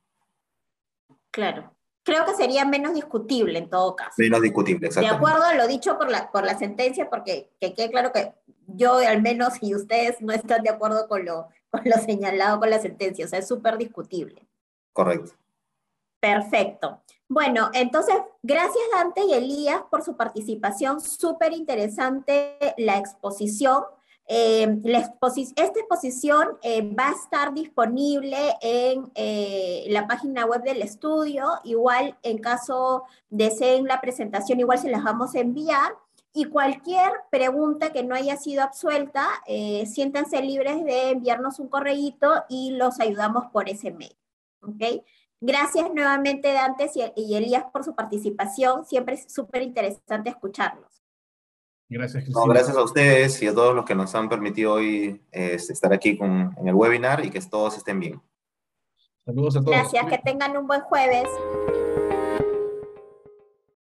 Claro. 1.31 1.73
Creo 2.03 2.25
que 2.25 2.33
sería 2.33 2.65
menos 2.65 2.93
discutible 2.93 3.59
en 3.59 3.69
todo 3.69 3.95
caso. 3.95 4.13
Menos 4.17 4.41
discutible, 4.41 4.87
exactamente. 4.87 5.23
De 5.23 5.31
acuerdo 5.31 5.47
a 5.47 5.53
lo 5.53 5.67
dicho 5.67 5.97
por 5.97 6.09
la, 6.09 6.31
por 6.31 6.45
la 6.45 6.57
sentencia, 6.57 7.09
porque 7.09 7.51
que 7.59 7.73
quede 7.73 7.91
claro 7.91 8.11
que 8.11 8.33
yo 8.67 8.97
al 8.97 9.21
menos 9.21 9.53
y 9.61 9.75
ustedes 9.75 10.21
no 10.21 10.33
están 10.33 10.63
de 10.63 10.71
acuerdo 10.71 11.07
con 11.07 11.25
lo, 11.25 11.49
con 11.69 11.81
lo 11.85 11.97
señalado 11.97 12.59
con 12.59 12.69
la 12.69 12.79
sentencia, 12.79 13.25
o 13.25 13.27
sea, 13.27 13.39
es 13.39 13.47
súper 13.47 13.77
discutible. 13.77 14.47
Correcto. 14.93 15.33
Perfecto. 16.19 17.01
Bueno, 17.33 17.69
entonces, 17.73 18.15
gracias 18.43 18.83
Dante 18.93 19.23
y 19.23 19.31
Elías 19.31 19.83
por 19.89 20.03
su 20.03 20.17
participación. 20.17 20.99
Súper 20.99 21.53
interesante 21.53 22.57
la 22.75 22.97
exposición. 22.97 23.85
Eh, 24.27 24.67
esta 25.55 25.79
exposición 25.79 26.57
eh, 26.61 26.81
va 26.93 27.07
a 27.07 27.13
estar 27.13 27.53
disponible 27.53 28.37
en 28.59 29.09
eh, 29.15 29.85
la 29.87 30.07
página 30.07 30.45
web 30.45 30.61
del 30.63 30.81
estudio. 30.81 31.45
Igual, 31.63 32.17
en 32.21 32.39
caso 32.39 33.03
deseen 33.29 33.85
la 33.85 34.01
presentación, 34.01 34.59
igual 34.59 34.79
se 34.79 34.89
las 34.89 35.01
vamos 35.01 35.33
a 35.33 35.39
enviar. 35.39 35.93
Y 36.33 36.45
cualquier 36.45 37.13
pregunta 37.29 37.93
que 37.93 38.03
no 38.03 38.13
haya 38.13 38.35
sido 38.35 38.61
absuelta, 38.61 39.25
siéntanse 39.85 40.41
libres 40.41 40.83
de 40.83 41.11
enviarnos 41.11 41.59
un 41.59 41.69
correíto 41.69 42.43
y 42.49 42.71
los 42.71 42.99
ayudamos 42.99 43.45
por 43.53 43.69
ese 43.69 43.91
mail. 43.91 44.17
¿Ok? 44.63 45.03
Gracias 45.43 45.91
nuevamente, 45.91 46.53
Dantes 46.53 46.91
y, 46.95 47.35
Elías, 47.35 47.65
por 47.73 47.83
su 47.83 47.95
participación. 47.95 48.85
Siempre 48.85 49.15
es 49.15 49.33
súper 49.33 49.63
interesante 49.63 50.29
escucharlos. 50.29 51.01
Gracias, 51.89 52.23
gracias 52.47 52.77
a 52.77 52.83
ustedes 52.83 53.41
y 53.41 53.47
a 53.47 53.53
todos 53.53 53.75
los 53.75 53.83
que 53.83 53.95
nos 53.95 54.13
han 54.15 54.29
permitido 54.29 54.73
hoy 54.73 55.21
estar 55.31 55.91
aquí 55.91 56.17
con, 56.17 56.55
en 56.57 56.67
el 56.67 56.75
webinar 56.75 57.25
y 57.25 57.31
que 57.31 57.41
todos 57.41 57.75
estén 57.75 57.99
bien. 57.99 58.21
Saludos 59.25 59.57
a 59.57 59.59
todos. 59.59 59.71
Gracias, 59.71 60.05
que 60.05 60.17
tengan 60.19 60.55
un 60.55 60.67
buen 60.67 60.81
jueves. 60.81 61.27